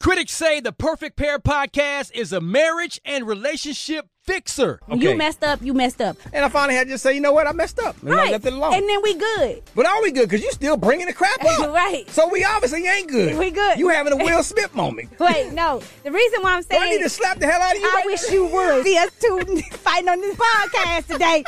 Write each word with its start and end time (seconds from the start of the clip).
Critics 0.00 0.32
say 0.32 0.60
the 0.60 0.70
Perfect 0.70 1.16
Pair 1.16 1.40
podcast 1.40 2.12
is 2.14 2.32
a 2.32 2.40
marriage 2.40 3.00
and 3.04 3.26
relationship 3.26 4.06
fixer. 4.22 4.78
When 4.86 5.00
you 5.00 5.16
messed 5.16 5.42
up, 5.42 5.60
you 5.60 5.74
messed 5.74 6.00
up. 6.00 6.16
And 6.32 6.44
I 6.44 6.48
finally 6.48 6.76
had 6.76 6.86
to 6.86 6.92
just 6.92 7.02
say, 7.02 7.14
you 7.14 7.20
know 7.20 7.32
what, 7.32 7.48
I 7.48 7.52
messed 7.52 7.80
up. 7.80 8.00
And 8.00 8.12
I 8.12 8.16
right. 8.16 8.30
left 8.30 8.46
it 8.46 8.52
alone. 8.52 8.74
And 8.74 8.88
then 8.88 9.02
we 9.02 9.14
good. 9.14 9.60
but 9.74 9.86
are 9.86 10.00
we 10.00 10.12
good? 10.12 10.28
Because 10.28 10.40
you're 10.40 10.52
still 10.52 10.76
bringing 10.76 11.06
the 11.06 11.12
crap 11.12 11.44
up. 11.44 11.74
right. 11.74 12.08
So 12.10 12.28
we 12.28 12.44
obviously 12.44 12.86
ain't 12.86 13.10
good. 13.10 13.36
We 13.36 13.50
good. 13.50 13.76
You 13.80 13.88
having 13.88 14.12
a 14.12 14.16
Will 14.24 14.44
Smith 14.44 14.72
moment. 14.72 15.10
Wait, 15.18 15.52
no. 15.52 15.82
The 16.04 16.12
reason 16.12 16.42
why 16.42 16.52
I'm 16.54 16.62
saying. 16.62 16.80
Do 16.80 16.86
I 16.86 16.90
need 16.92 17.02
to 17.02 17.08
slap 17.08 17.40
the 17.40 17.46
hell 17.46 17.60
out 17.60 17.74
of 17.74 17.82
you? 17.82 17.88
I 17.88 17.94
right 17.96 18.06
wish 18.06 18.22
now? 18.28 18.34
you 18.34 18.46
would. 18.46 18.84
See 18.84 18.98
us 18.98 19.10
two 19.20 19.40
fighting 19.78 20.08
on 20.10 20.20
this 20.20 20.36
podcast 20.36 21.06
today. 21.08 21.42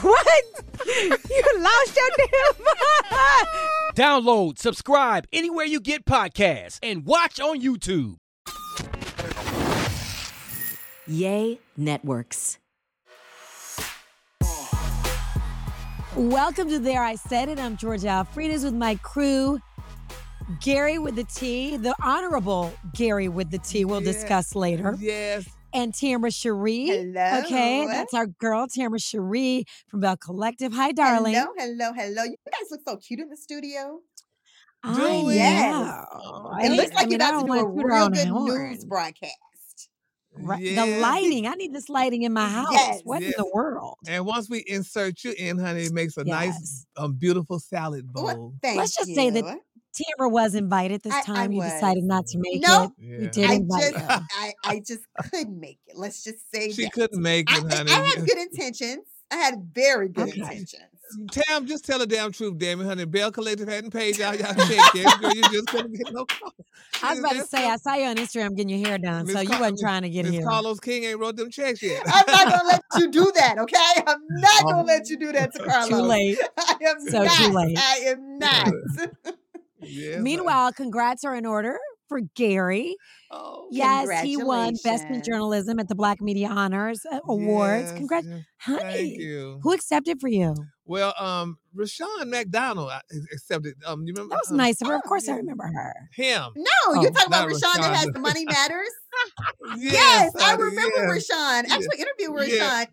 what? 0.00 0.44
You 0.86 1.42
lost 1.58 1.96
your 1.96 2.08
damn 2.16 2.64
mind. 2.64 3.89
Download, 4.00 4.58
subscribe 4.58 5.26
anywhere 5.30 5.66
you 5.66 5.78
get 5.78 6.06
podcasts, 6.06 6.78
and 6.82 7.04
watch 7.04 7.38
on 7.38 7.60
YouTube. 7.60 8.16
Yay 11.06 11.58
Networks. 11.76 12.58
Welcome 16.16 16.70
to 16.70 16.78
There 16.78 17.02
I 17.02 17.16
Said 17.16 17.50
It. 17.50 17.58
I'm 17.58 17.76
Georgia 17.76 18.06
Alfredas 18.06 18.64
with 18.64 18.72
my 18.72 18.94
crew. 18.94 19.60
Gary 20.62 20.98
with 20.98 21.14
the 21.14 21.24
Tea, 21.24 21.76
the 21.76 21.94
honorable 22.02 22.72
Gary 22.94 23.28
with 23.28 23.50
the 23.50 23.58
Tea, 23.58 23.84
we'll 23.84 24.02
Yeah. 24.02 24.12
discuss 24.12 24.54
later. 24.54 24.96
Yes. 24.98 25.46
And 25.72 25.92
Tambra 25.92 26.34
Cherie. 26.34 26.86
Hello. 26.88 27.40
Okay, 27.44 27.86
that's 27.86 28.12
our 28.12 28.26
girl, 28.26 28.66
Tambra 28.66 29.00
Cherie 29.02 29.64
from 29.88 30.00
Belle 30.00 30.16
Collective. 30.16 30.72
Hi, 30.72 30.90
darling. 30.92 31.34
Hello, 31.34 31.52
hello, 31.56 31.92
hello. 31.92 32.24
You 32.24 32.36
guys 32.50 32.70
look 32.70 32.80
so 32.86 32.96
cute 32.96 33.20
in 33.20 33.28
the 33.28 33.36
studio. 33.36 34.00
I 34.82 34.94
Do? 35.22 35.30
Yes. 35.30 35.70
know, 35.74 36.50
It 36.62 36.68
right? 36.68 36.70
looks 36.72 36.90
I 36.90 36.94
like 36.94 37.08
mean, 37.08 37.20
you're 37.20 37.22
I 37.22 37.28
about 37.28 37.40
to 37.42 37.46
don't 37.46 37.56
a 37.58 37.64
wanna 37.64 37.82
toot 37.82 37.90
our 37.92 37.98
real 38.00 38.08
good 38.08 38.28
horn. 38.28 38.70
news 38.70 38.84
broadcast. 38.84 39.34
Right. 40.36 40.60
Yeah. 40.60 40.84
The 40.86 40.98
lighting. 41.00 41.46
I 41.46 41.52
need 41.54 41.72
this 41.74 41.88
lighting 41.88 42.22
in 42.22 42.32
my 42.32 42.48
house. 42.48 42.68
Yes. 42.72 43.00
What 43.04 43.22
in 43.22 43.32
the 43.36 43.48
world? 43.54 43.96
And 44.08 44.24
once 44.26 44.48
we 44.50 44.64
insert 44.66 45.22
you 45.22 45.34
in, 45.38 45.58
honey, 45.58 45.82
it 45.84 45.92
makes 45.92 46.16
a 46.16 46.24
nice, 46.24 46.46
Yes. 46.58 46.86
um, 46.96 47.12
beautiful 47.14 47.58
salad 47.60 48.08
What? 48.12 48.36
bowl. 48.36 48.54
Thank 48.62 48.78
Let's 48.78 48.96
just 48.96 49.08
you. 49.10 49.14
say 49.14 49.30
that 49.30 49.58
Tambra 49.94 50.30
was 50.30 50.54
invited 50.54 51.02
this 51.02 51.12
I- 51.12 51.18
I 51.18 51.22
time. 51.22 51.52
you 51.52 51.58
was. 51.58 51.72
decided 51.72 52.04
not 52.04 52.26
to 52.28 52.38
make 52.38 52.62
Nope. 52.66 52.92
it. 52.98 53.04
Yeah. 53.04 53.18
We 53.18 53.26
did 53.28 53.50
I 53.50 53.54
invite 53.54 53.82
just, 53.92 53.94
you. 53.94 54.26
I, 54.38 54.52
I 54.64 54.82
just 54.86 55.02
couldn't 55.30 55.58
make 55.60 55.78
it. 55.86 55.96
Let's 55.96 56.22
just 56.24 56.50
say 56.52 56.70
She 56.72 56.84
that. 56.84 56.92
couldn't 56.92 57.20
make 57.22 57.50
I, 57.50 57.58
it, 57.58 57.72
honey. 57.72 57.90
I 57.92 57.94
had 58.06 58.26
good 58.26 58.38
intentions. 58.38 59.04
I 59.32 59.36
had 59.36 59.54
very 59.72 60.08
good 60.08 60.28
Okay. 60.28 60.40
intentions. 60.40 60.82
Mm, 61.18 61.28
Tam, 61.30 61.66
just 61.66 61.84
tell 61.84 61.98
the 61.98 62.06
damn 62.06 62.30
truth, 62.30 62.56
damn 62.58 62.80
it, 62.80 62.84
honey. 62.84 63.04
Belle 63.04 63.32
Collective 63.32 63.66
hadn't 63.68 63.90
paid 63.90 64.16
y'all 64.16 64.32
y'all 64.34 64.54
check 64.54 64.94
yet. 64.94 65.20
Girl, 65.20 65.32
you 65.34 65.42
just 65.42 65.66
couldn't 65.66 65.92
get 65.92 66.12
no 66.12 66.24
call. 66.24 66.52
I 67.02 67.10
was 67.10 67.18
about 67.20 67.32
to 67.32 67.44
say, 67.46 67.68
I 67.68 67.76
saw 67.76 67.94
you 67.94 68.04
on 68.06 68.16
Instagram 68.16 68.56
getting 68.56 68.68
your 68.78 68.86
hair 68.88 68.96
done, 68.98 69.26
Miss 69.26 69.34
so 69.34 69.40
you 69.40 69.48
Car- 69.48 69.60
wasn't 69.60 69.80
trying 69.80 70.02
to 70.02 70.08
get 70.10 70.24
Miss 70.24 70.34
here. 70.34 70.44
Carlos 70.44 70.78
King 70.78 71.04
ain't 71.04 71.18
wrote 71.18 71.34
them 71.36 71.50
checks 71.50 71.82
yet. 71.82 72.00
I'm 72.06 72.24
not 72.28 72.48
gonna 72.50 72.68
let 72.68 72.82
you 72.98 73.10
do 73.10 73.32
that, 73.36 73.58
okay? 73.58 74.02
I'm 74.06 74.18
not 74.28 74.62
gonna 74.62 74.78
um, 74.80 74.86
let 74.86 75.08
you 75.08 75.16
do 75.16 75.32
that 75.32 75.52
to 75.54 75.58
Carlos. 75.64 75.88
Too 75.88 75.96
late. 75.96 76.38
I 76.56 76.76
am 76.86 77.00
So 77.08 77.22
not. 77.24 77.36
too 77.38 77.52
late. 77.52 77.76
I 77.78 77.96
am 78.06 78.38
not. 78.38 78.68
Yes, 79.82 80.20
Meanwhile, 80.20 80.72
congrats 80.72 81.24
are 81.24 81.34
in 81.34 81.46
order 81.46 81.78
for 82.08 82.20
Gary. 82.34 82.96
Oh, 83.30 83.68
Yes, 83.70 84.22
he 84.22 84.36
won 84.36 84.74
Best 84.82 85.04
in 85.04 85.22
Journalism 85.22 85.78
at 85.78 85.88
the 85.88 85.94
Black 85.94 86.20
Media 86.20 86.48
Honors 86.48 87.00
uh, 87.10 87.20
Awards. 87.28 87.84
yes, 87.90 87.92
Congrats, 87.96 88.26
yes. 88.26 88.42
honey. 88.58 88.80
Thank 88.82 89.18
you. 89.18 89.60
Who 89.62 89.72
accepted 89.72 90.20
for 90.20 90.28
you? 90.28 90.54
Well, 90.84 91.14
um, 91.20 91.56
Rushion 91.72 92.08
McDonald 92.26 92.90
accepted. 93.32 93.74
Um, 93.86 94.02
you 94.04 94.12
remember? 94.12 94.34
That 94.34 94.40
was 94.42 94.50
um, 94.50 94.56
nice 94.56 94.80
of 94.82 94.88
her. 94.88 94.96
Of 94.96 95.02
oh, 95.04 95.08
course, 95.08 95.28
I 95.28 95.36
remember 95.36 95.64
her. 95.72 95.94
Him. 96.16 96.50
No, 96.56 96.70
Oh, 96.88 97.00
you're 97.00 97.12
talking 97.12 97.28
about 97.28 97.46
Rushion 97.46 97.80
that 97.80 97.94
has 97.94 98.06
the 98.06 98.18
Money 98.18 98.44
Matters? 98.44 98.90
Yes, 99.76 99.92
Yes, 99.92 100.32
I 100.40 100.54
remember. 100.54 101.02
Rushion. 101.12 101.70
Actually, 101.70 101.98
interviewed 101.98 102.32
with 102.34 102.48
Yeah. 102.48 102.84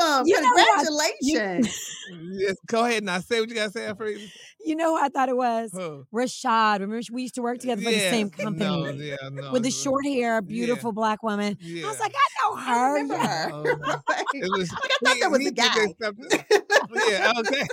Rushion. 0.00 0.12
Awesome. 0.12 0.26
You 0.26 0.40
know 0.40 0.48
what? 0.50 0.86
Congratulations. 0.86 1.96
Yes, 2.32 2.56
go 2.66 2.84
ahead 2.84 3.04
now. 3.04 3.20
Say 3.20 3.40
what 3.40 3.48
you 3.48 3.54
gotta 3.54 3.70
say, 3.70 3.86
Alfred. 3.86 4.20
You 4.64 4.76
know 4.76 4.96
who 4.96 5.02
I 5.02 5.08
thought 5.08 5.28
it 5.28 5.36
was? 5.36 5.70
Who? 5.72 6.04
Rashad. 6.12 6.80
Remember, 6.80 7.00
we 7.12 7.22
used 7.22 7.34
to 7.36 7.42
work 7.42 7.58
together 7.58 7.82
for 7.82 7.90
the 7.90 7.98
same 7.98 8.30
company. 8.30 8.64
No, 8.64 8.90
yeah, 8.90 9.16
no. 9.30 9.52
With 9.52 9.62
the 9.62 9.70
short 9.70 10.04
hair, 10.04 10.42
beautiful 10.42 10.92
black 10.92 11.22
woman. 11.22 11.56
Yeah. 11.60 11.86
I 11.86 11.88
was 11.88 12.00
like, 12.00 12.14
I 12.14 12.50
know 12.50 12.56
I 12.56 12.64
her. 12.64 12.92
remember 12.94 13.14
yeah. 13.14 13.48
her. 13.48 13.52
Oh, 13.52 13.62
Like, 14.08 14.26
It 14.34 14.50
was, 14.58 14.70
like, 14.70 14.80
I 14.84 15.04
thought 15.04 15.20
that 15.20 15.30
was 15.30 15.40
he 15.40 15.46
the 15.46 15.52
guy. 15.52 17.10
yeah, 17.10 17.32
okay. 17.38 17.66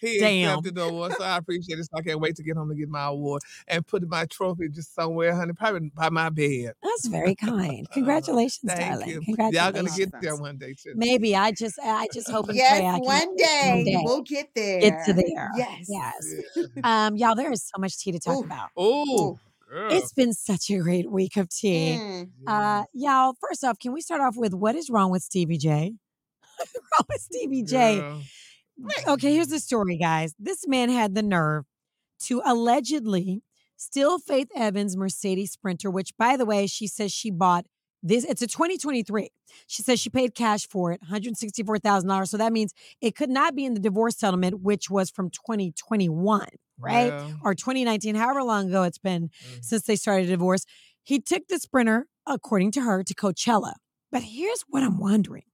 He 0.00 0.18
Damn. 0.20 0.50
accepted 0.50 0.74
the 0.76 0.82
award, 0.84 1.12
so 1.18 1.24
I 1.24 1.36
appreciate 1.36 1.78
it. 1.78 1.84
So 1.84 1.90
I 1.98 2.02
can't 2.02 2.20
wait 2.20 2.36
to 2.36 2.42
get 2.42 2.56
home 2.56 2.68
to 2.68 2.74
get 2.74 2.88
my 2.88 3.04
award 3.04 3.42
and 3.68 3.86
put 3.86 4.06
my 4.08 4.26
trophy 4.26 4.68
just 4.68 4.94
somewhere, 4.94 5.34
honey, 5.34 5.52
probably 5.52 5.90
by 5.94 6.10
my 6.10 6.30
bed. 6.30 6.72
That's 6.82 7.06
very 7.08 7.34
kind. 7.34 7.88
Congratulations, 7.92 8.70
Uh, 8.72 8.76
Thank 8.76 8.90
darling. 8.90 9.08
you. 9.08 9.20
Congratulations. 9.22 9.54
Y'all 9.54 9.72
gonna 9.72 9.96
get 9.96 10.20
there 10.20 10.36
one 10.36 10.56
day 10.58 10.74
too. 10.74 10.92
Maybe 10.96 11.34
I 11.36 11.52
just, 11.52 11.78
I 11.82 12.06
just 12.12 12.30
hope 12.30 12.48
and 12.48 12.56
yes, 12.56 12.70
pray 12.78 12.86
I 12.86 12.92
can 12.92 13.00
one 13.04 13.36
day, 13.36 13.70
one 13.70 13.84
day 13.84 14.00
we'll 14.02 14.22
get 14.22 14.50
there. 14.54 14.80
get 14.80 15.04
to 15.06 15.12
there. 15.12 15.50
Yes. 15.56 15.86
Yes. 15.88 16.34
Yeah. 16.56 16.62
Um, 16.84 17.16
y'all, 17.16 17.34
there 17.34 17.50
is 17.50 17.62
so 17.64 17.80
much 17.80 17.98
tea 17.98 18.12
to 18.12 18.18
talk 18.20 18.36
Ooh. 18.36 18.44
about. 18.44 18.68
Oh, 18.76 19.38
girl. 19.68 19.90
It's 19.92 20.12
been 20.12 20.32
such 20.34 20.70
a 20.70 20.78
great 20.78 21.10
week 21.10 21.36
of 21.36 21.48
tea. 21.48 21.96
Mm. 21.98 22.28
Uh, 22.46 22.84
y'all, 22.92 23.34
first 23.40 23.64
off, 23.64 23.78
can 23.78 23.92
we 23.92 24.00
start 24.00 24.20
off 24.20 24.36
with 24.36 24.52
what 24.54 24.74
is 24.74 24.90
wrong 24.90 25.10
with 25.10 25.22
Stevie 25.22 25.56
J? 25.58 25.94
What's 26.58 26.74
wrong 26.74 27.06
with 27.08 27.20
Stevie 27.20 27.62
J? 27.62 28.00
Girl. 28.00 28.22
Okay, 29.06 29.34
here's 29.34 29.48
the 29.48 29.60
story, 29.60 29.96
guys. 29.96 30.34
This 30.38 30.66
man 30.66 30.88
had 30.90 31.14
the 31.14 31.22
nerve 31.22 31.64
to 32.20 32.42
allegedly 32.44 33.42
steal 33.76 34.18
Faith 34.18 34.48
Evans' 34.54 34.96
Mercedes 34.96 35.52
Sprinter, 35.52 35.90
which, 35.90 36.16
by 36.16 36.36
the 36.36 36.44
way, 36.44 36.66
she 36.66 36.86
says 36.86 37.12
she 37.12 37.30
bought 37.30 37.66
this. 38.02 38.24
It's 38.24 38.42
a 38.42 38.46
2023. 38.46 39.30
She 39.66 39.82
says 39.82 40.00
she 40.00 40.10
paid 40.10 40.34
cash 40.34 40.66
for 40.68 40.92
it, 40.92 41.00
$164,000. 41.02 42.28
So 42.28 42.36
that 42.36 42.52
means 42.52 42.72
it 43.00 43.14
could 43.16 43.30
not 43.30 43.54
be 43.54 43.64
in 43.64 43.74
the 43.74 43.80
divorce 43.80 44.16
settlement, 44.16 44.60
which 44.62 44.90
was 44.90 45.10
from 45.10 45.30
2021, 45.30 46.46
right? 46.78 47.12
Well, 47.12 47.40
Or 47.44 47.54
2019, 47.54 48.14
however 48.14 48.42
long 48.42 48.68
ago 48.68 48.82
it's 48.82 48.98
been 48.98 49.28
Mhm. 49.28 49.64
since 49.64 49.82
they 49.84 49.96
started 49.96 50.26
a 50.26 50.30
divorce. 50.30 50.64
He 51.02 51.20
took 51.20 51.48
the 51.48 51.58
Sprinter, 51.58 52.06
according 52.26 52.72
to 52.72 52.80
her, 52.82 53.02
to 53.04 53.14
Coachella. 53.14 53.74
But 54.10 54.22
here's 54.22 54.62
what 54.62 54.82
I'm 54.82 54.98
wondering. 54.98 55.44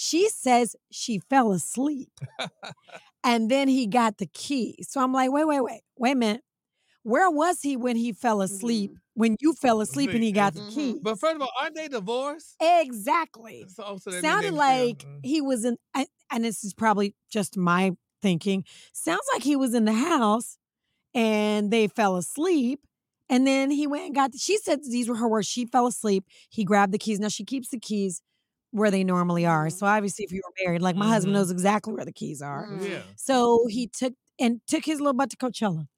She 0.00 0.28
says 0.28 0.76
she 0.92 1.18
fell 1.18 1.50
asleep 1.50 2.12
and 3.24 3.50
then 3.50 3.66
he 3.66 3.88
got 3.88 4.18
the 4.18 4.26
key. 4.26 4.76
So 4.82 5.00
I'm 5.02 5.12
like, 5.12 5.32
wait, 5.32 5.44
wait, 5.44 5.60
wait, 5.60 5.80
wait 5.96 6.12
a 6.12 6.14
minute. 6.14 6.42
Where 7.02 7.28
was 7.28 7.62
he 7.62 7.76
when 7.76 7.96
he 7.96 8.12
fell 8.12 8.40
asleep? 8.40 8.92
When 9.14 9.34
you 9.40 9.54
fell 9.54 9.80
asleep 9.86 10.10
and 10.10 10.22
he 10.22 10.30
got 10.30 10.54
the 10.54 10.60
Mhm. 10.60 10.70
key? 10.72 11.00
But 11.02 11.18
first 11.18 11.34
of 11.34 11.42
all, 11.42 11.50
aren't 11.60 11.74
they 11.74 11.88
divorced? 11.88 12.54
Exactly. 12.60 13.64
So, 13.66 13.98
so 14.00 14.12
Sounded 14.20 14.54
like 14.54 14.98
mm. 14.98 15.18
he 15.24 15.40
was 15.40 15.64
in, 15.64 15.76
and 16.30 16.44
this 16.44 16.62
is 16.62 16.74
probably 16.74 17.16
just 17.28 17.56
my 17.56 17.90
thinking. 18.22 18.64
Sounds 18.92 19.26
like 19.32 19.42
he 19.42 19.56
was 19.56 19.74
in 19.74 19.84
the 19.84 19.94
house 19.94 20.58
and 21.12 21.72
they 21.72 21.88
fell 21.88 22.14
asleep. 22.14 22.86
And 23.28 23.48
then 23.48 23.72
he 23.72 23.88
went 23.88 24.06
and 24.06 24.14
got, 24.14 24.30
she 24.38 24.58
said 24.58 24.78
these 24.88 25.08
were 25.08 25.16
her 25.16 25.28
words. 25.28 25.48
She 25.48 25.66
fell 25.66 25.88
asleep. 25.88 26.24
He 26.50 26.62
grabbed 26.62 26.92
the 26.92 26.98
keys. 26.98 27.18
Now 27.18 27.28
she 27.28 27.44
keeps 27.44 27.70
the 27.70 27.80
keys 27.80 28.22
where 28.70 28.90
they 28.90 29.04
normally 29.04 29.46
are. 29.46 29.70
Mhm. 29.70 29.70
So 29.70 29.86
obviously, 29.86 30.24
if 30.24 30.32
you 30.32 30.42
were 30.44 30.64
married, 30.66 30.82
like 30.82 30.96
my 30.96 31.08
husband 31.08 31.32
Mhm. 31.32 31.34
knows 31.34 31.50
exactly 31.50 31.94
where 31.94 32.04
the 32.04 32.12
keys 32.12 32.42
are. 32.42 32.68
Mhm. 32.68 32.88
Yeah. 32.88 33.02
So 33.16 33.66
he 33.68 33.88
took 33.88 34.14
and 34.38 34.60
took 34.66 34.84
his 34.84 35.00
little 35.00 35.14
butt 35.14 35.30
to 35.30 35.36
Coachella. 35.36 35.88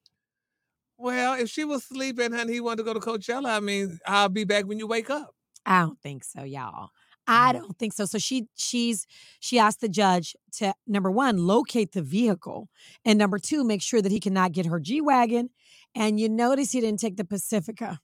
Well, 0.97 1.33
if 1.39 1.49
she 1.49 1.63
was 1.65 1.83
sleeping 1.83 2.33
and 2.33 2.49
he 2.49 2.59
wanted 2.61 2.77
to 2.77 2.83
go 2.83 2.93
to 2.93 2.99
Coachella, 2.99 3.57
I 3.57 3.59
mean, 3.59 3.99
I'll 4.05 4.29
be 4.29 4.43
back 4.43 4.65
when 4.65 4.79
you 4.79 4.87
wake 4.87 5.09
up. 5.09 5.35
I 5.65 5.81
don't 5.81 6.01
think 6.01 6.23
so, 6.23 6.43
y'all. 6.43 6.89
I 7.27 7.53
Mm. 7.53 7.53
don't 7.53 7.77
think 7.77 7.93
so. 7.93 8.05
So 8.05 8.17
she 8.17 8.47
she's 8.55 9.05
she 9.39 9.59
asked 9.59 9.79
the 9.81 9.89
judge 9.89 10.35
to 10.53 10.73
number 10.87 11.11
one 11.11 11.37
locate 11.37 11.91
the 11.91 12.01
vehicle, 12.01 12.69
and 13.05 13.17
number 13.19 13.37
two 13.37 13.63
make 13.63 13.81
sure 13.81 14.01
that 14.01 14.11
he 14.11 14.19
cannot 14.19 14.53
get 14.53 14.65
her 14.65 14.79
G 14.79 15.01
wagon. 15.01 15.51
And 15.95 16.19
you 16.19 16.29
notice 16.29 16.71
he 16.71 16.81
didn't 16.81 16.99
take 16.99 17.17
the 17.17 17.25
Pacifica. 17.25 17.99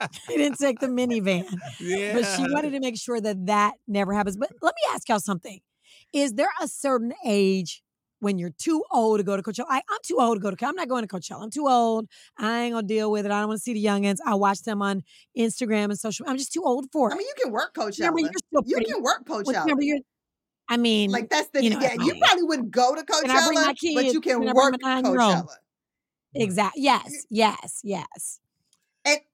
he 0.28 0.36
didn't 0.36 0.58
take 0.58 0.78
the 0.80 0.86
minivan, 0.86 1.44
Yeah. 1.78 2.14
but 2.14 2.24
she 2.24 2.42
wanted 2.52 2.70
to 2.72 2.80
make 2.80 2.98
sure 2.98 3.20
that 3.20 3.46
that 3.46 3.74
never 3.86 4.12
happens. 4.12 4.36
But 4.36 4.50
let 4.62 4.74
me 4.74 4.94
ask 4.94 5.08
y'all 5.08 5.20
something: 5.20 5.60
Is 6.12 6.34
there 6.34 6.50
a 6.60 6.68
certain 6.68 7.12
age? 7.24 7.82
When 8.22 8.36
you're 8.38 8.50
too 8.50 8.84
old 8.92 9.18
to 9.18 9.24
go 9.24 9.34
to 9.34 9.42
Coachella, 9.42 9.64
I, 9.70 9.76
I'm 9.78 9.98
too 10.04 10.18
old 10.20 10.36
to 10.36 10.40
go 10.42 10.50
to. 10.50 10.66
I'm 10.66 10.74
not 10.74 10.88
going 10.88 11.08
to 11.08 11.08
Coachella. 11.08 11.42
I'm 11.42 11.50
too 11.50 11.66
old. 11.66 12.06
I 12.36 12.64
ain't 12.64 12.74
gonna 12.74 12.86
deal 12.86 13.10
with 13.10 13.24
it. 13.24 13.32
I 13.32 13.40
don't 13.40 13.48
want 13.48 13.60
to 13.60 13.62
see 13.62 13.72
the 13.72 13.82
youngins. 13.82 14.18
I 14.26 14.34
watch 14.34 14.60
them 14.60 14.82
on 14.82 15.02
Instagram 15.38 15.84
and 15.84 15.98
social. 15.98 16.26
I'm 16.28 16.36
just 16.36 16.52
too 16.52 16.62
old 16.62 16.84
for 16.92 17.08
it. 17.08 17.14
I 17.14 17.16
mean, 17.16 17.26
you 17.26 17.34
can 17.42 17.50
work 17.50 17.72
Coachella. 17.72 18.00
Remember, 18.00 18.20
you're 18.20 18.32
still 18.62 18.62
you 18.66 18.84
can 18.84 19.02
work 19.02 19.24
Coachella. 19.24 19.62
remember, 19.62 19.82
you're. 19.84 20.00
I 20.68 20.76
mean, 20.76 21.10
like 21.10 21.30
that's 21.30 21.48
the 21.48 21.64
you 21.64 21.70
know, 21.70 21.80
yeah. 21.80 21.94
You 21.94 22.14
probably 22.20 22.42
wouldn't 22.42 22.70
go 22.70 22.94
to 22.94 23.02
Can 23.02 23.30
I 23.30 23.46
bring 23.46 23.58
my 23.58 23.72
Coachella, 23.72 23.94
but 23.94 24.04
you 24.12 24.20
can 24.20 24.40
Can 24.40 24.48
I 24.50 24.52
bring 24.52 24.54
work? 24.54 24.74
Coachella. 24.82 25.54
exactly. 26.34 26.82
Yes, 26.82 27.26
yes, 27.30 27.80
yes. 27.82 28.40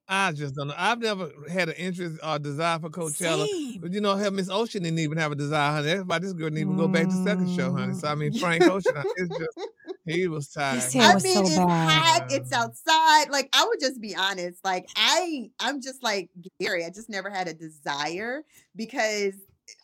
I 0.08 0.30
just 0.30 0.54
don't 0.54 0.68
know. 0.68 0.74
I've 0.76 1.00
never 1.00 1.30
had 1.50 1.68
an 1.68 1.74
interest 1.74 2.20
or 2.22 2.38
desire 2.38 2.78
for 2.78 2.88
Coachella. 2.90 3.44
Same. 3.48 3.80
But 3.80 3.92
you 3.92 4.00
know, 4.00 4.14
her 4.16 4.30
Miss 4.30 4.48
Ocean 4.48 4.84
didn't 4.84 5.00
even 5.00 5.18
have 5.18 5.32
a 5.32 5.34
desire, 5.34 5.72
honey. 5.72 5.90
Everybody, 5.90 6.24
this 6.26 6.32
girl 6.32 6.46
didn't 6.48 6.60
even 6.60 6.76
go 6.76 6.86
back 6.86 7.06
to 7.06 7.24
second 7.24 7.52
show, 7.56 7.72
honey. 7.72 7.94
So 7.94 8.06
I 8.06 8.14
mean, 8.14 8.32
mm. 8.32 8.38
Frank 8.38 8.62
Ocean, 8.62 8.92
it's 9.16 9.36
just 9.36 9.58
He 10.06 10.28
was 10.28 10.48
tired. 10.50 10.80
said- 10.82 11.00
It 11.00 11.04
I 11.10 11.14
was 11.14 11.24
mean, 11.24 11.34
so 11.34 11.40
it's 11.42 11.56
bad. 11.56 11.90
hot. 11.90 12.26
It's 12.30 12.52
outside. 12.52 13.30
Like 13.30 13.48
I 13.52 13.64
would 13.66 13.80
just 13.80 14.00
be 14.00 14.14
honest. 14.14 14.64
Like 14.64 14.88
I, 14.94 15.50
I'm 15.58 15.82
just 15.82 16.00
like 16.04 16.30
Gary. 16.60 16.84
I 16.84 16.90
just 16.90 17.08
never 17.10 17.28
had 17.28 17.48
a 17.48 17.54
desire 17.54 18.44
because 18.76 19.34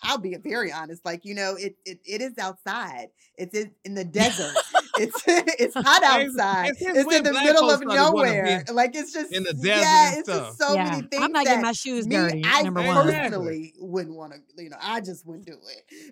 I'll 0.03 0.19
be 0.19 0.37
very 0.37 0.73
honest. 0.73 1.05
Like 1.05 1.25
you 1.25 1.35
know, 1.35 1.55
it 1.57 1.77
it, 1.85 2.01
it 2.05 2.21
is 2.21 2.37
outside. 2.39 3.09
It's 3.37 3.55
in, 3.57 3.71
in 3.85 3.95
the 3.95 4.05
desert. 4.21 4.55
it's 4.99 5.23
it's 5.27 5.75
hot 5.75 6.03
outside. 6.03 6.71
it's 6.71 6.81
It's, 6.83 6.93
since 6.95 7.07
when 7.07 7.17
in 7.19 7.23
the 7.25 7.33
middle 7.33 7.71
of 7.71 7.79
started 7.81 7.87
wanting 7.87 7.89
to 7.89 7.95
nowhere. 7.97 8.65
Like 8.73 8.95
it's 8.95 9.13
just 9.13 9.33
in 9.33 9.43
the 9.45 9.55
desert 9.55 9.81
yeah. 9.81 10.15
It's 10.19 10.29
just 10.29 10.59
so 10.59 10.75
yeah. 10.75 10.85
many 10.91 11.03
things. 11.07 11.23
I'm 11.23 11.33
not 11.33 11.45
that 11.45 11.51
getting 11.51 11.63
my 11.63 11.73
shoes 11.73 12.07
me, 12.07 12.17
dirty. 12.17 12.43
I 12.45 12.63
number 12.63 12.83
one. 12.83 13.07
personally 13.07 13.73
wouldn't 13.79 14.15
want 14.17 14.35
to. 14.35 14.63
You 14.63 14.71
know, 14.71 14.77
I 14.81 15.01
just 15.01 15.27
wouldn't 15.27 15.47
do 15.47 15.55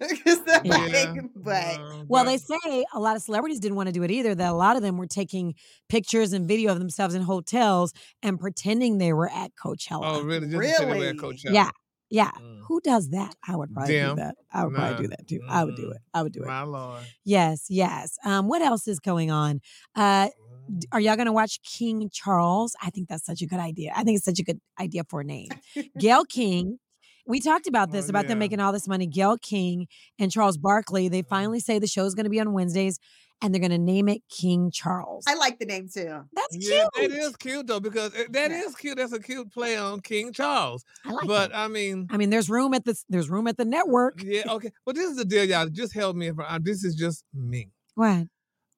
it. 0.01 0.25
'Cause, 0.25 0.41
Yeah. 0.65 1.13
like, 1.15 1.25
but 1.37 1.79
Well, 2.09 2.25
but- 2.25 2.25
they 2.25 2.37
say 2.39 2.85
a 2.95 3.01
lot 3.01 3.17
of 3.17 3.23
celebrities 3.23 3.61
didn't 3.61 3.77
want 3.77 3.89
to 3.89 3.93
do 3.93 4.03
it 4.03 4.11
either. 4.11 4.35
That 4.35 4.51
a 4.51 4.55
lot 4.55 4.77
of 4.77 4.83
them 4.83 4.97
were 4.97 5.07
taking 5.07 5.55
pictures 5.89 6.33
and 6.33 6.49
video 6.49 6.73
of 6.73 6.79
themselves 6.79 7.15
in 7.15 7.23
hotels 7.23 7.93
and 8.23 8.39
pretending 8.41 8.99
they 8.99 9.13
were 9.13 9.29
at 9.31 9.53
Coachella. 9.63 10.01
Oh, 10.05 10.23
really? 10.23 10.49
Just 10.49 10.53
to 10.53 10.59
they 10.59 10.87
were 10.87 10.93
Really? 10.95 11.09
at 11.09 11.17
Coachella. 11.17 11.53
Yeah. 11.53 11.71
Yeah. 12.11 12.31
Mm. 12.41 12.59
Who 12.67 12.81
does 12.81 13.11
that? 13.11 13.35
I 13.47 13.57
would 13.57 13.73
probably 13.73 13.95
Them. 13.97 14.17
do 14.17 14.23
that. 14.23 14.35
I 14.53 14.65
would 14.65 14.73
Nah. 14.73 14.79
probably 14.79 15.05
do 15.07 15.09
that 15.11 15.27
too. 15.29 15.41
I 15.49 15.65
would 15.65 15.77
do 15.77 15.91
it. 15.91 15.99
I 16.15 16.23
would 16.23 16.33
do 16.33 16.43
it. 16.43 16.47
My 16.47 16.63
lord. 16.63 17.03
Yes, 17.25 17.67
yes. 17.69 18.17
Um, 18.25 18.49
what 18.49 18.63
else 18.63 18.87
is 18.89 19.01
going 19.01 19.31
on? 19.31 19.61
Uh, 19.97 20.29
are 20.93 21.01
y'all 21.01 21.17
gonna 21.17 21.33
watch 21.33 21.61
King 21.63 22.09
Charles? 22.13 22.77
I 22.83 22.91
think 22.91 23.09
that's 23.09 23.25
such 23.27 23.43
a 23.43 23.47
good 23.47 23.59
idea. 23.59 23.93
I 23.97 24.05
think 24.05 24.17
it's 24.17 24.25
such 24.25 24.39
a 24.39 24.45
good 24.45 24.61
idea 24.79 25.03
for 25.09 25.21
a 25.21 25.25
name. 25.25 25.49
Gayle 25.99 26.25
King. 26.25 26.79
We 27.27 27.39
talked 27.41 27.67
about 27.69 27.93
this 27.93 28.07
Oh, 28.07 28.11
about 28.11 28.27
them 28.29 28.39
making 28.41 28.59
all 28.61 28.73
this 28.73 28.89
money. 28.89 29.07
Gayle 29.07 29.37
King 29.37 29.87
and 30.19 30.33
Charles 30.33 30.57
Barkley. 30.57 31.09
They 31.09 31.23
finally 31.23 31.61
say 31.61 31.79
the 31.79 31.87
show's 31.87 32.15
going 32.15 32.25
to 32.25 32.31
be 32.31 32.41
on 32.41 32.53
Wednesdays, 32.53 32.99
and 33.43 33.55
they're 33.55 33.61
going 33.61 33.71
to 33.71 33.79
name 33.79 34.09
it 34.09 34.23
King 34.29 34.71
Charles. 34.71 35.25
I 35.27 35.35
like 35.35 35.59
the 35.59 35.67
name 35.67 35.89
too. 35.93 36.21
That's 36.33 36.57
Yeah, 36.57 36.85
cute. 36.95 37.11
that 37.11 37.19
is 37.19 37.37
cute 37.37 37.67
though 37.67 37.81
because 37.81 38.15
it- 38.15 38.33
that 38.33 38.51
Yeah. 38.51 38.63
is 38.65 38.75
cute. 38.75 38.97
That's 38.99 39.13
a 39.13 39.21
cute 39.21 39.51
play 39.53 39.77
on 39.77 40.01
King 40.01 40.33
Charles. 40.33 40.85
I 41.05 41.13
like 41.13 41.27
but 41.27 41.51
it. 41.51 41.57
I 41.57 41.69
mean, 41.69 42.07
I 42.11 42.17
mean, 42.17 42.31
there's 42.31 42.51
room 42.51 42.75
at 42.75 42.85
the 42.85 42.95
there's 43.09 43.31
room 43.31 43.47
at 43.47 43.57
the 43.57 43.65
network. 43.65 44.23
yeah, 44.23 44.43
okay. 44.49 44.71
But 44.85 44.95
this 44.95 45.11
is 45.11 45.17
the 45.17 45.25
deal, 45.25 45.45
y'all. 45.45 45.67
Just 45.69 45.95
help 45.95 46.17
me. 46.17 46.29
If 46.29 46.39
I, 46.39 46.59
this 46.61 46.85
is 46.85 46.95
just 46.95 47.25
me. 47.35 47.69
What? 47.95 48.27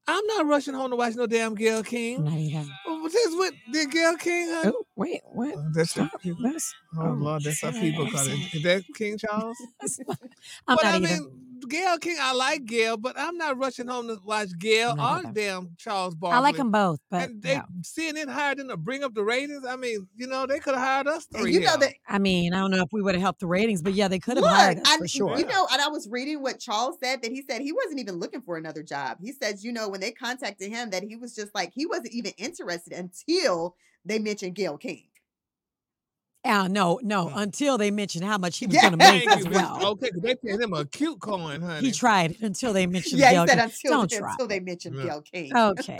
I'm 0.08 0.26
not 0.26 0.46
rushing 0.46 0.74
home 0.74 0.90
to 0.90 0.96
watch 0.96 1.14
no 1.14 1.26
damn 1.28 1.54
Gayle 1.54 1.84
King. 1.84 2.24
Not 2.24 2.32
either. 2.34 2.68
Oh, 2.88 3.08
this 3.08 3.32
what 3.36 3.54
did 3.72 3.88
Gayle 3.92 4.16
King? 4.16 4.48
honey? 4.50 4.72
Oh, 4.74 4.84
wait, 4.96 5.20
what? 5.32 5.54
Oh, 5.56 5.64
that's 5.72 5.94
your 5.94 6.08
Stop. 6.08 6.20
people. 6.20 6.42
That's- 6.42 6.72
Oh, 6.98 7.02
oh, 7.06 7.12
Lord, 7.12 7.42
that's 7.44 7.60
how 7.62 7.70
people 7.70 8.06
I'm 8.06 8.10
call 8.12 8.26
it. 8.26 8.54
Is 8.54 8.62
that 8.64 8.82
King 8.96 9.16
Charles? 9.16 9.56
I'm 9.80 10.76
but 10.76 10.82
not 10.82 10.84
I 10.84 10.96
either. 10.96 11.00
mean, 11.08 11.30
Gayle 11.68 11.98
King, 11.98 12.16
I 12.20 12.32
like 12.34 12.64
Gayle, 12.64 12.96
but 12.96 13.18
I'm 13.18 13.36
not 13.36 13.58
rushing 13.58 13.86
home 13.86 14.08
to 14.08 14.18
watch 14.24 14.48
Gayle 14.58 14.94
I'm 14.98 14.98
or 14.98 15.28
either. 15.28 15.32
damn 15.32 15.70
Charles 15.78 16.14
Barkley. 16.14 16.36
I 16.36 16.40
like 16.40 16.56
them 16.56 16.70
both, 16.70 17.00
but 17.10 17.28
and 17.30 17.42
they 17.42 17.52
yeah. 17.52 17.62
CNN 17.82 18.28
hired 18.28 18.58
them 18.58 18.68
to 18.68 18.76
bring 18.76 19.02
up 19.04 19.14
the 19.14 19.24
ratings. 19.24 19.64
I 19.66 19.76
mean, 19.76 20.06
you 20.14 20.26
know, 20.26 20.46
they 20.46 20.58
could 20.58 20.74
have 20.74 20.82
hired 20.82 21.06
us 21.08 21.26
And 21.34 21.42
three. 21.42 21.54
you 21.54 21.60
know 21.60 21.76
that 21.76 21.94
I 22.08 22.18
mean, 22.18 22.54
I 22.54 22.58
don't 22.58 22.70
know 22.70 22.82
if 22.82 22.92
we 22.92 23.02
would 23.02 23.14
have 23.14 23.22
helped 23.22 23.40
the 23.40 23.46
ratings, 23.46 23.82
but 23.82 23.94
yeah, 23.94 24.08
they 24.08 24.18
could 24.18 24.36
have 24.36 24.46
hired 24.46 24.78
us 24.78 24.84
I, 24.86 24.98
for 24.98 25.08
sure. 25.08 25.38
You 25.38 25.46
know, 25.46 25.66
and 25.72 25.80
I 25.80 25.88
was 25.88 26.08
reading 26.08 26.42
what 26.42 26.60
Charles 26.60 26.96
said 27.02 27.22
that 27.22 27.32
he 27.32 27.42
said 27.48 27.60
he 27.62 27.72
wasn't 27.72 28.00
even 28.00 28.16
looking 28.16 28.42
for 28.42 28.56
another 28.56 28.82
job. 28.82 29.18
He 29.20 29.32
says, 29.32 29.64
you 29.64 29.72
know, 29.72 29.88
when 29.88 30.00
they 30.00 30.12
contacted 30.12 30.70
him, 30.70 30.90
that 30.90 31.02
he 31.02 31.16
was 31.16 31.34
just 31.34 31.54
like 31.54 31.72
he 31.74 31.86
wasn't 31.86 32.12
even 32.12 32.32
interested 32.38 32.92
until 32.92 33.76
they 34.04 34.18
mentioned 34.18 34.54
Gayle 34.54 34.78
King. 34.78 35.04
Uh, 36.44 36.66
no, 36.66 36.98
no, 37.04 37.26
Mm. 37.26 37.36
until 37.42 37.78
they 37.78 37.90
mentioned 37.92 38.24
how 38.24 38.36
much 38.36 38.58
he 38.58 38.66
was 38.66 38.74
Yeah. 38.74 38.80
going 38.82 38.92
to 38.92 38.96
make 38.98 39.28
Thank 39.28 39.46
as 39.46 39.48
well. 39.48 39.86
Okay, 39.92 40.10
'cause 40.10 40.20
they 40.22 40.34
paid 40.34 40.60
him 40.60 40.72
a 40.72 40.84
cute 40.84 41.20
coin, 41.20 41.60
honey. 41.60 41.86
He 41.86 41.92
tried 41.92 42.36
until 42.42 42.72
they 42.72 42.84
mentioned 42.86 43.20
yeah, 43.20 43.30
Gayle 43.32 43.42
he 43.42 43.48
said 43.48 43.54
King. 43.58 43.64
until 43.64 43.90
Don't 43.92 44.10
try. 44.10 44.30
until 44.32 44.46
they 44.48 44.58
mentioned 44.60 44.96
Yeah. 44.96 45.02
Gayle 45.04 45.22
King. 45.22 45.56
Okay. 45.56 45.98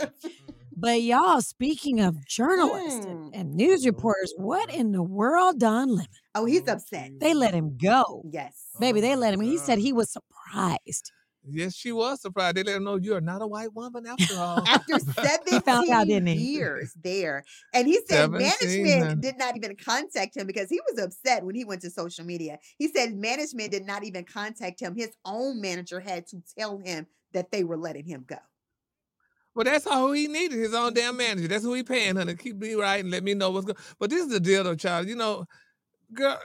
But 0.75 1.01
y'all, 1.03 1.39
speaking 1.41 2.01
of 2.01 2.25
journalists 2.25 3.05
and, 3.05 3.31
Mm. 3.31 3.39
and 3.39 3.53
news 3.55 3.85
reporters, 3.85 4.33
what 4.35 4.73
in 4.73 4.91
the 4.91 5.03
world, 5.03 5.59
Don 5.59 5.89
Lemon? 5.89 6.07
Oh, 6.35 6.43
he's 6.45 6.67
upset. 6.67 7.11
They 7.21 7.33
let 7.33 7.53
him 7.53 7.77
go. 7.77 8.23
Yes. 8.29 8.55
Baby, 8.79 8.99
they 8.99 9.15
Oh 9.15 9.19
let 9.19 9.33
him. 9.35 9.39
my 9.39 9.45
He 9.45 9.57
said 9.57 9.77
he 9.77 9.93
was 9.93 10.09
surprised. 10.11 11.11
Yes, 11.45 11.75
she 11.75 11.91
was 11.91 12.21
surprised. 12.21 12.55
They 12.55 12.63
let 12.63 12.75
her 12.75 12.79
know 12.79 12.95
you're 12.95 13.19
not 13.19 13.41
a 13.41 13.47
white 13.47 13.73
woman 13.73 14.05
after 14.07 14.35
all. 14.37 14.63
After 14.67 14.93
He 15.49 15.59
found 15.59 15.89
out, 15.89 16.07
17 16.07 16.25
he? 16.25 16.53
years 16.53 16.93
there. 17.03 17.43
And 17.73 17.87
he 17.87 17.95
said 18.07 18.31
17, 18.31 18.39
management 18.39 19.21
did 19.21 19.37
not 19.37 19.55
even 19.57 19.75
contact 19.75 20.37
him 20.37 20.47
because 20.47 20.69
he 20.69 20.79
was 20.89 21.03
upset 21.03 21.43
when 21.43 21.55
he 21.55 21.65
went 21.65 21.81
to 21.81 21.89
social 21.89 22.25
media. 22.25 22.59
He 22.77 22.87
said 22.87 23.15
management 23.15 23.71
did 23.71 23.85
not 23.85 24.03
even 24.03 24.23
contact 24.23 24.79
him. 24.79 24.95
His 24.95 25.15
own 25.25 25.59
manager 25.59 25.99
had 25.99 26.27
to 26.27 26.41
tell 26.57 26.77
him 26.77 27.07
that 27.33 27.51
they 27.51 27.63
were 27.63 27.77
letting 27.77 28.05
him 28.05 28.23
go. 28.25 28.37
Well, 29.55 29.65
that's 29.65 29.85
all 29.85 30.11
he 30.11 30.27
needed, 30.27 30.57
his 30.57 30.73
own 30.73 30.93
damn 30.93 31.11
mm-hmm. 31.11 31.17
manager. 31.17 31.47
That's 31.47 31.63
who 31.63 31.73
he 31.73 31.83
paying, 31.83 32.15
honey. 32.15 32.35
Keep 32.35 32.57
me 32.57 32.73
right 32.73 33.03
and 33.03 33.11
let 33.11 33.23
me 33.23 33.33
know 33.33 33.51
what's 33.51 33.65
going 33.65 33.77
But 33.99 34.09
this 34.09 34.23
is 34.23 34.29
the 34.29 34.39
deal, 34.39 34.63
though, 34.63 34.75
child. 34.75 35.07
You 35.07 35.15
know, 35.15 35.45
girl, 36.13 36.39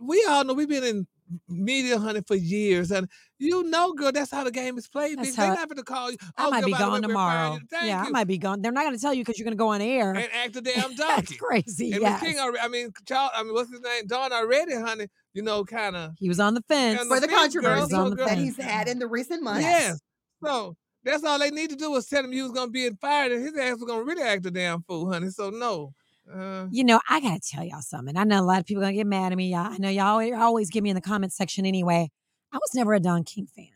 we 0.00 0.24
all 0.28 0.44
know 0.44 0.54
we've 0.54 0.68
been 0.68 0.84
in 0.84 1.06
media, 1.48 1.98
honey, 1.98 2.20
for 2.26 2.36
years. 2.36 2.90
And 2.90 3.08
you 3.42 3.64
know, 3.64 3.92
girl, 3.92 4.12
that's 4.12 4.30
how 4.30 4.44
the 4.44 4.50
game 4.50 4.78
is 4.78 4.88
played. 4.88 5.18
That's 5.18 5.30
bitch. 5.30 5.36
They're 5.36 5.46
how- 5.46 5.54
not 5.54 5.68
going 5.68 5.78
to 5.78 5.82
call 5.84 6.10
you. 6.10 6.16
I 6.36 6.46
"Oh, 6.46 6.50
might 6.50 6.60
girl, 6.60 6.66
be 6.66 6.72
by 6.72 6.78
the 6.78 6.84
way, 6.84 6.90
gone 6.90 7.00
we're 7.02 7.08
tomorrow. 7.08 7.34
firing 7.48 7.52
you." 7.60 7.66
Thank 7.70 7.86
Yeah, 7.86 8.02
I 8.02 8.06
you. 8.06 8.12
might 8.12 8.24
be 8.26 8.38
gone. 8.38 8.62
They're 8.62 8.72
not 8.72 8.84
going 8.84 8.94
to 8.94 9.00
tell 9.00 9.12
you 9.14 9.22
because 9.24 9.38
you're 9.38 9.44
going 9.44 9.56
to 9.56 9.58
go 9.58 9.68
on 9.68 9.80
air. 9.82 10.12
And 10.14 10.28
act 10.32 10.56
a 10.56 10.60
damn 10.62 10.94
That's 10.94 10.96
donkey. 10.96 11.36
crazy. 11.36 11.92
And 11.92 12.02
yes. 12.02 12.22
Miss 12.22 12.30
King, 12.32 12.40
already, 12.40 12.58
I 12.60 12.68
mean, 12.68 12.90
Charles, 13.06 13.30
I 13.34 13.42
mean, 13.42 13.52
what's 13.54 13.70
his 13.70 13.80
name? 13.80 14.06
Don 14.06 14.32
already, 14.32 14.74
honey, 14.74 15.06
you 15.34 15.42
know, 15.42 15.64
kind 15.64 15.96
of. 15.96 16.12
He 16.18 16.28
was 16.28 16.40
on 16.40 16.54
the 16.54 16.62
fence. 16.68 17.00
And 17.00 17.08
For 17.08 17.20
the 17.20 17.28
fence, 17.28 17.54
girl, 17.54 17.62
controversy 17.88 17.90
so 17.94 18.24
that 18.26 18.38
he's 18.38 18.56
had 18.56 18.88
in 18.88 18.98
the 18.98 19.06
recent 19.06 19.42
months. 19.42 19.62
Yes. 19.62 20.00
So 20.44 20.76
that's 21.04 21.24
all 21.24 21.38
they 21.38 21.50
need 21.50 21.70
to 21.70 21.76
do 21.76 21.90
was 21.90 22.06
tell 22.06 22.24
him 22.24 22.32
he 22.32 22.42
was 22.42 22.52
gonna 22.52 22.70
be 22.70 22.88
fired, 23.00 23.32
and 23.32 23.42
his 23.44 23.56
ass 23.56 23.74
was 23.78 23.84
gonna 23.88 24.04
really 24.04 24.22
act 24.22 24.46
a 24.46 24.50
damn 24.50 24.82
fool, 24.82 25.12
honey. 25.12 25.30
So 25.30 25.50
no. 25.50 25.92
Uh, 26.32 26.66
You 26.70 26.84
know, 26.84 27.00
I 27.08 27.18
gotta 27.20 27.40
tell 27.40 27.64
y'all 27.64 27.80
something. 27.82 28.16
I 28.16 28.22
know 28.24 28.40
a 28.40 28.42
lot 28.46 28.60
of 28.60 28.66
people 28.66 28.80
gonna 28.82 28.92
get 28.94 29.06
mad 29.08 29.32
at 29.32 29.36
me. 29.38 29.50
Y'all, 29.50 29.72
I 29.72 29.78
know 29.78 29.88
y'all 29.88 30.06
always, 30.06 30.32
always 30.34 30.70
give 30.70 30.84
me 30.84 30.90
in 30.90 30.94
the 30.94 31.00
comment 31.00 31.32
section 31.32 31.66
anyway. 31.66 32.10
I 32.52 32.56
was 32.58 32.74
never 32.74 32.92
a 32.94 33.00
Don 33.00 33.24
King 33.24 33.46
fan, 33.46 33.68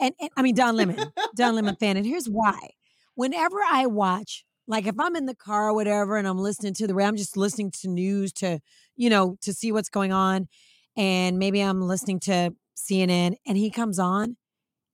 and, 0.00 0.14
and 0.20 0.30
I 0.36 0.42
mean 0.42 0.54
Don 0.54 0.76
Lemon, 0.76 1.12
Don 1.34 1.54
Lemon 1.54 1.76
fan. 1.80 1.96
And 1.96 2.06
here's 2.06 2.26
why: 2.26 2.70
whenever 3.14 3.56
I 3.70 3.86
watch, 3.86 4.44
like 4.66 4.86
if 4.86 4.98
I'm 4.98 5.16
in 5.16 5.26
the 5.26 5.34
car 5.34 5.68
or 5.70 5.74
whatever, 5.74 6.16
and 6.16 6.26
I'm 6.28 6.38
listening 6.38 6.74
to 6.74 6.86
the, 6.86 6.94
I'm 7.02 7.16
just 7.16 7.36
listening 7.36 7.70
to 7.82 7.88
news 7.88 8.32
to, 8.34 8.60
you 8.96 9.10
know, 9.10 9.36
to 9.42 9.52
see 9.52 9.72
what's 9.72 9.88
going 9.88 10.12
on, 10.12 10.48
and 10.96 11.38
maybe 11.38 11.60
I'm 11.60 11.80
listening 11.80 12.20
to 12.20 12.54
CNN, 12.76 13.36
and 13.46 13.56
he 13.56 13.70
comes 13.70 13.98
on, 13.98 14.36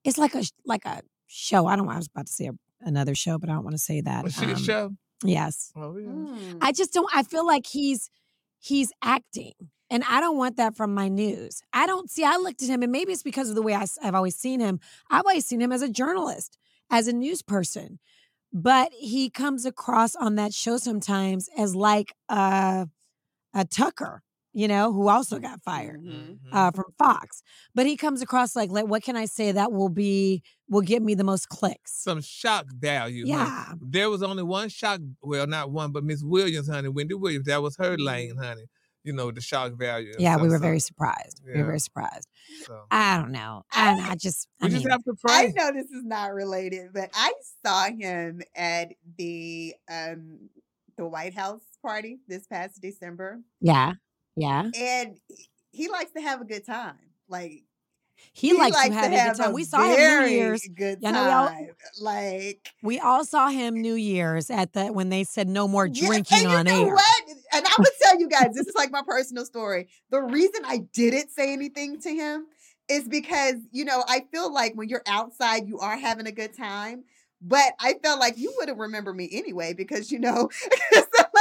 it's 0.05 0.19
like 0.19 0.35
a 0.35 0.45
like 0.65 0.85
a 0.85 1.03
show. 1.27 1.67
I 1.67 1.77
don't. 1.77 1.89
I 1.89 1.97
was 1.97 2.07
about 2.09 2.27
to 2.27 2.33
say 2.33 2.47
a, 2.47 2.53
another 2.81 3.15
show, 3.15 3.39
but 3.39 3.49
I 3.51 3.55
don't 3.55 3.65
want 3.65 3.75
to 3.75 3.83
say 3.83 4.01
that. 4.03 4.25
was 4.25 4.35
she 4.35 4.45
a 4.47 4.49
Um, 4.51 4.57
show? 4.57 4.91
Yes. 5.23 5.71
Oh, 5.77 5.97
yeah. 5.99 6.09
Mm. 6.09 6.59
I 6.63 6.73
just 6.73 6.95
don't 6.95 7.11
I 7.15 7.23
feel 7.25 7.47
like 7.47 7.67
he's 7.67 8.09
he's 8.59 8.91
acting. 9.03 9.53
And 9.91 10.05
I 10.09 10.21
don't 10.21 10.37
want 10.37 10.57
that 10.57 10.77
from 10.77 10.95
my 10.95 11.09
news. 11.09 11.63
I 11.73 11.87
don't 11.87 12.09
see 12.11 12.25
I 12.25 12.37
looked 12.37 12.63
at 12.63 12.69
him 12.69 12.83
and 12.83 12.93
maybe 12.93 13.13
it's 13.13 13.23
because 13.25 13.49
of 13.49 13.57
the 13.57 13.63
way 13.63 13.75
I, 13.75 13.87
have 14.03 14.15
always 14.15 14.37
seen 14.37 14.61
him. 14.61 14.79
I've 15.11 15.27
always 15.27 15.47
seen 15.47 15.61
him 15.61 15.73
as 15.73 15.83
a 15.83 15.89
journalist, 15.89 16.57
as 16.91 17.09
a 17.09 17.13
news 17.13 17.43
person. 17.43 17.99
But 18.53 18.93
he 18.93 19.31
comes 19.31 19.65
across 19.65 20.15
on 20.17 20.37
that 20.37 20.53
show 20.55 20.77
sometimes 20.77 21.49
as 21.57 21.75
like 21.75 22.13
a, 22.29 22.89
a 23.55 23.65
Tucker, 23.65 24.23
you 24.53 24.67
know, 24.69 24.93
who 24.93 25.09
also 25.09 25.39
got 25.39 25.61
fired 25.63 26.03
Mhm. 26.05 26.39
uh, 26.53 26.71
from 26.73 26.87
Fox. 26.99 27.43
But 27.75 27.87
he 27.87 27.97
comes 27.97 28.23
across 28.23 28.57
like, 28.57 28.71
like, 28.71 28.87
what 28.87 29.03
can 29.05 29.17
I 29.17 29.27
say 29.27 29.53
that 29.53 29.71
will 29.73 29.89
be 29.89 30.43
will 30.69 30.81
get 30.83 31.03
me 31.03 31.15
the 31.15 31.25
most 31.25 31.49
clicks? 31.49 31.93
Some 32.03 32.21
shock 32.21 32.67
value. 32.73 33.25
honey. 33.33 33.45
Yeah. 33.51 33.75
There 33.81 34.11
was 34.11 34.23
only 34.23 34.43
one 34.45 34.69
shock. 34.69 35.01
Well, 35.23 35.47
not 35.49 35.71
one, 35.73 35.91
but 35.93 36.03
Miss 36.05 36.23
Williams, 36.25 36.69
honey, 36.69 36.89
Wendy 36.89 37.15
Williams. 37.15 37.47
That 37.47 37.63
was 37.63 37.77
her 37.77 37.97
lane, 37.99 38.37
honey. 38.37 38.67
You 39.05 39.13
know 39.15 39.31
the 39.31 39.41
shock 39.41 39.73
value. 39.79 40.13
and 40.13 40.21
Yeah, 40.21 40.37
we 40.37 40.49
were 40.49 40.57
so- 40.57 40.63
very 40.63 40.81
surprised. 40.81 41.41
We 41.45 41.59
were 41.59 41.67
very 41.67 41.81
surprised. 41.81 42.29
so. 42.67 42.83
I 42.91 43.17
don't 43.19 43.33
know. 43.33 43.63
I, 43.73 44.11
I 44.11 44.15
just, 44.17 44.47
I 44.61 44.69
just 44.69 44.85
mean, 44.85 44.91
have 44.91 45.03
to 45.05 45.15
I 45.27 45.47
know 45.57 45.73
this 45.73 45.87
is 45.91 46.05
not 46.05 46.35
related, 46.35 46.93
but 46.93 47.11
I 47.15 47.33
saw 47.65 47.85
him 47.91 48.43
at 48.55 48.89
the 49.17 49.75
um 49.91 50.51
the 50.97 51.07
White 51.07 51.35
House 51.35 51.63
party 51.81 52.19
this 52.29 52.47
past 52.47 52.81
December, 52.83 53.41
yeah, 53.61 53.95
yeah. 54.37 54.69
and 54.79 55.19
he- 55.29 55.49
he 55.73 55.89
likes 55.89 56.13
to 56.13 56.21
have 56.21 56.41
a 56.43 56.45
good 56.45 56.67
time. 56.67 56.99
Like 57.29 57.63
He, 58.33 58.53
likes, 58.53 58.77
to 58.85 58.93
have, 58.93 59.13
a 59.13 59.17
good 59.17 59.35
time. 59.43 59.53
We 59.53 59.65
saw 59.65 59.83
him 59.83 60.23
New 60.23 60.29
Year's. 60.29 60.67
Good 60.75 60.99
Yeah, 61.01 61.09
I 61.09 61.13
know 61.13 61.31
all- 61.31 61.67
Like 62.01 62.69
We 62.83 63.01
all 63.01 63.25
saw 63.25 63.49
him 63.49 63.81
New 63.81 63.95
Year's 63.95 64.51
at 64.51 64.73
the 64.73 64.87
when 64.87 65.09
they 65.09 65.25
said 65.25 65.49
no 65.49 65.67
more 65.67 65.87
Yeah, 65.87 66.07
drinking 66.07 66.47
and 66.47 66.49
on 66.49 66.67
you 66.67 66.73
know 66.73 66.87
air. 66.87 66.95
What? 66.95 67.23
And 67.53 67.67
I 67.67 67.75
would 67.79 67.89
tell 68.03 68.19
you 68.21 68.29
guys, 68.31 68.55
this 68.55 68.67
is 68.67 68.75
like 68.75 68.91
my 68.91 69.03
personal 69.07 69.45
story. 69.45 69.89
The 70.11 70.23
reason 70.23 70.63
I 70.65 70.79
didn't 70.93 71.31
say 71.31 71.53
anything 71.53 72.01
to 72.03 72.11
him 72.11 72.47
is 72.89 73.09
because, 73.09 73.57
you 73.73 73.85
know, 73.85 74.05
I 74.09 74.27
feel 74.33 74.53
like 74.53 74.75
when 74.75 74.89
you're 74.89 75.03
outside, 75.07 75.67
you 75.69 75.79
are 75.79 75.97
having 75.97 76.27
a 76.27 76.33
good 76.33 76.57
time. 76.57 77.05
But 77.43 77.73
I 77.81 77.95
felt 78.03 78.21
like 78.21 78.37
you 78.37 78.53
wouldn't 78.59 78.79
remember 78.79 79.15
me 79.15 79.29
anyway 79.33 79.73
because, 79.73 80.13
you 80.13 80.19
know, 80.19 80.51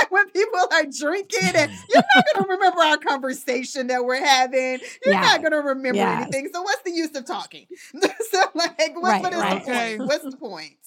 when 0.11 0.29
people 0.29 0.59
are 0.71 0.83
drinking 0.85 1.39
and 1.55 1.71
you're 1.89 2.03
not 2.15 2.25
going 2.33 2.45
to 2.45 2.51
remember 2.53 2.81
our 2.81 2.97
conversation 2.97 3.87
that 3.87 4.03
we're 4.05 4.23
having. 4.23 4.79
You're 5.05 5.13
Yeah. 5.15 5.21
not 5.21 5.41
going 5.41 5.51
to 5.51 5.57
remember 5.59 5.97
Yes. 5.97 6.21
anything. 6.21 6.49
So 6.53 6.61
what's 6.61 6.81
the 6.83 6.91
use 6.91 7.15
of 7.15 7.25
talking? 7.25 7.67
so 8.31 8.43
like, 8.55 8.95
what, 8.95 9.03
Right, 9.03 9.21
what 9.21 9.33
is 9.33 9.39
right. 9.39 9.65
the 9.65 9.71
point? 9.71 9.99
What's 10.07 10.23
the 10.23 10.37
point? 10.37 10.77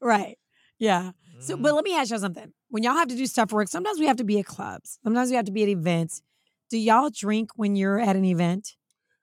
right. 0.00 0.38
Yeah. 0.78 1.12
So, 1.40 1.56
but 1.56 1.72
mm. 1.72 1.74
let 1.76 1.84
me 1.84 1.94
ask 1.96 2.10
y'all 2.10 2.18
something. 2.18 2.52
When 2.68 2.82
y'all 2.82 2.94
have 2.94 3.08
to 3.08 3.16
do 3.16 3.26
stuff 3.26 3.50
for 3.50 3.56
work, 3.56 3.68
sometimes 3.68 3.98
we 3.98 4.06
have 4.06 4.16
to 4.16 4.24
be 4.24 4.38
at 4.38 4.46
clubs. 4.46 4.98
Sometimes 5.02 5.30
we 5.30 5.36
have 5.36 5.46
to 5.46 5.52
be 5.52 5.62
at 5.62 5.68
events. 5.68 6.22
Do 6.70 6.78
y'all 6.78 7.10
drink 7.10 7.50
when 7.56 7.76
you're 7.76 7.98
at 7.98 8.14
an 8.16 8.24
event? 8.24 8.76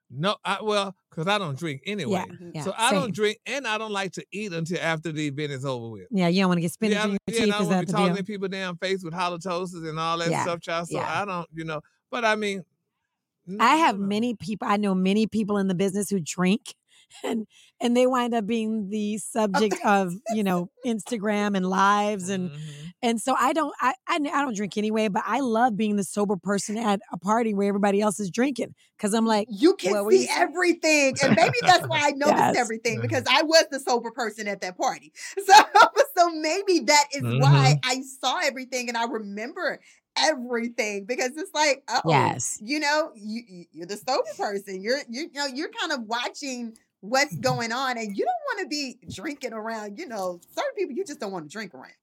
No, 0.09 0.37
I 0.45 0.59
well, 0.61 0.95
because 1.09 1.27
I 1.27 1.37
don't 1.37 1.57
drink 1.57 1.81
anyway. 1.85 2.11
Yeah. 2.11 2.35
Mhm. 2.35 2.51
yeah 2.55 2.61
so 2.63 2.73
I 2.77 2.91
same. 2.91 3.01
don't 3.01 3.13
drink, 3.13 3.39
and 3.45 3.67
I 3.67 3.77
don't 3.77 3.91
like 3.91 4.13
to 4.13 4.25
eat 4.31 4.53
until 4.53 4.79
after 4.79 5.11
the 5.11 5.27
event 5.27 5.51
is 5.51 5.65
over 5.65 5.89
with. 5.89 6.07
Yeah, 6.11 6.27
you 6.29 6.41
don't 6.41 6.49
want 6.49 6.57
to 6.57 6.61
get 6.61 6.71
spinach 6.71 6.95
yeah, 6.95 7.03
in 7.03 7.09
your 7.11 7.19
yeah, 7.27 7.33
teeth. 7.33 7.53
I 7.53 7.57
don't 7.57 7.67
want 7.67 7.79
to 7.79 7.85
be 7.85 7.91
talking 7.91 8.07
deal? 8.07 8.15
to 8.17 8.23
people 8.23 8.47
damn 8.47 8.77
face 8.77 9.03
with 9.03 9.13
halitosis 9.13 9.87
and 9.87 9.99
all 9.99 10.17
that 10.19 10.31
Yeah, 10.31 10.43
stuff, 10.43 10.61
child. 10.61 10.87
So. 10.87 10.99
I 10.99 11.25
don't, 11.25 11.47
you 11.53 11.65
know. 11.65 11.81
But 12.09 12.23
I 12.23 12.35
mean, 12.35 12.63
I 13.59 13.75
have 13.77 13.99
many 13.99 14.35
people. 14.35 14.67
I 14.67 14.77
know 14.77 14.95
many 14.95 15.27
people 15.27 15.57
in 15.57 15.67
the 15.67 15.75
business 15.75 16.09
who 16.09 16.19
drink, 16.19 16.73
and 17.23 17.47
and 17.79 17.95
they 17.95 18.07
wind 18.07 18.33
up 18.33 18.45
being 18.45 18.89
the 18.89 19.17
subject 19.17 19.75
of 19.85 20.13
you 20.33 20.43
know 20.43 20.69
Instagram 20.85 21.55
and 21.55 21.65
lives 21.65 22.29
and 22.29 22.49
Mhm. 22.51 22.93
and 23.01 23.21
so 23.21 23.35
I 23.37 23.53
don't 23.53 23.73
I, 23.81 23.93
I 24.07 24.15
I 24.15 24.41
don't 24.41 24.55
drink 24.55 24.77
anyway, 24.77 25.07
but 25.07 25.23
I 25.25 25.39
love 25.39 25.77
being 25.77 25.95
the 25.95 26.03
sober 26.03 26.35
person 26.37 26.77
at 26.77 26.99
a 27.11 27.17
party 27.17 27.53
where 27.53 27.67
everybody 27.67 28.01
else 28.01 28.19
is 28.19 28.29
drinking 28.29 28.73
because 28.97 29.13
I'm 29.13 29.25
like, 29.25 29.47
You 29.49 29.75
can 29.75 29.91
What 29.93 30.05
were 30.05 30.11
you 30.11 30.19
see 30.23 30.29
everything. 30.31 31.15
And 31.23 31.35
maybe 31.35 31.57
that's 31.65 31.87
why 31.87 31.99
I 32.07 32.11
noticed 32.11 32.37
Yes. 32.37 32.55
everything 32.57 33.01
because 33.01 33.23
I 33.29 33.43
was 33.43 33.65
the 33.71 33.79
sober 33.79 34.11
person 34.11 34.47
at 34.47 34.61
that 34.61 34.77
party. 34.77 35.11
So 35.45 35.53
so 36.17 36.29
maybe 36.31 36.79
that 36.85 37.05
is 37.13 37.23
why 37.23 37.75
I 37.83 38.01
saw 38.01 38.39
everything 38.43 38.89
and 38.89 38.97
I 38.97 39.05
remember 39.05 39.79
everything 40.17 41.05
because 41.05 41.31
it's 41.37 41.53
like, 41.53 41.83
oh, 41.87 42.01
Yes. 42.07 42.57
you 42.61 42.79
know, 42.79 43.11
you- 43.15 43.65
you're 43.71 43.85
the 43.85 43.97
sober 43.97 44.23
person. 44.37 44.81
You're 44.81 44.99
you 45.09 45.29
you 45.33 45.39
know, 45.39 45.45
you're 45.45 45.69
kind 45.69 45.91
of 45.91 46.01
watching 46.07 46.75
what's 47.01 47.33
mm-hmm. 47.33 47.41
going 47.41 47.71
on 47.71 47.97
and 47.97 48.15
you 48.15 48.25
don't 48.25 48.57
want 48.57 48.59
to 48.61 48.67
be 48.67 48.99
drinking 49.13 49.53
around, 49.53 49.97
you 49.97 50.07
know, 50.07 50.39
certain 50.53 50.73
people 50.75 50.95
you 50.95 51.05
just 51.05 51.19
don't 51.19 51.31
want 51.31 51.45
to 51.45 51.49
drink 51.49 51.73
around. 51.73 51.93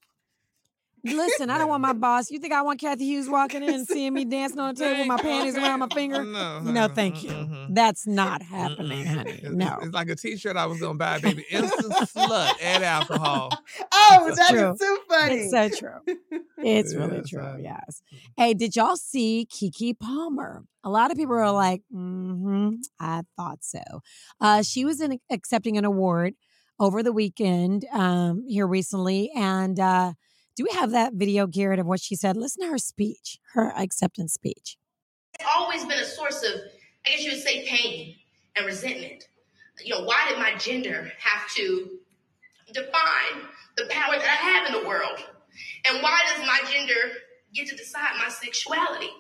Listen, 1.05 1.51
I 1.51 1.59
don't 1.59 1.69
want 1.69 1.83
my 1.83 1.93
boss. 2.07 2.31
You 2.31 2.39
think 2.39 2.53
I 2.53 2.63
want 2.63 2.81
Cathy 2.81 3.05
Hughes 3.05 3.29
walking 3.29 3.63
in 3.63 3.73
and 3.75 3.87
seeing 3.87 4.15
me 4.15 4.25
dancing 4.25 4.59
on 4.59 4.75
the 4.75 4.81
table 4.81 4.99
with 5.01 5.07
my 5.09 5.17
panties 5.19 5.55
okay. 5.57 5.65
around 5.67 5.81
my 5.81 5.89
finger? 5.95 6.25
No, 6.25 6.61
No, 6.61 6.81
honey, 6.81 6.95
thank 6.95 7.23
you. 7.23 7.31
mm-mm. 7.31 7.67
That's 7.75 8.07
not 8.07 8.43
happening, 8.43 9.05
honey. 9.07 9.31
It's- 9.33 9.39
it's- 9.45 9.53
No. 9.53 9.79
It's, 9.83 9.93
like 9.95 10.09
a 10.09 10.17
T-shirt 10.17 10.57
I 10.57 10.67
was 10.67 10.81
gonna 10.81 10.99
buy, 10.99 11.19
baby. 11.21 11.45
Instant 11.51 11.93
slut 11.93 12.53
and 12.63 12.83
alcohol. 12.83 13.51
Oh, 13.93 14.25
It's 14.29 14.39
that 14.39 14.51
true. 14.51 14.73
is 14.73 14.79
too 14.79 14.99
funny. 15.09 15.35
It's 15.37 15.51
so 15.51 15.69
true. 15.69 16.41
It's 16.59 16.95
really 16.95 17.17
Yes, 17.19 17.29
true. 17.29 17.43
honey. 17.43 17.63
Yes. 17.65 18.03
Hey, 18.37 18.55
did 18.55 18.75
y'all 18.77 18.97
see 18.97 19.47
Keke 19.53 19.99
Palmer? 19.99 20.65
A 20.83 20.91
lot 20.91 21.11
of 21.11 21.17
people 21.17 21.35
are 21.35 21.51
like, 21.53 21.83
mm-hmm, 21.95 22.77
I 23.01 23.23
thought 23.37 23.59
so. 23.63 23.81
Uh, 24.41 24.63
she 24.63 24.85
was 24.85 25.01
in, 25.01 25.19
accepting 25.31 25.77
an 25.79 25.85
award 25.85 26.35
over 26.81 27.03
the 27.03 27.13
weekend 27.13 27.85
um, 27.93 28.45
here 28.49 28.67
recently. 28.67 29.31
And 29.37 29.79
uh, 29.79 30.13
do 30.57 30.65
we 30.65 30.77
have 30.77 30.93
that 30.93 31.15
video, 31.15 31.47
Garrett, 31.47 31.81
of 31.81 31.87
what 31.87 32.01
she 32.01 32.15
said? 32.15 32.37
Listen 32.37 32.63
to 32.63 32.71
her 32.71 32.79
speech, 32.79 33.39
her 33.55 33.73
acceptance 33.77 34.33
speech. 34.33 34.77
It's 35.35 35.49
always 35.57 35.85
been 35.85 35.99
a 35.99 36.05
source 36.05 36.43
of, 36.43 36.61
I 37.07 37.11
guess 37.11 37.25
you 37.25 37.33
would 37.33 37.43
say, 37.43 37.67
pain 37.67 38.15
and 38.57 38.67
resentment. 38.67 39.25
You 39.83 39.95
know, 39.95 40.05
why 40.05 40.25
did 40.29 40.39
my 40.39 40.55
gender 40.57 41.11
have 41.19 41.51
to 41.57 41.99
define 42.73 43.49
the 43.77 43.87
power 43.91 44.17
that 44.17 44.23
I 44.23 44.51
have 44.51 44.67
in 44.69 44.81
the 44.81 44.89
world? 44.89 45.19
And 45.89 46.03
why 46.03 46.21
does 46.33 46.47
my 46.47 46.61
gender 46.71 46.95
get 47.53 47.67
to 47.69 47.77
decide 47.77 48.13
my 48.19 48.29
sexuality? 48.29 49.11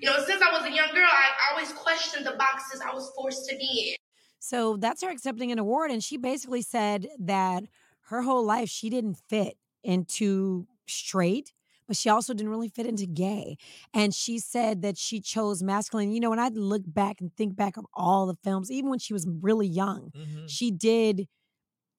You 0.00 0.10
know, 0.10 0.16
since 0.24 0.42
I 0.42 0.52
was 0.52 0.64
a 0.64 0.72
young 0.72 0.94
girl, 0.94 1.08
I 1.10 1.52
always 1.52 1.72
questioned 1.72 2.24
the 2.24 2.32
boxes 2.32 2.80
I 2.80 2.94
was 2.94 3.10
forced 3.16 3.48
to 3.48 3.56
be 3.56 3.90
in. 3.90 3.96
So 4.38 4.76
that's 4.76 5.02
her 5.02 5.10
accepting 5.10 5.50
an 5.50 5.58
award. 5.58 5.90
And 5.90 6.04
she 6.04 6.16
basically 6.16 6.62
said 6.62 7.08
that 7.18 7.64
her 8.08 8.22
whole 8.22 8.44
life 8.44 8.68
she 8.68 8.90
didn't 8.90 9.16
fit 9.28 9.56
into 9.86 10.66
straight, 10.88 11.54
but 11.88 11.96
she 11.96 12.10
also 12.10 12.34
didn't 12.34 12.50
really 12.50 12.68
fit 12.68 12.86
into 12.86 13.06
gay. 13.06 13.56
And 13.94 14.14
she 14.14 14.38
said 14.40 14.82
that 14.82 14.98
she 14.98 15.20
chose 15.20 15.62
masculine. 15.62 16.12
You 16.12 16.20
know, 16.20 16.30
when 16.30 16.40
I 16.40 16.48
look 16.48 16.82
back 16.86 17.20
and 17.20 17.34
think 17.36 17.56
back 17.56 17.76
of 17.78 17.86
all 17.94 18.26
the 18.26 18.36
films, 18.44 18.70
even 18.70 18.90
when 18.90 18.98
she 19.00 19.14
was 19.14 19.26
really 19.28 19.68
young, 19.68 20.12
Mhm. 20.14 20.48
she 20.48 20.70
did 20.72 21.28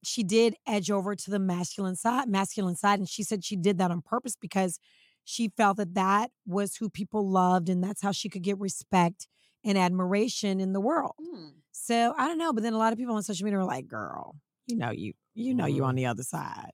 she 0.04 0.24
did 0.24 0.56
edge 0.68 0.92
over 0.92 1.16
to 1.16 1.32
the 1.32 1.40
masculine 1.40 1.96
side 1.96 2.30
masculine 2.30 2.76
side 2.76 3.00
and 3.00 3.10
she 3.10 3.24
said 3.24 3.44
she 3.44 3.56
did 3.56 3.78
that 3.80 3.92
on 3.92 4.02
purpose 4.02 4.36
because 4.36 4.80
she 5.24 5.50
felt 5.58 5.78
that 5.78 5.96
that 5.96 6.32
was 6.46 6.76
who 6.78 6.90
people 6.90 7.30
loved 7.30 7.68
and 7.70 7.84
that's 7.84 8.02
how 8.02 8.12
she 8.12 8.30
could 8.30 8.44
get 8.44 8.60
respect 8.60 9.28
and 9.66 9.78
admiration 9.78 10.60
in 10.60 10.74
the 10.74 10.80
world 10.82 11.14
Hmm. 11.20 11.48
so 11.72 12.14
I 12.18 12.28
don't 12.28 12.38
know, 12.38 12.54
but 12.54 12.64
then 12.64 12.74
a 12.74 12.78
lot 12.78 12.94
of 12.94 13.00
people 13.00 13.16
on 13.16 13.24
social 13.24 13.46
media 13.46 13.60
are 13.60 13.66
like, 13.66 13.88
"Girl, 13.88 14.36
you 14.68 14.76
know 14.78 14.92
you, 14.92 15.14
you 15.36 15.54
know 15.54 15.66
you 15.66 15.84
on 15.84 15.96
the 15.96 16.06
other 16.06 16.24
side." 16.24 16.72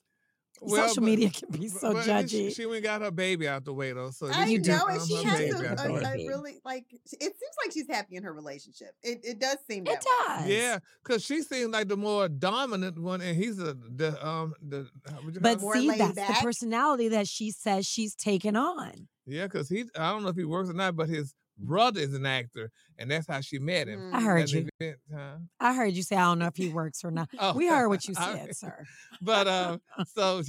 Social 0.59 0.95
but- 0.95 1.03
media 1.03 1.29
can 1.33 1.49
be 1.49 1.67
so 1.67 1.93
but 1.93 2.05
judgy. 2.05 2.29
She, 2.29 2.51
she 2.51 2.65
went 2.65 2.83
got 2.83 3.01
her 3.01 3.11
baby 3.11 3.47
out 3.47 3.65
the 3.65 3.73
way 3.73 3.91
though, 3.93 4.11
so 4.11 4.27
I 4.27 4.45
You 4.45 4.59
know, 4.59 4.85
and 4.87 5.01
she 5.07 5.15
has 5.23 5.39
a, 5.61 5.75
a, 5.77 6.13
a 6.13 6.27
really 6.27 6.59
like. 6.63 6.85
It 6.93 7.09
seems 7.19 7.55
like 7.63 7.71
she's 7.73 7.87
happy 7.87 8.15
in 8.15 8.23
her 8.23 8.33
relationship. 8.33 8.95
It 9.03 9.21
it 9.23 9.39
does 9.39 9.57
seem 9.69 9.85
it 9.87 10.01
that 10.01 10.39
way. 10.39 10.45
does. 10.45 10.49
Yeah, 10.49 10.79
because 11.03 11.23
she 11.23 11.41
seems 11.41 11.71
like 11.71 11.87
the 11.87 11.97
more 11.97 12.27
dominant 12.29 12.99
one, 12.99 13.21
and 13.21 13.35
he's 13.35 13.59
a 13.59 13.73
the 13.73 14.17
um 14.25 14.53
the 14.61 14.87
you 15.31 15.39
But 15.41 15.59
call 15.59 15.73
see, 15.73 15.87
laid 15.89 15.99
that's 15.99 16.15
the 16.39 16.43
personality 16.43 17.09
that 17.09 17.27
she 17.27 17.51
says 17.51 17.85
she's 17.85 18.15
taken 18.15 18.55
on. 18.55 19.07
yeah, 19.25 19.43
because 19.45 19.69
he 19.69 19.85
I 19.97 20.11
don't 20.11 20.23
know 20.23 20.29
if 20.29 20.35
he 20.35 20.45
works 20.45 20.69
or 20.69 20.73
not, 20.73 20.95
but 20.95 21.09
his 21.09 21.33
brother 21.57 21.99
is 22.01 22.13
an 22.13 22.25
actor, 22.25 22.71
and 22.97 23.09
that's 23.11 23.27
how 23.27 23.41
she 23.41 23.59
met 23.59 23.87
him. 23.87 24.13
I 24.13 24.21
heard 24.21 24.49
you. 24.49 24.67
event, 24.79 24.97
huh? 25.13 25.37
I 25.59 25.73
heard 25.73 25.93
you 25.93 26.03
say, 26.03 26.15
"I 26.15 26.21
don't 26.25 26.39
know 26.39 26.47
if 26.47 26.55
he 26.55 26.69
works 26.69 27.03
or 27.03 27.11
not." 27.11 27.29
Oh, 27.39 27.53
We 27.53 27.67
heard 27.67 27.87
what 27.89 28.07
you 28.07 28.13
I- 28.17 28.35
said, 28.37 28.55
sir. 28.55 28.85
But 29.21 29.47
um, 29.47 29.81
so 30.15 30.41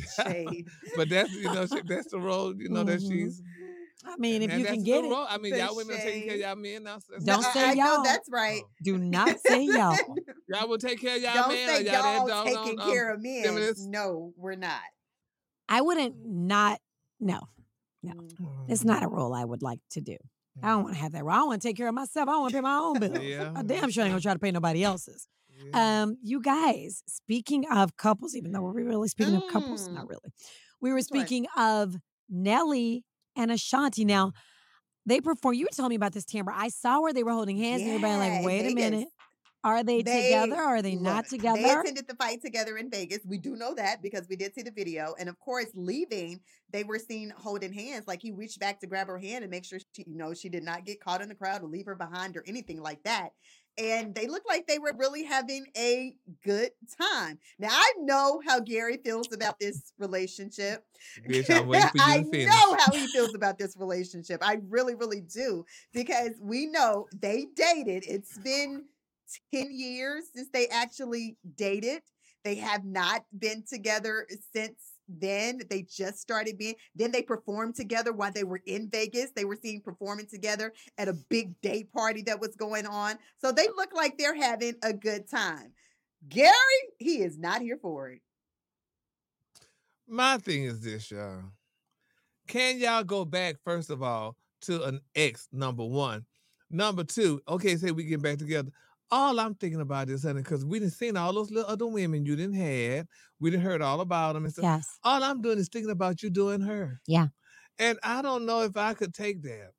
but 0.97 1.09
that's 1.09 1.33
you 1.33 1.45
know 1.45 1.67
she, 1.67 1.81
that's 1.87 2.11
the 2.11 2.19
role 2.19 2.55
you 2.57 2.69
know 2.69 2.85
that 2.85 3.01
Mhm. 3.01 3.09
she's. 3.11 3.43
I 4.07 4.17
mean, 4.19 4.43
if 4.43 4.53
you 4.59 4.67
can 4.67 4.83
get 4.83 5.03
it, 5.05 5.09
role. 5.11 5.27
I 5.27 5.39
mean, 5.39 5.53
The 5.53 5.61
y'all 5.61 5.75
women 5.77 5.97
are 5.97 6.01
taking 6.01 6.25
care 6.25 6.35
of 6.35 6.41
y'all 6.41 6.57
men 6.57 6.83
now. 6.83 6.99
so 6.99 7.15
Don't 7.25 7.41
not- 7.41 7.55
say 7.55 7.65
I, 7.65 7.71
I 7.71 7.75
know 7.75 7.95
y'all. 7.95 8.03
that's 8.03 8.29
right. 8.31 8.61
Oh. 8.63 8.69
do 8.83 8.99
not 8.99 9.39
say 9.47 9.63
y'all. 9.65 9.97
Y'all 10.49 10.69
will 10.69 10.77
take 10.79 11.01
care 11.01 11.17
of 11.17 11.23
y'all 11.23 11.33
Don't 11.35 11.49
men. 11.55 11.69
say 11.69 11.85
y'all 11.85 11.93
y'all 11.95 12.27
doggone, 12.29 12.47
taking 12.67 12.81
um, 12.81 12.91
care 12.91 13.15
of 13.15 13.23
men. 13.23 13.45
feminists? 13.45 13.87
No, 13.87 14.35
we're 14.37 14.57
not. 14.57 14.81
I 15.71 15.81
wouldn't 15.81 16.17
not. 16.27 16.81
No, 17.19 17.41
No. 18.03 18.13
Mm. 18.13 18.67
it's 18.69 18.85
not 18.85 19.03
a 19.03 19.09
role 19.09 19.33
I 19.33 19.45
would 19.45 19.63
like 19.63 19.81
to 19.93 20.03
do. 20.03 20.17
I 20.63 20.69
don't 20.69 20.85
want 20.85 20.95
to 20.95 21.01
have 21.03 21.13
that. 21.13 21.21
I 21.21 21.43
want 21.45 21.61
to 21.61 21.69
take 21.69 21.77
care 21.77 21.89
of 21.89 21.95
myself. 21.95 22.29
I 22.29 22.39
want 22.39 22.51
to 22.51 22.57
pay 22.57 22.61
my 22.61 22.77
own 22.77 22.99
bills. 22.99 23.19
Yeah. 23.21 23.53
I 23.57 23.63
damn 23.63 23.91
sure 23.91 24.03
I 24.03 24.07
ain't 24.07 24.13
gonna 24.13 24.21
try 24.21 24.33
to 24.35 24.39
pay 24.39 24.51
nobody 24.53 24.85
else's. 24.85 25.27
Yeah. 25.73 26.03
Um, 26.03 26.17
you 26.23 26.41
guys, 26.41 27.03
speaking 27.09 27.65
of 27.71 27.97
couples, 27.97 28.35
even 28.37 28.53
though 28.53 28.63
we're 28.63 28.73
really 28.73 29.09
speaking 29.09 29.35
of 29.35 29.43
couples, 29.51 29.89
not 29.89 30.05
Mm. 30.07 30.11
really. 30.11 30.33
We 30.81 30.91
were 30.91 30.97
one? 30.97 31.03
speaking 31.03 31.47
of 31.57 31.97
Nelly 32.29 33.05
and 33.37 33.51
Ashanti. 33.51 34.05
Now, 34.05 34.33
they 35.07 35.21
perform. 35.21 35.55
You 35.55 35.65
were 35.67 35.75
telling 35.75 35.91
me 35.91 35.97
about 35.97 36.13
this, 36.13 36.25
Tambra. 36.25 36.53
I 36.55 36.69
saw 36.69 37.01
where 37.01 37.13
they 37.13 37.23
were 37.23 37.33
holding 37.33 37.57
hands, 37.57 37.83
and 37.83 37.91
everybody 37.91 38.13
Yeah, 38.13 38.37
like, 38.37 38.45
wait 38.47 38.73
a 38.73 38.75
minute. 38.75 39.09
Are 39.65 39.83
they, 39.83 40.03
They- 40.03 40.25
together? 40.25 40.55
Or 40.57 40.77
are 40.77 40.83
they 40.83 40.95
not 40.95 41.27
together? 41.27 41.61
They 41.61 41.71
attended 41.71 42.07
the 42.07 42.15
fight 42.17 42.43
together 42.43 42.77
in 42.77 42.91
Vegas. 42.91 43.21
We 43.27 43.39
do 43.39 43.57
know 43.57 43.75
that 43.75 44.03
because 44.03 44.29
we 44.29 44.37
did 44.37 44.55
see 44.55 44.63
the 44.63 44.71
video. 44.71 45.15
And 45.19 45.29
of 45.29 45.41
course, 45.41 45.67
leaving, 45.75 46.41
they 46.71 46.85
were 46.85 46.99
seen 46.99 47.33
holding 47.37 47.73
hands. 47.73 48.07
Like 48.07 48.21
he 48.21 48.31
reached 48.31 48.61
back 48.61 48.81
to 48.81 48.87
grab 48.87 49.07
her 49.09 49.19
hand 49.19 49.43
and 49.43 49.51
make 49.51 49.65
sure 49.65 49.79
she, 49.95 50.05
you 50.07 50.17
know, 50.17 50.35
she 50.35 50.51
did 50.51 50.63
not 50.63 50.85
get 50.85 51.01
caught 51.01 51.23
in 51.23 51.29
the 51.31 51.35
crowd 51.35 51.63
or 51.63 51.69
leave 51.69 51.87
her 51.87 51.95
behind 51.95 52.37
or 52.37 52.45
anything 52.47 52.81
like 52.83 53.03
that. 53.05 53.31
And 53.77 54.15
they 54.15 54.29
looked 54.29 54.47
like 54.47 54.69
they 54.69 54.79
were 54.79 54.93
really 54.97 55.25
having 55.25 55.67
a 55.77 56.15
good 56.45 56.71
time. 57.01 57.41
Now 57.59 57.71
I 57.73 57.93
know 57.99 58.41
how 58.47 58.61
Gary 58.61 58.99
feels 59.05 59.33
about 59.33 59.59
this 59.59 59.93
relationship. 59.99 60.85
Bitch, 61.29 61.51
I'm 61.51 61.67
for 61.67 61.75
you 61.75 62.25
to 62.25 62.31
finish. 62.31 62.47
know 62.47 62.77
how 62.79 62.93
he 62.93 63.07
feels 63.09 63.35
about 63.35 63.59
this 63.59 63.77
relationship. 63.77 64.41
I 64.47 64.59
really, 64.69 64.95
really 64.95 65.23
do. 65.23 65.65
Because 65.93 66.31
we 66.41 66.67
know 66.67 67.09
they 67.13 67.47
dated. 67.57 68.05
It's 68.07 68.39
been 68.39 68.85
10 69.53 69.69
years 69.71 70.25
since 70.35 70.49
they 70.53 70.69
actually 70.69 71.37
dated. 71.57 72.03
They 72.45 72.57
have 72.57 72.85
not 72.85 73.25
been 73.39 73.65
together 73.67 74.27
since 74.53 74.93
then. 75.09 75.61
They 75.71 75.83
just 75.83 76.19
started 76.19 76.59
being, 76.59 76.75
then 76.95 77.11
they 77.11 77.23
performed 77.23 77.75
together 77.75 78.13
while 78.13 78.33
they 78.33 78.45
were 78.45 78.61
in 78.67 78.91
Vegas. 78.91 79.31
They 79.35 79.47
were 79.47 79.57
seen 79.57 79.81
performing 79.81 80.27
together 80.27 80.73
at 80.99 81.09
a 81.09 81.15
big 81.31 81.59
day 81.63 81.85
party 81.85 82.23
that 82.23 82.41
was 82.41 82.55
going 82.57 82.87
on. 82.87 83.17
So 83.39 83.51
they 83.51 83.69
look 83.77 83.95
like 83.95 84.19
they're 84.19 84.35
having 84.35 84.75
a 84.83 84.93
good 84.93 85.29
time. 85.29 85.73
Gary, 86.29 86.53
he 86.99 87.23
is 87.23 87.39
not 87.39 87.63
here 87.63 87.79
for 87.81 88.11
it. 88.11 88.21
My 90.07 90.37
thing 90.37 90.65
is 90.65 90.81
this, 90.81 91.11
y'all. 91.11 91.45
Can 92.47 92.79
y'all 92.79 93.05
go 93.05 93.25
back, 93.25 93.57
first 93.65 93.89
of 93.89 94.03
all, 94.03 94.37
to 94.63 94.85
an 94.85 95.01
ex, 95.15 95.49
number 95.51 95.85
one? 95.85 96.27
Number 96.71 97.05
two, 97.05 97.41
okay, 97.49 97.77
say 97.77 97.91
we 97.91 98.05
get 98.05 98.23
back 98.23 98.39
together. 98.39 98.71
All 99.11 99.39
I'm 99.39 99.55
thinking 99.55 99.81
about 99.81 100.09
is, 100.09 100.23
honey, 100.25 100.43
because 100.43 100.65
we 100.65 100.79
didn't 100.79 100.95
seen 100.95 101.17
all 101.17 101.33
those 101.33 101.51
little 101.51 101.71
other 101.71 101.87
women 101.87 102.25
you 102.25 102.37
didn't 102.37 102.55
had. 102.55 103.07
We 103.39 103.51
didn't 103.51 103.63
heard 103.65 103.83
all 103.83 104.01
about 104.01 104.33
them 104.33 104.45
and 104.45 104.53
stuff. 104.53 104.63
yes. 104.65 104.99
All 105.05 105.23
I'm 105.23 105.41
doing 105.43 105.59
is 105.59 105.69
thinking 105.69 105.91
about 105.91 106.23
you 106.23 106.31
doing 106.31 106.61
her. 106.63 107.01
Yeah. 107.07 107.29
And 107.79 107.99
I 108.03 108.23
don't 108.23 108.47
know 108.47 108.63
if 108.63 108.77
I 108.77 108.95
could 108.95 109.15
take 109.15 109.43
that. 109.43 109.73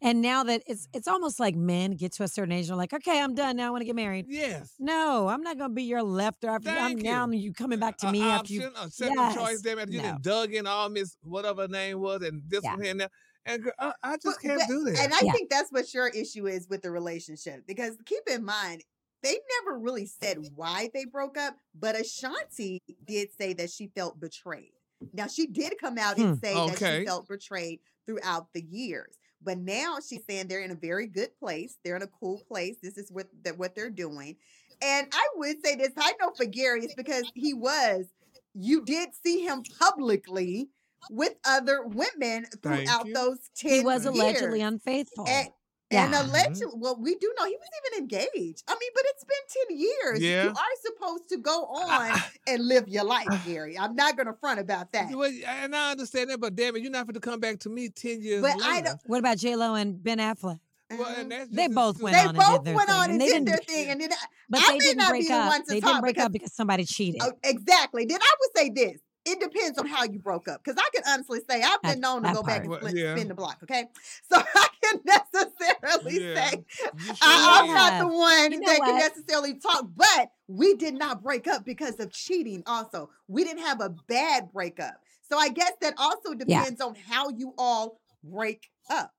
And 0.00 0.22
now 0.22 0.44
that 0.44 0.62
it's 0.66 0.88
it's 0.92 1.08
almost 1.08 1.40
like 1.40 1.56
men 1.56 1.92
get 1.92 2.12
to 2.14 2.22
a 2.22 2.28
certain 2.28 2.52
age, 2.52 2.68
they're 2.68 2.76
like, 2.76 2.92
okay, 2.92 3.20
I'm 3.20 3.34
done 3.34 3.56
now. 3.56 3.66
I 3.66 3.70
want 3.70 3.80
to 3.80 3.84
get 3.86 3.96
married. 3.96 4.26
Yes. 4.28 4.74
No, 4.78 5.26
I'm 5.28 5.42
not 5.42 5.58
gonna 5.58 5.74
be 5.74 5.82
your 5.82 6.02
left 6.04 6.44
or 6.44 6.50
after 6.50 6.70
I'm 6.70 6.76
Thank 6.76 7.02
now 7.02 7.28
you. 7.30 7.38
you 7.38 7.52
coming 7.52 7.78
uh, 7.82 7.86
back 7.86 7.96
to 7.98 8.08
A 8.08 8.12
me 8.12 8.20
after 8.22 8.52
you. 8.52 8.62
option, 8.62 8.72
a 8.80 8.90
second 8.90 9.14
Yes. 9.16 9.34
choice. 9.34 9.60
Damn 9.62 9.78
it, 9.80 9.90
you 9.90 9.98
No. 9.98 10.12
done 10.12 10.18
dug 10.22 10.54
in 10.54 10.66
all 10.68 10.88
Miss 10.88 11.16
whatever 11.22 11.62
her 11.62 11.68
name 11.68 11.98
was, 12.00 12.22
and 12.22 12.42
this 12.48 12.62
Yeah. 12.62 12.74
one 12.74 12.82
here 12.82 12.90
and. 12.92 13.08
And 13.44 13.70
I, 13.78 13.86
uh, 13.88 13.92
I 14.02 14.12
just 14.16 14.24
But- 14.24 14.40
can't 14.40 14.60
but- 14.60 14.68
do 14.68 14.84
that. 14.84 14.98
And 14.98 15.14
I 15.14 15.20
Yeah. 15.22 15.32
think 15.32 15.50
that's 15.50 15.72
what 15.72 15.92
your 15.92 16.08
issue 16.08 16.46
is 16.46 16.68
with 16.68 16.82
the 16.82 16.90
relationship. 16.90 17.66
Because 17.66 17.96
keep 18.04 18.22
in 18.28 18.44
mind, 18.44 18.84
they 19.22 19.38
never 19.60 19.78
really 19.78 20.06
said 20.06 20.38
why 20.56 20.90
they 20.94 21.04
broke 21.04 21.36
up, 21.36 21.56
but 21.74 21.98
Ashanti 21.98 22.80
did 23.04 23.28
say 23.36 23.52
that 23.54 23.70
she 23.70 23.88
felt 23.88 24.18
betrayed. 24.18 24.72
Now 25.12 25.26
she 25.26 25.46
did 25.46 25.78
come 25.78 25.98
out 25.98 26.18
and 26.18 26.34
hmm, 26.36 26.44
say 26.44 26.54
that 26.54 26.74
Okay. 26.76 27.00
she 27.00 27.06
felt 27.06 27.28
betrayed 27.28 27.80
throughout 28.06 28.52
the 28.52 28.62
years. 28.62 29.18
But 29.40 29.58
now 29.58 29.98
she's 30.00 30.24
saying 30.28 30.46
they're 30.46 30.60
in 30.62 30.70
a 30.70 30.76
very 30.76 31.06
good 31.08 31.36
place. 31.38 31.76
They're 31.82 31.96
in 31.96 32.02
a 32.02 32.06
cool 32.08 32.38
place. 32.46 32.76
This 32.80 32.96
is 32.96 33.10
what 33.10 33.28
that 33.42 33.58
what 33.58 33.74
they're 33.74 33.90
doing. 33.90 34.36
And 34.80 35.08
I 35.12 35.28
would 35.36 35.64
say 35.64 35.74
this, 35.76 35.90
I 35.96 36.14
know 36.20 36.32
for 36.36 36.44
Gary, 36.44 36.84
it's 36.84 36.94
because 36.94 37.24
he 37.34 37.54
was, 37.54 38.06
you 38.54 38.84
did 38.84 39.10
see 39.14 39.40
him 39.44 39.62
publicly 39.78 40.68
with 41.10 41.34
other 41.44 41.82
women 41.86 42.46
throughout 42.62 43.06
those 43.12 43.38
10 43.56 43.70
years. 43.70 43.80
He 43.80 43.84
was 43.84 44.06
allegedly 44.06 44.58
years. 44.60 44.68
unfaithful. 44.68 45.26
And, 45.28 45.48
Yeah. 45.90 46.06
Mm-hmm. 46.06 46.14
and 46.14 46.30
allegedly, 46.30 46.74
well, 46.76 46.96
we 46.98 47.14
do 47.16 47.32
know 47.38 47.44
he 47.44 47.56
was 47.56 47.68
even 47.92 48.02
engaged. 48.04 48.62
I 48.68 48.72
mean, 48.74 48.90
but 48.94 49.04
it's 49.08 49.24
been 49.24 49.66
10 49.68 49.78
years. 49.78 50.20
Yeah. 50.22 50.44
You 50.44 50.48
are 50.50 50.54
supposed 50.82 51.28
to 51.30 51.36
go 51.38 51.64
on 51.66 52.18
and 52.46 52.66
live 52.66 52.88
your 52.88 53.04
life, 53.04 53.26
Gary. 53.44 53.78
I'm 53.78 53.94
not 53.94 54.16
going 54.16 54.26
to 54.26 54.32
front 54.34 54.58
about 54.60 54.92
that. 54.92 55.10
Well, 55.14 55.30
and 55.46 55.76
I 55.76 55.90
understand 55.92 56.30
that, 56.30 56.40
but 56.40 56.54
damn 56.56 56.76
it, 56.76 56.82
you're 56.82 56.90
not 56.90 57.06
going 57.06 57.14
to 57.14 57.20
come 57.20 57.40
back 57.40 57.58
to 57.60 57.68
me 57.68 57.88
ten 57.90 58.22
years 58.22 58.40
But 58.42 58.56
later. 58.58 58.64
I 58.70 58.80
don't- 58.80 59.00
what 59.06 59.18
about 59.18 59.36
J 59.38 59.54
Lo 59.56 59.74
and 59.74 60.02
Ben 60.02 60.18
Affleck? 60.18 60.60
Well, 60.90 61.06
and 61.08 61.32
uh-huh. 61.32 61.44
that's 61.46 61.50
They 61.50 61.68
both 61.68 62.02
went 62.02 62.14
They 62.16 62.20
on 62.22 62.34
They 62.34 62.38
both 62.40 62.58
did 62.58 62.64
their 62.66 62.74
went 62.76 62.88
thing, 62.90 62.96
on 62.98 63.04
and 63.04 63.12
and 63.12 63.20
did 63.20 63.26
didn't. 63.32 63.44
their 63.46 63.56
thing. 63.58 63.88
And 63.88 64.00
then, 64.02 64.10
But 64.50 64.60
I 64.60 64.66
they 64.66 64.72
may 64.72 64.78
didn't 64.80 64.98
not 64.98 65.08
break 65.08 65.22
be 65.22 65.28
the 65.28 65.34
up. 65.34 65.48
one 65.48 65.60
to 65.60 65.66
They 65.68 65.80
talk 65.80 65.88
didn't 65.90 66.00
break 66.02 66.14
because- 66.16 66.26
up 66.26 66.32
because 66.32 66.52
somebody 66.54 66.84
cheated. 66.84 67.20
oh, 67.24 67.32
exactly. 67.44 68.04
Then 68.04 68.18
I 68.22 68.32
would 68.40 68.50
say 68.56 68.70
this. 68.74 69.00
It 69.24 69.38
depends 69.38 69.78
on 69.78 69.86
how 69.86 70.02
you 70.04 70.18
broke 70.18 70.48
up. 70.48 70.62
Because 70.64 70.82
I 70.82 70.88
can 70.94 71.04
honestly 71.06 71.40
say 71.48 71.62
I've 71.62 71.80
That- 71.82 71.92
been 71.92 72.00
known 72.00 72.22
to 72.22 72.28
that 72.28 72.34
go 72.34 72.42
back 72.42 72.62
and 72.62 72.70
Well, 72.70 72.80
spin, 72.80 72.96
yeah. 72.96 73.14
spin 73.14 73.28
the 73.28 73.34
block. 73.34 73.58
Okay. 73.62 73.84
So 74.30 74.38
I 74.42 74.68
can 74.82 75.00
necessarily 75.04 76.20
Yeah. 76.20 76.50
say 76.50 76.64
sure 76.98 77.16
I, 77.22 77.58
am 77.60 77.66
did. 77.66 77.74
not 77.74 77.98
the 78.00 78.08
one 78.16 78.52
You 78.52 78.60
know 78.60 78.66
that 78.72 78.80
can 78.80 78.98
necessarily 78.98 79.54
talk, 79.60 79.86
but 79.94 80.30
we 80.48 80.74
did 80.74 80.94
not 80.94 81.22
break 81.22 81.46
up 81.46 81.64
because 81.64 82.00
of 82.00 82.10
cheating. 82.12 82.62
Also, 82.66 83.10
we 83.28 83.44
didn't 83.44 83.62
have 83.62 83.80
a 83.80 83.90
bad 84.08 84.50
breakup. 84.52 84.94
So 85.30 85.38
I 85.38 85.50
guess 85.50 85.72
that 85.80 85.94
also 85.98 86.34
depends 86.34 86.80
on 86.80 86.94
how 86.94 87.28
you 87.30 87.54
all 87.58 88.00
break 88.24 88.68
up. 88.90 89.12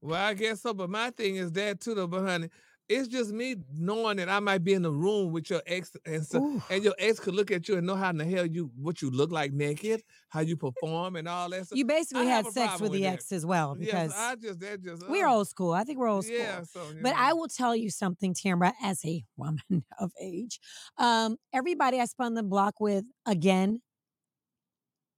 Well, 0.00 0.20
I 0.24 0.34
guess 0.34 0.62
so, 0.62 0.72
but 0.74 0.88
my 0.90 1.10
thing 1.10 1.36
is 1.36 1.52
that 1.52 1.80
too, 1.80 1.94
though. 1.94 2.06
But 2.06 2.22
honey, 2.22 2.48
it's 2.88 3.08
just 3.08 3.32
me 3.32 3.56
knowing 3.74 4.18
that 4.18 4.28
I 4.28 4.38
might 4.40 4.62
be 4.62 4.74
in 4.74 4.82
the 4.82 4.90
room 4.90 5.32
with 5.32 5.50
your 5.50 5.62
ex, 5.66 5.90
and 6.04 6.24
so, 6.24 6.42
Ooh. 6.42 6.62
and 6.70 6.84
your 6.84 6.94
ex 6.98 7.18
could 7.18 7.34
look 7.34 7.50
at 7.50 7.68
you 7.68 7.76
and 7.76 7.86
know 7.86 7.96
how 7.96 8.10
in 8.10 8.18
the 8.18 8.24
hell 8.24 8.46
you 8.46 8.70
what 8.80 9.02
you 9.02 9.10
look 9.10 9.32
like 9.32 9.52
naked, 9.52 10.02
how 10.28 10.40
you 10.40 10.56
perform, 10.56 11.16
and 11.16 11.26
all 11.28 11.50
that 11.50 11.66
stuff. 11.66 11.76
You 11.76 11.84
basically 11.84 12.26
had 12.26 12.46
sex 12.46 12.80
with 12.80 12.92
the 12.92 13.02
with 13.02 13.12
ex 13.12 13.32
as 13.32 13.44
well 13.44 13.74
because 13.74 14.10
yes, 14.10 14.14
I 14.16 14.36
just 14.36 14.60
that 14.60 14.82
just 14.82 15.08
we're 15.08 15.26
uh, 15.26 15.34
old 15.34 15.48
school. 15.48 15.72
I 15.72 15.84
think 15.84 15.98
we're 15.98 16.08
old 16.08 16.24
school. 16.24 16.36
Yeah, 16.36 16.62
so 16.62 16.80
But 17.02 17.10
know. 17.10 17.16
I 17.18 17.32
will 17.32 17.48
tell 17.48 17.74
you 17.74 17.90
something, 17.90 18.34
Tambra, 18.34 18.72
as 18.82 19.04
a 19.04 19.24
woman 19.36 19.84
of 19.98 20.12
age. 20.20 20.60
Um, 20.98 21.36
everybody 21.52 22.00
I 22.00 22.04
spun 22.04 22.34
the 22.34 22.42
block 22.42 22.80
with 22.80 23.04
again, 23.26 23.80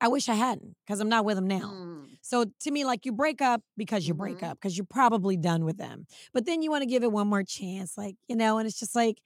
I 0.01 0.09
wish 0.09 0.29
I 0.29 0.35
hadn't 0.35 0.77
because 0.87 1.01
I'm 1.01 1.09
not 1.09 1.25
with 1.25 1.37
them 1.37 1.47
now. 1.49 1.71
Mm. 1.75 2.07
So 2.23 2.45
to 2.61 2.71
me, 2.71 2.85
like 2.85 3.05
you 3.05 3.13
break 3.13 3.41
up 3.43 3.63
because 3.77 4.07
you 4.07 4.15
break 4.15 4.39
Mhm. 4.39 4.51
up 4.51 4.59
because 4.61 4.77
you're 4.77 4.87
probably 4.89 5.37
done 5.37 5.65
with 5.65 5.77
them. 5.79 6.07
But 6.33 6.47
then 6.47 6.63
you 6.63 6.71
want 6.71 6.83
to 6.83 6.87
give 6.87 7.03
it 7.03 7.11
one 7.13 7.27
more 7.29 7.43
chance, 7.43 7.97
like 7.99 8.17
you 8.29 8.37
know, 8.37 8.59
and 8.59 8.69
it's 8.69 8.79
just 8.79 8.95
like, 8.95 9.21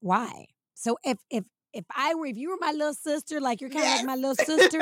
why? 0.00 0.46
So 0.74 0.96
if 1.04 1.18
if 1.30 1.44
if 1.74 1.84
I 1.94 2.14
were 2.14 2.26
if 2.26 2.36
you 2.36 2.50
were 2.50 2.56
my 2.60 2.72
little 2.72 2.94
sister, 2.94 3.40
like 3.40 3.60
you're 3.60 3.70
kind 3.70 3.82
of 3.84 3.88
Yes. 3.90 3.98
like 3.98 4.06
my 4.06 4.14
little 4.16 4.34
sister, 4.34 4.80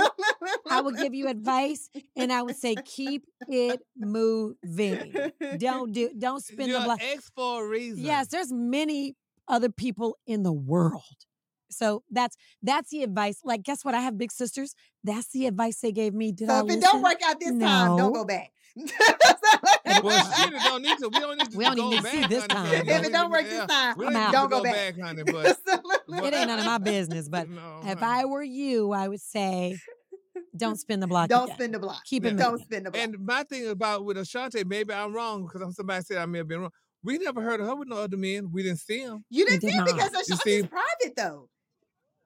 I 0.70 0.80
would 0.80 0.96
give 0.96 1.14
you 1.14 1.28
advice 1.28 1.90
and 2.14 2.32
I 2.32 2.42
would 2.42 2.56
say 2.56 2.76
keep 2.84 3.24
it 3.48 3.80
moving. 3.96 5.12
Don't 5.58 5.92
do 5.92 6.10
don't 6.16 6.42
You're 6.50 6.78
the 6.78 6.84
block. 6.84 7.00
ex 7.02 7.30
for 7.34 7.64
a 7.64 7.68
reason. 7.68 8.04
Yes, 8.04 8.28
there's 8.28 8.52
many 8.52 9.16
other 9.48 9.68
people 9.68 10.16
in 10.26 10.42
the 10.44 10.52
world. 10.52 11.02
So 11.70 12.02
that's 12.10 12.36
that's 12.62 12.90
the 12.90 13.02
advice. 13.02 13.40
Like, 13.44 13.62
guess 13.62 13.84
what? 13.84 13.94
I 13.94 14.00
have 14.00 14.16
big 14.16 14.32
sisters. 14.32 14.74
That's 15.04 15.28
the 15.30 15.46
advice 15.46 15.80
they 15.80 15.92
gave 15.92 16.14
me. 16.14 16.32
Did 16.32 16.48
I 16.50 16.60
So 16.60 16.66
if 16.66 16.72
it 16.74 16.80
don't 16.80 17.02
work 17.02 17.20
out 17.24 17.40
this 17.40 17.58
time, 17.58 17.96
don't 17.96 18.12
go 18.12 18.24
back. 18.24 18.52
Well, 20.02 20.32
shit, 20.34 20.52
it 20.52 20.60
don't 20.64 20.82
need 20.82 20.98
to. 20.98 21.08
We 21.08 21.20
don't 21.20 21.38
need 21.38 21.50
to. 21.50 21.56
We 21.56 21.64
don't 21.64 21.76
need 21.90 22.02
to 22.02 22.08
see 22.10 22.26
this 22.26 22.46
honey, 22.50 22.70
time. 22.70 22.88
If 22.88 23.04
it 23.06 23.12
don't 23.12 23.26
to- 23.26 23.30
work 23.32 23.44
this 23.44 23.66
time, 23.66 23.94
we 23.96 24.06
I'm 24.06 24.12
need 24.12 24.18
out. 24.18 24.26
to 24.26 24.32
Don't 24.32 24.50
go 24.50 24.62
back. 24.62 24.94
honey. 25.00 25.22
But 26.08 26.32
it 26.32 26.34
ain't 26.34 26.48
none 26.48 26.58
of 26.60 26.64
my 26.66 26.78
business. 26.78 27.28
But 27.28 27.48
no, 27.48 27.80
if 27.82 27.98
honey. 27.98 28.00
I 28.02 28.24
were 28.26 28.42
you, 28.42 28.92
I 28.92 29.08
would 29.08 29.20
say, 29.20 29.78
don't 30.56 30.76
spin 30.80 31.00
the 31.00 31.06
block. 31.06 31.28
don't 31.28 31.44
again. 31.44 31.56
spin 31.56 31.72
the 31.72 31.78
block. 31.78 32.04
Keep 32.04 32.26
it 32.26 32.36
Don't 32.36 32.52
moving. 32.52 32.66
spin 32.66 32.82
the 32.84 32.90
block. 32.90 33.02
And 33.02 33.16
my 33.26 33.42
thing 33.44 33.66
about 33.68 34.04
with 34.04 34.16
Ashanti, 34.18 34.62
maybe 34.64 34.92
I'm 34.94 35.12
wrong 35.14 35.46
because 35.50 35.74
somebody 35.74 36.04
said 36.04 36.18
I 36.18 36.26
may 36.26 36.38
have 36.38 36.48
been 36.48 36.60
wrong. 36.60 36.70
We 37.02 37.18
never 37.18 37.40
heard 37.40 37.60
of 37.60 37.66
her 37.66 37.74
with 37.74 37.88
no 37.88 37.96
other 37.98 38.16
men. 38.16 38.50
We 38.52 38.62
didn't 38.62 38.78
see 38.80 39.00
him. 39.00 39.24
you 39.30 39.44
didn't 39.46 39.60
did 39.62 39.70
see 39.72 39.76
it 39.78 39.84
because 39.84 40.12
not. 40.12 40.28
You 40.28 40.34
Ashanti's 40.34 40.66
private 40.66 41.16
though. 41.16 41.48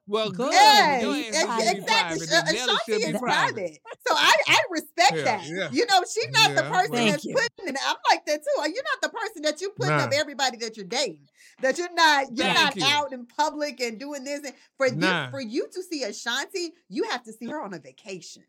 Well, 0.07 0.29
Good. 0.31 0.37
good. 0.49 0.53
Yes, 0.53 1.01
Your 1.03 1.15
Yes, 1.15 1.35
ass 1.35 1.43
ex- 1.43 1.63
should 1.63 1.73
be 1.73 1.77
exactly. 1.79 2.27
private. 2.27 2.29
then 2.29 2.69
uh, 2.69 2.73
Ashanti 2.73 2.91
is 3.05 3.11
be 3.13 3.19
private. 3.19 3.77
So 4.07 4.15
I, 4.17 4.33
I 4.47 4.57
respect 4.71 5.13
Yeah, 5.15 5.23
that. 5.23 5.45
yeah. 5.47 5.69
You 5.71 5.85
know, 5.85 6.01
she's 6.11 6.27
not 6.31 6.55
the 6.55 6.63
person 6.63 6.91
Thank 6.95 7.11
that's 7.11 7.25
you. 7.25 7.33
putting 7.35 7.73
it. 7.75 7.79
I'm 7.85 7.95
like 8.09 8.25
that 8.25 8.41
too. 8.41 8.71
You're 8.73 8.83
not 8.83 9.01
the 9.01 9.09
person 9.09 9.41
that 9.43 9.61
you're 9.61 9.71
putting 9.71 9.93
up 9.93 10.11
everybody 10.13 10.57
that 10.57 10.75
you're 10.75 10.85
dating. 10.87 11.27
That 11.61 11.77
you're 11.77 11.93
not 11.93 12.25
you're 12.35 12.47
Thank 12.47 12.57
not 12.57 12.75
you. 12.75 12.83
out 12.85 13.13
in 13.13 13.25
public 13.27 13.79
and 13.79 13.99
doing 13.99 14.23
this. 14.23 14.41
And 14.43 14.53
for 14.75 14.89
Nah. 14.89 15.25
you 15.25 15.31
for 15.31 15.39
you 15.41 15.67
to 15.71 15.83
see 15.83 16.03
Ashanti, 16.03 16.73
you 16.89 17.03
have 17.03 17.23
to 17.23 17.31
see 17.33 17.45
her 17.47 17.61
on 17.61 17.73
a 17.73 17.79
vacation. 17.79 18.43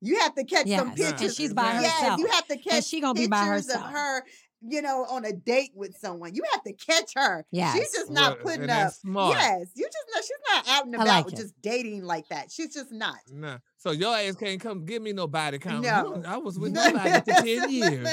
You 0.00 0.20
have 0.20 0.34
to 0.36 0.44
catch 0.44 0.68
some 0.68 0.94
pictures. 0.94 1.20
and 1.22 1.32
she's 1.34 1.52
by 1.52 1.72
Yes, 1.72 1.82
Yes, 1.82 2.00
herself. 2.02 2.20
you 2.20 2.26
have 2.28 2.46
to 2.46 2.56
catch 2.58 2.84
she 2.84 3.00
gonna 3.00 3.14
be 3.14 3.26
by 3.26 3.44
herself. 3.46 3.86
of 3.86 3.90
her, 3.90 4.24
you 4.66 4.82
know, 4.82 5.04
on 5.08 5.24
a 5.24 5.32
date 5.32 5.70
with 5.74 5.96
someone. 5.98 6.34
You 6.34 6.42
have 6.52 6.62
to 6.64 6.72
catch 6.72 7.12
her. 7.16 7.46
Yes. 7.50 7.76
She's 7.76 7.92
just 7.92 8.10
not 8.10 8.42
Well, 8.44 8.54
putting 8.56 8.70
up. 8.70 8.92
smart. 8.92 9.36
Yes, 9.36 9.68
you 9.74 9.84
just 9.84 10.06
know 10.14 10.20
she's 10.20 10.54
not 10.54 10.68
out 10.76 10.86
and 10.86 10.94
about 10.94 11.06
like 11.06 11.32
it. 11.32 11.36
just 11.36 11.54
dating 11.62 12.04
like 12.04 12.28
that. 12.28 12.50
She's 12.50 12.72
just 12.74 12.90
not. 12.92 13.16
Nah. 13.32 13.58
So 13.76 13.92
your 13.92 14.16
ass 14.16 14.34
can't 14.36 14.60
come 14.60 14.84
give 14.84 15.00
me 15.02 15.12
no 15.12 15.26
body 15.28 15.58
count. 15.58 15.84
You- 15.84 15.90
No. 15.90 16.22
I 16.26 16.36
was 16.38 16.58
with 16.58 16.72
nobody 16.74 17.10
for 17.32 17.42
10 17.42 17.70
years. 17.70 18.08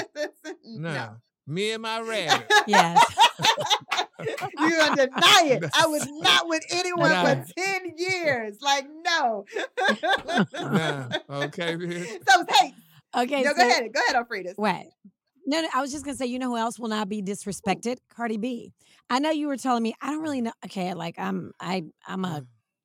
Nah. 0.64 0.92
No. 0.92 1.16
Me 1.48 1.70
and 1.72 1.82
my 1.82 2.00
rabbit. 2.00 2.50
Yes. 2.66 3.04
you 4.18 4.76
gonna 4.78 4.96
deny 5.06 5.42
it. 5.44 5.64
I 5.78 5.86
was 5.86 6.06
not 6.10 6.48
with 6.48 6.64
anyone 6.70 7.10
Nah. 7.10 7.24
for 7.44 7.52
10 7.56 7.92
years. 7.96 8.58
Like, 8.60 8.86
no. 9.04 9.44
nah. 10.54 11.08
Okay. 11.44 11.76
So, 12.28 12.44
hey, 12.48 12.74
Okay. 13.16 13.42
no, 13.42 13.50
so, 13.50 13.56
go 13.56 13.68
ahead. 13.68 13.92
Go 13.92 14.00
ahead, 14.04 14.16
Alfredo. 14.16 14.52
What? 14.56 14.86
No, 15.48 15.60
no, 15.60 15.68
I 15.72 15.80
was 15.80 15.92
just 15.92 16.04
gonna 16.04 16.16
say, 16.16 16.26
you 16.26 16.38
know 16.38 16.48
who 16.50 16.56
else 16.56 16.78
will 16.78 16.88
not 16.88 17.08
be 17.08 17.22
disrespected? 17.22 17.98
Cardi 18.10 18.36
B. 18.36 18.72
I 19.08 19.20
know 19.20 19.30
you 19.30 19.46
were 19.46 19.56
telling 19.56 19.82
me. 19.82 19.94
I 20.00 20.10
don't 20.10 20.22
really 20.22 20.40
know. 20.40 20.52
Okay, 20.64 20.92
like 20.94 21.18
I'm, 21.18 21.52
I, 21.60 21.84
I'm 22.06 22.24
a, 22.24 22.42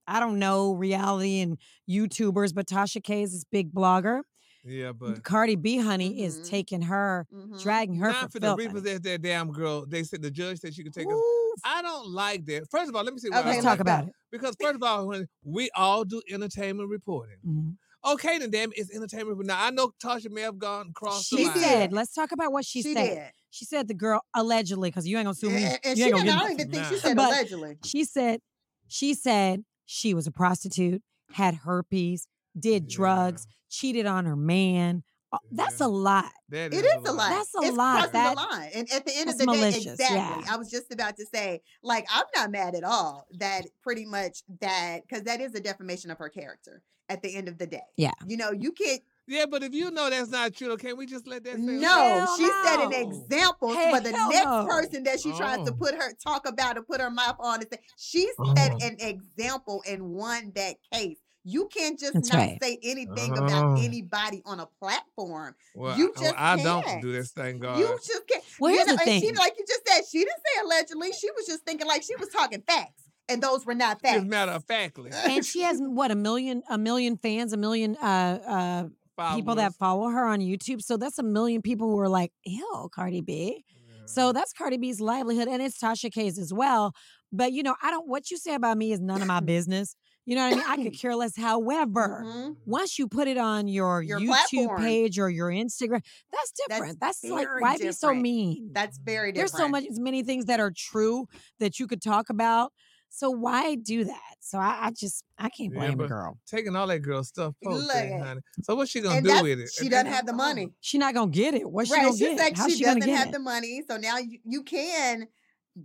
I 0.08 0.20
don't 0.20 0.38
know 0.38 0.74
reality 0.74 1.40
and 1.40 1.58
YouTubers, 1.90 2.54
but 2.54 2.68
Tasha 2.68 3.04
K 3.04 3.24
is 3.24 3.32
this 3.34 3.44
big 3.46 3.74
blogger. 3.74 4.22
Yeah, 4.64 4.92
but 4.92 5.24
Cardi 5.24 5.56
B, 5.56 5.78
honey, 5.78 6.22
is 6.22 6.38
Mhm. 6.40 6.50
taking 6.50 6.82
her, 6.84 7.26
Mhm. 7.34 7.60
dragging 7.64 7.96
her 7.96 8.10
not 8.10 8.26
for 8.26 8.30
for 8.34 8.40
the 8.40 8.50
honey. 8.52 8.68
repossess 8.68 9.00
that 9.00 9.22
damn 9.24 9.52
girl. 9.52 9.88
They 9.88 10.04
said 10.04 10.22
the 10.22 10.30
judge 10.30 10.60
said 10.60 10.76
she 10.76 10.84
could 10.84 10.94
take 10.94 11.08
us. 11.08 11.20
I 11.64 11.82
don't 11.82 12.10
like 12.12 12.46
that. 12.46 12.70
First 12.70 12.90
of 12.90 12.96
all, 12.96 13.04
let 13.04 13.12
me 13.14 13.20
see 13.20 13.30
Okay, 13.30 13.44
let's 13.44 13.58
talk 13.64 13.72
like. 13.72 13.80
about 13.80 14.08
it. 14.08 14.14
Because 14.32 14.56
first 14.62 14.76
of 14.76 14.84
all, 14.84 15.08
when 15.08 15.28
we 15.44 15.72
all 15.76 16.06
do 16.06 16.22
entertainment 16.30 16.90
reporting. 16.90 17.38
Mhm. 17.44 17.78
Okay, 18.06 18.40
then 18.40 18.50
damn, 18.50 18.72
it, 18.72 18.80
it's 18.80 18.92
entertainment. 18.96 19.30
reporting. 19.30 19.48
Now 19.48 19.64
I 19.66 19.70
know 19.70 19.92
Tasha 20.04 20.32
may 20.32 20.42
have 20.42 20.58
gone 20.58 20.88
across 20.90 21.26
She 21.28 21.36
the 21.36 21.42
She 21.42 21.48
line. 21.48 21.54
did. 21.56 21.64
said, 21.64 21.94
let's 21.94 22.14
talk 22.14 22.32
about 22.32 22.52
what 22.52 22.66
she, 22.66 22.82
She 22.82 22.94
said. 22.94 23.16
did. 23.16 23.24
She 23.52 23.66
said 23.66 23.88
the 23.88 23.94
girl 23.94 24.22
allegedly, 24.36 24.90
because 24.90 25.08
you 25.08 25.18
ain't 25.18 25.26
gonna 25.26 25.36
sue 25.36 25.50
me. 25.50 25.64
And, 25.64 25.80
and 25.84 25.98
you 25.98 26.04
she 26.06 26.10
ain't 26.10 26.16
didn't, 26.16 26.28
gonna 26.28 26.38
I 26.40 26.44
don't 26.48 26.52
even 26.60 26.72
think 26.72 26.86
she 26.88 26.98
said 26.98 27.16
But- 27.16 27.28
allegedly. 27.30 27.78
She 27.86 28.04
said, 28.06 28.40
she 28.88 29.14
said 29.14 29.64
she 29.86 30.14
was 30.14 30.26
a 30.26 30.32
prostitute, 30.32 31.02
had 31.34 31.56
herpes, 31.56 32.28
did 32.58 32.84
Yeah. 32.90 32.96
drugs, 32.96 33.46
cheated 33.70 34.06
on 34.06 34.26
her 34.26 34.36
man. 34.36 35.04
Uh, 35.32 35.38
That's 35.52 35.80
Yeah. 35.80 35.86
a 35.86 35.88
lot. 35.88 36.32
That 36.50 36.74
It 36.74 36.84
is 36.86 37.08
a 37.08 37.12
lot. 37.14 37.30
That's 37.30 37.56
a 37.56 37.60
it's 37.68 37.78
lot. 37.78 37.94
crossing 38.12 38.12
That- 38.14 38.36
the 38.36 38.42
line. 38.42 38.72
And 38.74 38.92
at 38.92 39.06
the 39.06 39.16
end 39.16 39.30
of 39.30 39.38
the 39.38 39.46
day, 39.46 39.52
malicious, 39.52 39.86
exactly. 39.94 40.44
yeah. 40.46 40.54
I 40.54 40.58
was 40.58 40.70
just 40.70 40.92
about 40.92 41.16
to 41.18 41.26
say, 41.26 41.62
like, 41.84 42.06
I'm 42.10 42.26
not 42.36 42.52
mad 42.52 42.76
at 42.76 42.84
all 42.84 43.28
that 43.40 43.66
pretty 43.82 44.06
much 44.06 44.44
that 44.60 45.02
because 45.08 45.24
that 45.24 45.40
is 45.42 45.56
a 45.56 45.60
defamation 45.62 46.12
of 46.12 46.18
her 46.18 46.30
character 46.30 46.84
at 47.10 47.22
the 47.22 47.34
end 47.36 47.48
of 47.48 47.58
the 47.58 47.68
day. 47.68 47.84
Yeah. 47.98 48.12
You 48.28 48.38
know, 48.38 48.52
you 48.52 48.72
can't 48.72 49.02
Yeah, 49.28 49.46
but 49.46 49.64
if 49.64 49.74
you 49.74 49.92
know 49.92 50.10
that's 50.10 50.30
not 50.32 50.54
true, 50.54 50.76
can 50.78 50.98
we 50.98 51.06
just 51.06 51.26
let 51.28 51.44
that 51.46 51.54
stay? 51.54 51.62
no, 51.62 51.88
Hell 51.88 52.38
she 52.38 52.46
set 52.64 52.80
an 52.82 52.92
example 52.94 53.74
Hell 53.74 53.96
for 53.96 54.02
the 54.02 54.12
next 54.12 54.44
no. 54.44 54.66
person 54.68 55.04
that 55.04 55.22
she 55.22 55.32
tries 55.32 55.66
to 55.66 55.72
Oh. 55.72 55.76
put 55.78 55.96
her 55.96 56.12
talk 56.14 56.46
about 56.48 56.76
and 56.76 56.86
put 56.86 57.00
her 57.00 57.10
mouth 57.12 57.38
on 57.40 57.62
and 57.62 57.68
say 57.72 57.80
she 57.98 58.30
Oh. 58.40 58.54
set 58.56 58.82
an 58.82 58.98
example 59.00 59.82
and 59.88 60.10
won 60.10 60.52
that 60.56 60.76
case. 60.92 61.20
You 61.44 61.68
can't 61.74 62.00
just 62.00 62.14
That's 62.14 62.32
not 62.32 62.38
right. 62.40 62.58
say 62.62 62.78
anything 62.84 63.38
about 63.38 63.52
Oh. 63.80 63.82
anybody 63.84 64.42
on 64.46 64.60
a 64.60 64.68
platform. 64.80 65.56
Well, 65.76 65.98
You 65.98 66.14
I- 66.16 66.20
just 66.22 66.36
I, 66.38 66.56
don't 66.62 66.84
can't. 66.86 67.02
do 67.02 67.12
this 67.12 67.32
thing, 67.32 67.60
God. 67.60 67.80
You 67.80 67.88
just 68.06 68.22
can't. 68.28 68.44
Well, 68.60 68.72
you 68.72 68.78
here's 68.78 68.88
know, 68.88 68.96
the 68.98 69.02
and 69.12 69.22
she, 69.22 69.28
thing. 69.28 69.36
like 69.38 69.54
you 69.58 69.66
just 69.68 69.82
said, 69.88 70.02
she 70.12 70.20
didn't 70.20 70.32
say 70.38 70.62
allegedly. 70.64 71.12
She 71.14 71.30
was 71.32 71.48
just 71.48 71.64
thinking 71.64 71.88
like 71.88 72.04
she 72.04 72.16
was 72.18 72.30
talking 72.30 72.62
facts, 72.68 73.04
and 73.28 73.42
those 73.42 73.66
were 73.66 73.74
not 73.74 74.02
facts. 74.02 74.18
Just 74.20 74.28
matter 74.28 74.52
of 74.52 74.64
factly. 74.66 75.10
and 75.26 75.44
she 75.46 75.62
has 75.62 75.80
what 75.80 76.12
a 76.12 76.16
million 76.16 76.62
a 76.70 76.78
million 76.78 77.18
fans, 77.18 77.54
a 77.54 77.58
million 77.58 77.98
uh 77.98 78.88
uh 79.28 79.36
people 79.36 79.56
that 79.56 79.74
follow 79.76 80.10
her 80.10 80.26
on 80.26 80.40
YouTube. 80.40 80.82
So 80.82 80.98
that's 80.98 81.18
a 81.20 81.24
million 81.24 81.62
people 81.62 81.90
who 81.92 82.00
are 82.00 82.10
like, 82.10 82.32
ew, 82.44 82.90
Cardi 82.94 83.22
B. 83.22 83.64
So 84.06 84.32
that's 84.34 84.52
Cardi 84.52 84.78
B's 84.78 85.00
livelihood, 85.00 85.48
and 85.48 85.62
it's 85.62 85.78
Tasha 85.80 86.12
K's 86.12 86.38
as 86.38 86.54
well. 86.54 86.94
But 87.32 87.54
you 87.54 87.64
know, 87.64 87.76
I 87.82 87.90
don't. 87.92 88.08
What 88.08 88.30
you 88.30 88.38
say 88.38 88.54
about 88.56 88.78
me 88.78 88.92
is 88.92 89.00
none 89.00 89.22
of 89.22 89.28
my 89.28 89.40
business. 89.56 89.96
You 90.32 90.38
know 90.38 90.44
what 90.48 90.54
I 90.54 90.56
mean? 90.56 90.66
I 90.66 90.84
could 90.90 90.94
care 91.02 91.14
less. 91.14 91.36
However, 91.36 92.24
Mhm. 92.26 92.56
once 92.66 92.98
you 92.98 93.10
put 93.10 93.28
it 93.28 93.38
on 93.38 93.68
your, 93.68 94.02
Your 94.02 94.18
YouTube 94.18 94.28
platform. 94.28 94.82
page 94.82 95.20
or 95.20 95.30
your 95.30 95.50
Instagram, 95.50 96.02
that's 96.32 96.54
different. 96.54 97.02
That's, 97.02 97.22
like 97.26 97.48
very 97.48 97.62
why 97.62 97.78
be 97.78 97.92
so 97.92 98.14
mean? 98.14 98.70
That's 98.72 98.98
very 98.98 99.34
different. 99.34 99.52
There's 99.52 99.62
so 99.62 99.68
much 99.68 99.84
many 99.90 100.24
things 100.24 100.46
that 100.46 100.62
are 100.62 100.72
true 100.72 101.28
that 101.60 101.80
you 101.82 101.86
could 101.86 102.02
talk 102.02 102.30
about. 102.30 102.72
So 103.10 103.30
why 103.30 103.76
do 103.76 104.06
that? 104.06 104.36
So 104.40 104.58
I, 104.58 104.78
I 104.84 104.92
just 104.92 105.26
I 105.38 105.50
can't 105.50 105.74
Yeah, 105.74 105.80
blame 105.80 106.00
a 106.00 106.08
girl. 106.08 106.40
Taking 106.48 106.78
all 106.78 106.88
that 106.88 107.00
girl 107.00 107.26
stuff, 107.26 107.54
poor 107.62 107.82
thing, 107.82 108.18
honey. 108.22 108.40
So 108.62 108.76
what's 108.76 108.90
she 108.90 109.02
gonna 109.02 109.18
And 109.18 109.26
do 109.28 109.44
with 109.44 109.60
it? 109.60 109.70
She 109.74 109.82
And 109.82 109.92
doesn't 109.92 110.14
have 110.14 110.26
the 110.26 110.32
money. 110.32 110.72
She 110.80 110.98
not 110.98 111.14
gonna 111.14 111.30
get 111.30 111.56
it. 111.56 111.70
What's 111.70 111.90
she 111.90 111.96
right. 111.96 112.04
gonna 112.06 112.16
She's 112.18 112.30
get? 112.30 112.38
like 112.38 112.56
How's 112.56 112.72
she, 112.72 112.78
she, 112.78 112.86
gonna 112.86 113.02
doesn't 113.02 113.12
get 113.14 113.20
have 113.20 113.28
it? 113.28 113.32
the 113.34 113.40
money. 113.40 113.82
So 113.86 113.98
now 113.98 114.18
you, 114.18 114.40
you 114.46 114.64
can 114.64 115.28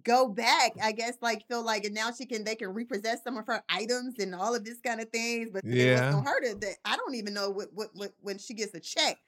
go 0.03 0.29
back, 0.29 0.73
I 0.83 0.93
guess, 0.93 1.15
like 1.21 1.47
feel 1.49 1.65
like 1.65 1.85
and 1.85 1.95
now 1.95 2.11
she 2.13 2.27
can 2.27 2.45
they 2.45 2.55
can 2.57 2.75
repossess 2.75 3.23
some 3.23 3.37
of 3.37 3.47
her 3.47 3.63
items 3.69 4.19
and 4.19 4.35
all 4.35 4.55
of 4.55 4.65
this 4.65 4.81
kind 4.81 5.01
of 5.01 5.09
things. 5.11 5.51
But 5.53 5.65
Yeah. 5.65 6.01
what's 6.01 6.15
gonna 6.17 6.29
hurt 6.29 6.47
her 6.47 6.55
that 6.55 6.75
I 6.85 6.97
don't 6.97 7.15
even 7.15 7.35
know 7.35 7.51
what, 7.51 7.69
what 7.73 7.91
what 7.95 8.13
when 8.21 8.39
she 8.39 8.55
gets 8.55 8.75
a 8.75 8.81
check. 8.81 9.19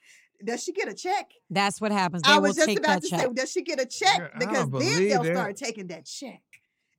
Does 0.44 0.62
she 0.62 0.73
get 0.73 0.88
a 0.88 0.94
check? 0.94 1.31
That's 1.51 1.81
what 1.81 1.90
happens. 1.90 2.23
They 2.23 2.31
I 2.33 2.38
was 2.38 2.55
just 2.55 2.68
take 2.68 2.79
about 2.79 3.03
to 3.03 3.09
check. 3.09 3.21
say, 3.21 3.29
does 3.35 3.51
she 3.51 3.62
get 3.62 3.81
a 3.81 3.87
check? 3.87 4.18
Yeah, 4.18 4.29
Because 4.38 4.71
then 4.71 5.09
they'll 5.09 5.23
that. 5.25 5.35
start 5.35 5.57
taking 5.57 5.88
that 5.88 6.05
check. 6.07 6.42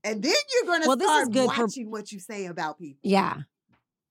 And 0.04 0.22
then 0.22 0.34
you're 0.54 0.65
gonna 0.72 0.88
Well, 0.88 0.98
this 0.98 1.06
is 1.10 1.15
start 1.15 1.32
good 1.32 1.52
for- 1.52 1.63
watching 1.63 1.89
what 1.91 2.12
you 2.12 2.19
say 2.19 2.45
about 2.48 2.78
people. 2.80 3.00
Yeah. 3.04 3.41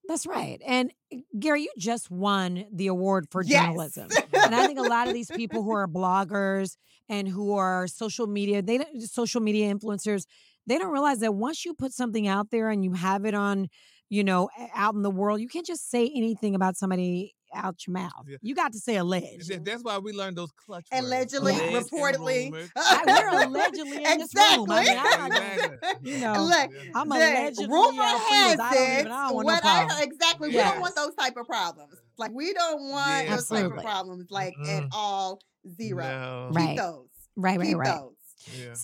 That's 0.06 0.26
right. 0.26 0.58
And 0.66 0.90
uh, 1.12 1.18
Gary, 1.38 1.62
you 1.64 1.70
just 1.76 2.10
won 2.10 2.64
the 2.72 2.86
award 2.86 3.28
for 3.30 3.42
Yes. 3.42 3.64
journalism. 3.66 4.08
And 4.48 4.56
I 4.56 4.66
think 4.66 4.78
a 4.78 4.82
lot 4.82 5.08
of 5.08 5.14
these 5.14 5.30
people 5.30 5.62
who 5.62 5.72
are 5.72 5.86
bloggers 5.86 6.76
and 7.08 7.28
who 7.28 7.54
are 7.54 7.86
social 7.86 8.26
media, 8.26 8.62
they 8.62 8.84
social 9.00 9.40
media 9.40 9.72
influencers, 9.74 10.24
they 10.66 10.78
don't 10.78 10.92
realize 10.92 11.20
that 11.20 11.34
once 11.34 11.64
you 11.64 11.74
put 11.74 11.92
something 11.92 12.26
out 12.26 12.50
there 12.50 12.70
and 12.70 12.84
you 12.84 12.92
have 12.94 13.24
it 13.24 13.34
on, 13.34 13.68
you 14.08 14.24
know, 14.24 14.48
out 14.74 14.94
in 14.94 15.02
the 15.02 15.10
world, 15.10 15.40
you 15.40 15.48
can't 15.48 15.66
just 15.66 15.90
say 15.90 16.10
anything 16.14 16.54
about 16.54 16.76
somebody 16.76 17.34
out 17.54 17.86
your 17.86 17.94
mouth. 17.94 18.12
Yeah. 18.26 18.36
You 18.42 18.54
got 18.54 18.72
to 18.72 18.78
say 18.78 18.96
alleged. 18.96 19.48
That- 19.50 19.64
That's 19.64 19.82
why 19.82 19.98
we 19.98 20.12
learned 20.12 20.36
those 20.36 20.50
clutch. 20.52 20.86
Allegedly, 20.92 21.52
Yes. 21.52 21.70
Alleged 21.90 21.90
reportedly. 21.92 22.70
I- 22.76 23.02
we're 23.06 23.44
allegedly 23.46 24.04
in 24.04 24.18
this 24.18 24.34
room. 24.34 24.66
I 24.70 24.84
mean, 24.84 24.98
I'm 24.98 25.32
Exactly. 25.32 25.88
you 26.12 26.18
know, 26.18 26.44
Look, 26.44 26.70
I'm 26.94 27.10
allegedly 27.12 27.66
rumor 27.66 28.02
has 28.02 28.56
please, 28.56 28.60
I 28.60 28.74
don't 28.74 28.82
it. 29.06 29.06
I 29.10 29.26
don't 29.28 29.34
what 29.34 29.46
no 29.46 29.52
I 29.54 29.60
problem. 29.60 29.88
heard, 29.98 30.04
exactly. 30.04 30.48
We 30.48 30.54
don't 30.54 30.80
want 30.80 30.94
those 30.96 31.14
type 31.14 31.36
of 31.36 31.46
problems. 31.46 31.94
Like 32.18 32.32
we 32.32 32.52
don't 32.52 32.90
want 32.90 33.24
Yeah. 33.26 33.36
those 33.36 33.48
type 33.48 33.64
of 33.66 33.76
problems. 33.82 34.26
Like 34.30 34.54
at 34.66 34.82
Mm-mm. 34.84 34.88
all 34.92 35.40
zero. 35.76 36.02
No. 36.04 36.48
Keep 36.50 36.56
Right. 36.56 36.76
those. 36.76 37.06
Right, 37.36 37.58
right, 37.58 37.66
Keep 37.68 37.76
right. 37.78 37.96
those. 37.98 38.14
Yeah. 38.58 38.74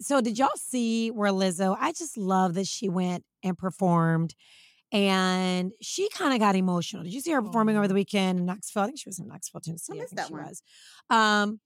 So 0.00 0.20
did 0.20 0.38
y'all 0.38 0.48
see 0.56 1.10
where 1.10 1.32
Lizzo? 1.32 1.76
I 1.78 1.92
just 1.92 2.16
love 2.16 2.54
that 2.54 2.66
she 2.68 2.88
went 2.88 3.24
and 3.42 3.58
performed, 3.58 4.34
and 4.92 5.72
she 5.82 6.08
kind 6.10 6.32
of 6.34 6.40
got 6.40 6.56
emotional. 6.56 7.02
Did 7.02 7.12
you 7.12 7.20
see 7.20 7.30
her 7.32 7.42
performing 7.42 7.76
over 7.76 7.88
the 7.88 7.94
weekend 7.94 8.38
in 8.38 8.46
Knoxville? 8.46 8.82
I 8.82 8.86
think 8.86 8.98
she 8.98 9.08
was 9.08 9.18
in 9.18 9.28
Knoxville, 9.28 9.60
Tennessee. 9.60 9.92
I, 9.94 10.04
think 10.06 10.10
that 10.16 10.26
she 10.28 10.32
one. 10.32 10.44
was. 10.44 10.62
Um, 11.10 11.60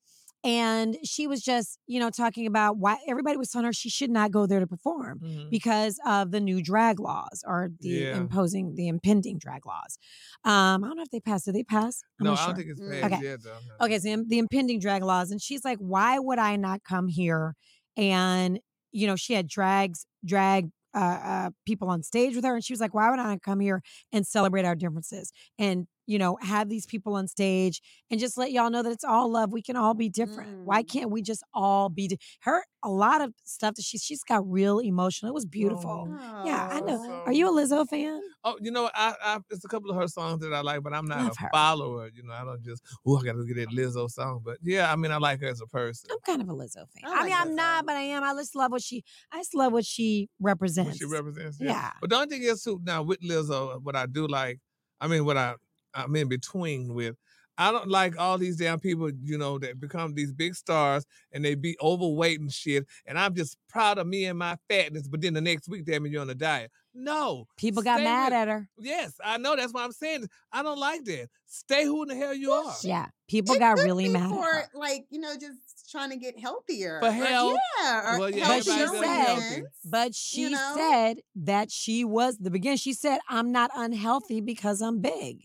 and 0.45 0.97
she 1.05 1.29
was 1.29 1.41
just, 1.41 1.79
you 1.87 2.01
know, 2.01 2.11
talking 2.11 2.49
about 2.49 2.77
why 2.77 2.97
everybody 3.07 3.37
was 3.37 3.51
telling 3.51 3.67
her 3.67 3.73
she 3.73 3.89
should 3.89 4.11
not 4.11 4.33
go 4.33 4.45
there 4.45 4.59
to 4.59 4.67
perform 4.67 5.21
Mhm. 5.21 5.51
because 5.51 6.01
of 6.05 6.33
the 6.33 6.41
new 6.41 6.61
drag 6.61 6.99
laws 6.99 7.45
or 7.47 7.71
the 7.79 7.89
Yeah. 7.89 8.17
imposing 8.17 8.75
the 8.75 8.89
impending 8.89 9.39
drag 9.39 9.65
laws. 9.67 9.99
Um, 10.43 10.83
I 10.83 10.89
don't 10.89 10.97
know 10.97 11.05
if 11.05 11.11
they 11.11 11.21
passed. 11.21 11.45
Did 11.45 11.55
they 11.55 11.63
pass? 11.63 12.03
I'm 12.19 12.25
No, 12.25 12.33
I 12.33 12.35
don't 12.35 12.45
sure. 12.47 12.55
think 12.57 12.71
it's 12.71 12.81
Mm. 12.81 13.01
passed 13.03 13.15
Okay. 13.15 13.23
yet, 13.25 13.43
though. 13.45 13.59
Okay, 13.85 13.99
so 14.01 14.17
the, 14.17 14.25
the 14.27 14.39
impending 14.39 14.81
drag 14.81 15.05
laws, 15.05 15.31
and 15.31 15.41
she's 15.41 15.65
like, 15.65 15.79
"Why 15.79 16.19
would 16.19 16.41
I 16.41 16.57
not 16.57 16.83
come 16.83 17.07
here?" 17.07 17.55
And 17.97 18.59
you 18.95 19.07
know, 19.07 19.17
she 19.17 19.33
had 19.33 19.47
drags, 19.49 20.07
drag 20.25 20.71
uh, 20.95 20.99
uh, 20.99 21.51
people 21.67 21.89
on 21.89 22.03
stage 22.03 22.35
with 22.37 22.45
her, 22.45 22.55
and 22.55 22.65
she 22.65 22.73
was 22.73 22.81
like, 22.81 22.95
"Why 22.95 23.11
would 23.11 23.19
I 23.19 23.39
come 23.39 23.61
here 23.61 23.83
and 24.13 24.27
celebrate 24.27 24.65
our 24.65 24.75
differences?" 24.75 25.33
And 25.59 25.87
you 26.07 26.19
know, 26.19 26.37
have 26.43 26.69
these 26.69 26.85
people 26.87 27.15
on 27.15 27.29
stage 27.29 27.81
and 28.11 28.19
just 28.19 28.37
let 28.37 28.51
y'all 28.53 28.71
know 28.71 28.83
that 28.83 28.91
it's 28.93 29.05
all 29.05 29.31
love. 29.31 29.53
We 29.53 29.63
can 29.63 29.77
all 29.77 29.95
be 29.95 30.09
different. 30.09 30.65
Why 30.65 30.83
Mm. 30.83 30.89
can't 30.89 31.11
we 31.11 31.23
just 31.23 31.43
all 31.55 31.89
be 31.89 32.09
di- 32.09 32.19
her? 32.43 32.65
A 32.85 32.89
lot 32.91 33.21
of 33.21 33.33
stuff 33.45 33.75
that 33.77 33.83
she's 33.85 34.03
she's 34.03 34.25
got 34.25 34.43
real 34.51 34.81
emotional. 34.81 35.31
It 35.31 35.35
was 35.35 35.47
beautiful. 35.47 36.09
Yeah, 36.45 36.69
I 36.73 36.81
know. 36.81 37.01
Oh. 37.09 37.23
Are 37.27 37.33
you 37.33 37.49
a 37.49 37.53
Lizzo 37.53 37.89
fan? 37.89 38.21
Oh, 38.43 38.57
you 38.61 38.73
know. 38.73 38.91
I, 38.93 39.15
I 39.25 39.39
it's 39.51 39.65
a 39.65 39.69
couple 39.69 39.91
of 39.91 39.97
her 39.97 40.09
songs 40.09 40.41
that 40.41 40.53
I 40.53 40.63
like, 40.63 40.83
but 40.83 40.93
I'm 40.93 41.07
not 41.07 41.23
Love 41.23 41.37
a 41.39 41.43
her. 41.43 41.49
follower. 41.53 42.11
You 42.13 42.25
know, 42.25 42.33
I 42.33 42.45
don't 42.45 42.61
just 42.65 42.83
oh, 43.07 43.19
I 43.19 43.23
got 43.23 43.35
to 43.35 43.45
get 43.47 43.55
that 43.57 43.69
Lizzo 43.77 44.11
song. 44.11 44.41
But 44.45 44.59
yeah, 44.65 44.93
I 44.93 44.97
mean, 44.97 45.13
I 45.13 45.19
like 45.19 45.41
her 45.43 45.47
as 45.47 45.61
a 45.61 45.67
person. 45.67 46.11
I'm 46.11 46.19
kind 46.27 46.43
of 46.43 46.49
a 46.49 46.53
Lizzo 46.55 46.85
fan. 46.89 47.05
I 47.07 47.21
I, 47.21 47.25
mean, 47.25 47.35
I'm 47.39 47.55
not, 47.55 47.87
but 47.87 47.95
I 47.95 48.01
am. 48.01 48.25
I 48.25 48.35
just 48.35 48.57
love 48.57 48.73
what 48.73 48.83
she. 48.83 49.05
I 49.33 49.39
just 49.39 49.55
love 49.55 49.73
what 49.73 49.85
she 49.87 50.29
represents. 50.41 50.89
What 50.91 50.99
she 50.99 51.05
represents. 51.05 51.59
Yeah. 51.61 51.93
But 52.01 52.11
the 52.11 52.17
only 52.17 52.27
thing 52.29 52.43
is 52.43 52.65
too 52.65 52.81
now 52.83 53.05
with 53.05 53.21
Lizzo, 53.21 53.81
what 53.81 53.95
I 53.95 54.07
do 54.07 54.27
like, 54.27 54.59
I 55.01 55.07
mean, 55.07 55.25
what 55.25 55.37
I 55.37 55.55
I'm 55.95 56.15
in 56.17 56.29
between 56.29 56.95
with. 56.95 57.17
I 57.59 57.71
don't 57.71 57.89
like 57.89 58.19
all 58.19 58.39
these 58.39 58.57
damn 58.57 58.81
people, 58.81 59.11
you 59.23 59.37
know, 59.37 59.59
that 59.59 59.79
become 59.79 60.15
these 60.15 60.33
big 60.33 60.55
stars 60.55 61.05
and 61.33 61.45
they 61.45 61.55
be 61.55 61.77
overweight 61.83 62.41
and 62.41 62.51
shit. 62.51 62.87
And 63.05 63.19
I'm 63.19 63.35
just 63.35 63.59
proud 63.69 63.99
of 63.99 64.07
me 64.07 64.25
and 64.25 64.39
my 64.39 64.57
fatness. 64.71 65.07
But 65.07 65.21
then 65.21 65.35
the 65.35 65.43
next 65.43 65.69
week, 65.69 65.85
damn, 65.85 66.07
it, 66.07 66.13
you're 66.13 66.23
on 66.23 66.31
a 66.31 66.35
diet. 66.35 66.71
No. 66.95 67.47
People 67.59 67.83
got 67.83 67.97
stay 67.99 68.05
mad 68.05 68.29
with- 68.29 68.33
at 68.33 68.49
her. 68.49 68.69
Yes, 68.79 69.13
I 69.23 69.37
know. 69.37 69.55
That's 69.55 69.73
what 69.73 69.85
I'm 69.85 69.93
saying. 69.93 70.29
I 70.51 70.63
don't 70.63 70.79
like 70.79 71.05
that. 71.05 71.29
Stay 71.47 71.85
who 71.85 72.03
in 72.03 72.09
the 72.09 72.15
hell 72.17 72.35
you 72.35 72.53
are. 72.53 72.75
Yeah, 72.83 73.09
people 73.29 73.55
It 73.55 73.59
got 73.59 73.77
could 73.77 73.85
really 73.85 74.05
be 74.05 74.15
mad 74.15 74.31
for 74.31 74.49
at 74.55 74.65
her. 74.65 74.69
like 74.75 75.05
you 75.11 75.21
know 75.21 75.35
just 75.35 75.91
trying 75.91 76.09
to 76.11 76.17
get 76.17 76.39
healthier 76.41 77.01
For 77.01 77.09
or- 77.09 77.13
health. 77.13 77.59
yeah, 77.83 78.15
or 78.15 78.19
Well, 78.19 78.31
yeah, 78.31 78.49
But 78.49 78.65
she 78.65 78.71
healthier 78.71 78.87
everybody's 78.87 79.27
said- 79.27 79.27
healthy. 79.53 79.63
But 79.85 80.15
she 80.15 80.49
know? 80.49 80.75
said 80.75 81.17
that 81.37 81.71
she 81.71 82.03
was 82.03 82.39
the 82.39 82.51
beginning. 82.51 82.79
She 82.79 82.95
said, 82.95 83.21
"I'm 83.29 83.53
not 83.53 83.71
unhealthy 83.75 84.41
because 84.41 84.81
I'm 84.81 85.01
big." 85.01 85.45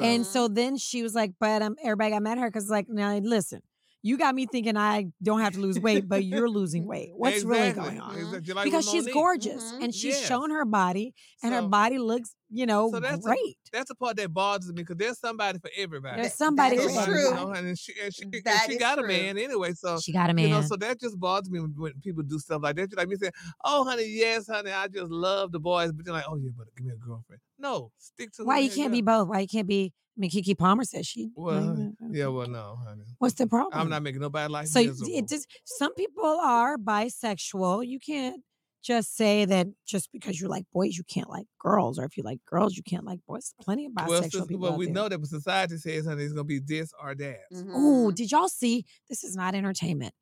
And 0.00 0.24
Mhm. 0.24 0.26
so 0.26 0.48
then 0.48 0.76
she 0.76 1.02
was 1.02 1.14
like, 1.14 1.32
"But 1.38 1.62
um, 1.62 1.76
everybody 1.82 2.10
got 2.10 2.22
mad 2.22 2.38
at 2.38 2.42
her 2.42 2.50
because 2.50 2.70
like, 2.70 2.88
now 2.88 3.16
listen, 3.18 3.60
you 4.02 4.16
got 4.18 4.34
me 4.34 4.46
thinking 4.46 4.76
I 4.76 5.06
don't 5.22 5.40
have 5.40 5.54
to 5.54 5.60
lose 5.60 5.78
weight, 5.78 6.08
but 6.08 6.24
you're 6.24 6.48
losing 6.48 6.86
weight. 6.86 7.10
What's 7.16 7.44
really 7.44 7.72
going 7.72 8.00
on?" 8.00 8.16
Exactly. 8.18 8.54
Like 8.54 8.64
Because 8.64 8.88
she's 8.88 9.06
gorgeous 9.14 9.72
Mhm. 9.72 9.84
and 9.84 9.94
she's 9.94 10.14
Yes. 10.18 10.26
shown 10.28 10.50
her 10.50 10.64
body, 10.64 11.14
and 11.42 11.52
her 11.54 11.62
body 11.62 11.98
looks, 11.98 12.34
you 12.52 12.66
know, 12.66 12.90
so 12.90 13.00
that's 13.00 13.26
a- 13.26 13.34
That's 13.72 13.88
the 13.88 13.94
part 13.94 14.16
that 14.16 14.32
bothers 14.32 14.68
me 14.68 14.74
because 14.82 14.96
there's 14.98 15.18
somebody 15.18 15.58
for 15.58 15.70
everybody. 15.76 16.20
There's 16.20 16.34
somebody 16.34 16.76
that 16.76 16.82
for 16.82 16.88
is 16.90 16.94
Somebody, 16.94 17.12
true. 17.12 17.28
You 17.28 17.34
know, 17.34 17.50
and 17.52 17.78
she, 17.78 17.92
and 18.02 18.14
she, 18.14 18.22
and 18.24 18.32
she 18.66 18.72
is 18.74 18.78
got 18.78 18.98
a 18.98 19.02
man 19.02 19.38
anyway. 19.38 19.72
So 19.72 19.98
She 19.98 20.12
got 20.12 20.28
a 20.28 20.34
man. 20.34 20.44
You 20.48 20.50
know, 20.56 20.60
so 20.62 20.76
that 20.76 21.00
just 21.00 21.18
bothers 21.18 21.50
me 21.50 21.60
when, 21.60 21.72
when 21.76 21.92
people 22.02 22.22
do 22.22 22.38
stuff 22.38 22.60
like 22.62 22.76
that. 22.76 22.90
Just 22.90 22.98
like 22.98 23.08
me 23.08 23.16
saying, 23.16 23.32
"Oh, 23.64 23.84
honey, 23.84 24.06
yes, 24.06 24.46
honey, 24.46 24.70
I 24.70 24.88
just 24.88 25.10
love 25.10 25.52
the 25.52 25.58
boys," 25.60 25.90
but 25.92 26.04
they're 26.04 26.12
like, 26.14 26.24
"Oh, 26.28 26.36
yeah, 26.36 26.50
but 26.56 26.66
give 26.76 26.84
me 26.86 26.92
a 26.92 26.96
girlfriend." 26.96 27.40
No, 27.58 27.90
stick 27.98 28.32
to. 28.34 28.44
Why 28.44 28.58
you 28.58 28.68
can't 28.68 28.82
hell 28.82 28.90
be 28.90 29.00
both? 29.02 29.28
Why 29.28 29.40
you 29.40 29.48
can't 29.48 29.66
be? 29.66 29.92
I 30.14 30.20
mean, 30.20 30.30
Keke 30.30 30.58
Palmer 30.58 30.84
says 30.84 31.06
she. 31.06 31.30
are. 31.38 31.42
Well, 31.42 31.92
yeah, 32.10 32.26
well, 32.26 32.46
no, 32.46 32.78
honey. 32.86 33.04
What's 33.18 33.34
the 33.36 33.46
problem? 33.46 33.80
I'm 33.80 33.88
not 33.88 34.02
making 34.02 34.20
nobody 34.20 34.52
like 34.52 34.66
So 34.66 34.80
miserable. 34.80 35.10
it 35.16 35.26
just 35.28 35.46
some 35.64 35.94
people 35.94 36.24
are 36.42 36.76
bisexual. 36.76 37.86
You 37.86 37.98
can't 37.98 38.42
just 38.82 39.16
say 39.16 39.44
that 39.44 39.68
just 39.86 40.10
because 40.12 40.40
you 40.40 40.48
like 40.48 40.64
boys, 40.72 40.96
you 40.96 41.04
can't 41.04 41.30
like 41.30 41.46
girls, 41.58 41.98
or 41.98 42.04
if 42.04 42.16
you 42.16 42.22
like 42.22 42.38
girls, 42.46 42.76
you 42.76 42.82
can't 42.82 43.04
like 43.04 43.20
boys. 43.26 43.54
Plenty 43.60 43.86
of 43.86 43.92
bisexual 43.92 44.08
well, 44.08 44.22
sis, 44.22 44.46
people. 44.46 44.58
well, 44.62 44.72
out 44.72 44.78
we 44.78 44.86
there. 44.86 44.94
know 44.94 45.08
that 45.08 45.24
society 45.26 45.76
says, 45.76 46.06
honey, 46.06 46.24
it's 46.24 46.32
gonna 46.32 46.44
be 46.44 46.58
this 46.58 46.92
or 47.02 47.14
that. 47.14 47.38
Oh, 47.54 48.08
Mhm. 48.10 48.14
did 48.14 48.30
y'all 48.32 48.48
see? 48.48 48.84
This 49.08 49.22
is 49.24 49.36
not 49.36 49.54
entertainment. 49.54 50.14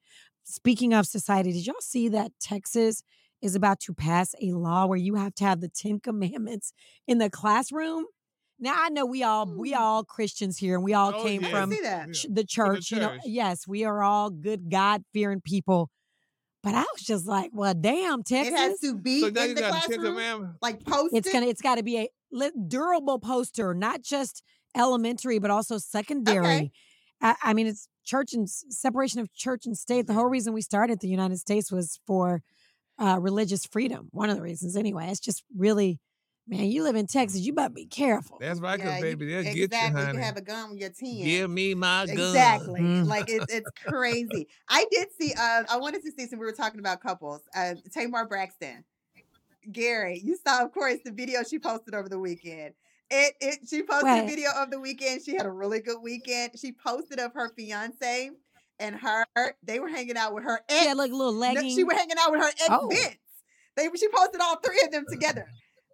Speaking 0.45 0.93
of 0.95 1.07
society, 1.07 1.53
did 1.53 1.67
y'all 1.67 1.77
see 1.81 2.09
that 2.09 2.33
Texas 2.41 3.03
is 3.41 3.55
about 3.55 3.81
to 3.81 3.95
pass 3.95 4.35
a 4.43 4.53
law 4.53 4.87
where 4.87 4.99
you 4.99 5.15
have 5.15 5.35
to 5.37 5.45
have 5.45 5.61
the 5.61 5.69
Ten 5.69 6.01
Commandments 6.01 6.73
in 7.07 7.19
the 7.19 7.31
classroom? 7.31 8.05
Now 8.59 8.75
I 8.77 8.91
know 8.91 9.07
we 9.07 9.23
all 9.23 9.47
we 9.47 9.71
Hmm. 9.73 9.79
all 9.81 10.05
Christians 10.05 10.59
here, 10.59 10.75
and 10.75 10.85
we 10.85 10.93
all 10.93 11.15
Oh, 11.15 11.23
came 11.25 11.41
yeah. 11.43 11.51
From 11.51 11.71
see 11.73 11.81
that. 11.81 12.09
Yeah. 12.09 12.13
ch- 12.13 12.27
the 12.29 12.45
church. 12.45 12.91
You 12.91 12.99
know, 12.99 13.09
church. 13.15 13.21
yes, 13.25 13.67
we 13.67 13.85
are 13.85 14.03
all 14.03 14.29
good 14.29 14.71
God 14.71 15.03
fearing 15.15 15.41
people. 15.41 15.89
But 16.63 16.75
I 16.75 16.81
was 16.93 17.03
just 17.03 17.27
like, 17.27 17.51
well, 17.55 17.73
damn, 17.75 18.23
Texas. 18.23 18.53
It 18.53 18.57
has 18.59 18.81
to 18.81 18.95
be 18.97 19.21
So 19.23 19.29
now 19.31 19.43
in 19.43 19.49
you 19.51 19.55
the 19.55 19.61
got 19.63 19.71
classroom, 19.73 20.05
Commandments. 20.05 20.59
like 20.61 20.85
post 20.85 21.15
it's 21.15 21.29
it. 21.29 21.33
gonna 21.33 21.47
it's 21.47 21.63
got 21.63 21.77
to 21.77 21.83
be 21.83 21.99
a 21.99 22.09
li- 22.31 22.53
durable 22.69 23.19
poster, 23.19 23.73
not 23.75 24.03
just 24.03 24.43
elementary, 24.77 25.39
but 25.39 25.51
also 25.51 25.79
secondary. 25.79 26.71
I, 27.23 27.35
I 27.43 27.55
mean, 27.55 27.67
it's 27.67 27.89
church 28.05 28.33
and 28.35 28.49
separation 28.49 29.21
of 29.21 29.33
church 29.33 29.67
and 29.67 29.77
state. 29.77 30.07
The 30.07 30.13
whole 30.15 30.27
reason 30.27 30.53
we 30.53 30.63
started 30.63 31.01
the 31.01 31.09
United 31.09 31.39
States 31.39 31.71
was 31.73 31.99
for 32.07 32.43
uh, 32.99 33.19
religious 33.21 33.65
freedom. 33.67 34.09
One 34.13 34.29
of 34.31 34.37
the 34.37 34.43
reasons, 34.43 34.77
anyway. 34.77 35.09
It's 35.11 35.21
just 35.21 35.43
really 35.57 35.99
Man, 36.51 36.65
you 36.65 36.83
live 36.83 36.97
in 36.97 37.07
Texas. 37.07 37.41
You 37.43 37.53
better 37.53 37.73
be 37.73 37.87
careful. 37.87 38.39
That's 38.41 38.59
right, 38.59 38.77
because 38.77 38.95
Yeah, 38.97 39.01
baby, 39.01 39.27
they'll 39.27 39.39
exactly. 39.47 39.67
get 39.69 39.73
you, 39.93 39.97
honey. 39.97 40.13
can 40.15 40.23
have 40.23 40.37
a 40.37 40.41
gun 40.41 40.71
when 40.71 40.79
you're 40.79 40.89
10. 40.91 41.23
Give 41.23 41.49
me 41.49 41.75
my 41.75 42.07
gun. 42.07 42.17
Exactly. 42.17 42.81
Mm. 42.81 43.07
Like 43.07 43.27
it's 43.29 43.53
it's 43.55 43.71
crazy. 43.87 44.49
I 44.69 44.85
did 44.91 45.09
see 45.19 45.33
uh 45.39 45.63
I 45.71 45.77
wanted 45.77 46.03
to 46.03 46.11
see 46.11 46.27
some 46.27 46.41
we 46.41 46.47
were 46.47 46.53
talking 46.53 46.81
about 46.81 47.01
couples. 47.01 47.43
Uh 47.55 47.75
Tamar 47.95 48.27
Braxton. 48.27 48.83
Gary, 49.71 50.21
you 50.25 50.37
saw 50.45 50.65
of 50.65 50.73
course 50.73 50.99
the 51.05 51.13
video 51.13 51.45
she 51.49 51.61
posted 51.61 51.95
over 51.95 52.09
the 52.09 52.19
weekend. 52.19 52.75
It 53.11 53.35
it 53.41 53.59
she 53.69 53.83
posted 53.85 54.25
a 54.25 54.27
video 54.27 54.51
of 54.57 54.73
the 54.73 54.81
weekend. 54.81 55.23
She 55.25 55.37
had 55.37 55.47
a 55.47 55.51
really 55.53 55.81
good 55.81 56.01
weekend. 56.03 56.53
She 56.59 56.73
posted 56.73 57.21
of 57.21 57.33
her 57.35 57.51
fiance 57.57 58.31
and 58.81 58.97
her 58.97 59.25
they 59.63 59.79
were 59.79 59.89
hanging 59.89 60.17
out 60.17 60.35
with 60.35 60.43
her 60.43 60.61
ex. 60.69 60.85
Yeah, 60.87 60.95
like 60.95 61.13
little 61.13 61.33
leggings. 61.35 61.75
she 61.75 61.85
were 61.85 61.95
hanging 61.95 62.17
out 62.19 62.33
with 62.33 62.41
her 62.41 62.49
ex 62.49 62.67
Oh. 62.71 62.89
Vince. 62.89 63.17
They 63.77 63.89
she 63.97 64.09
posted 64.09 64.41
all 64.41 64.57
three 64.57 64.81
of 64.85 64.91
them 64.91 65.05
together. 65.09 65.47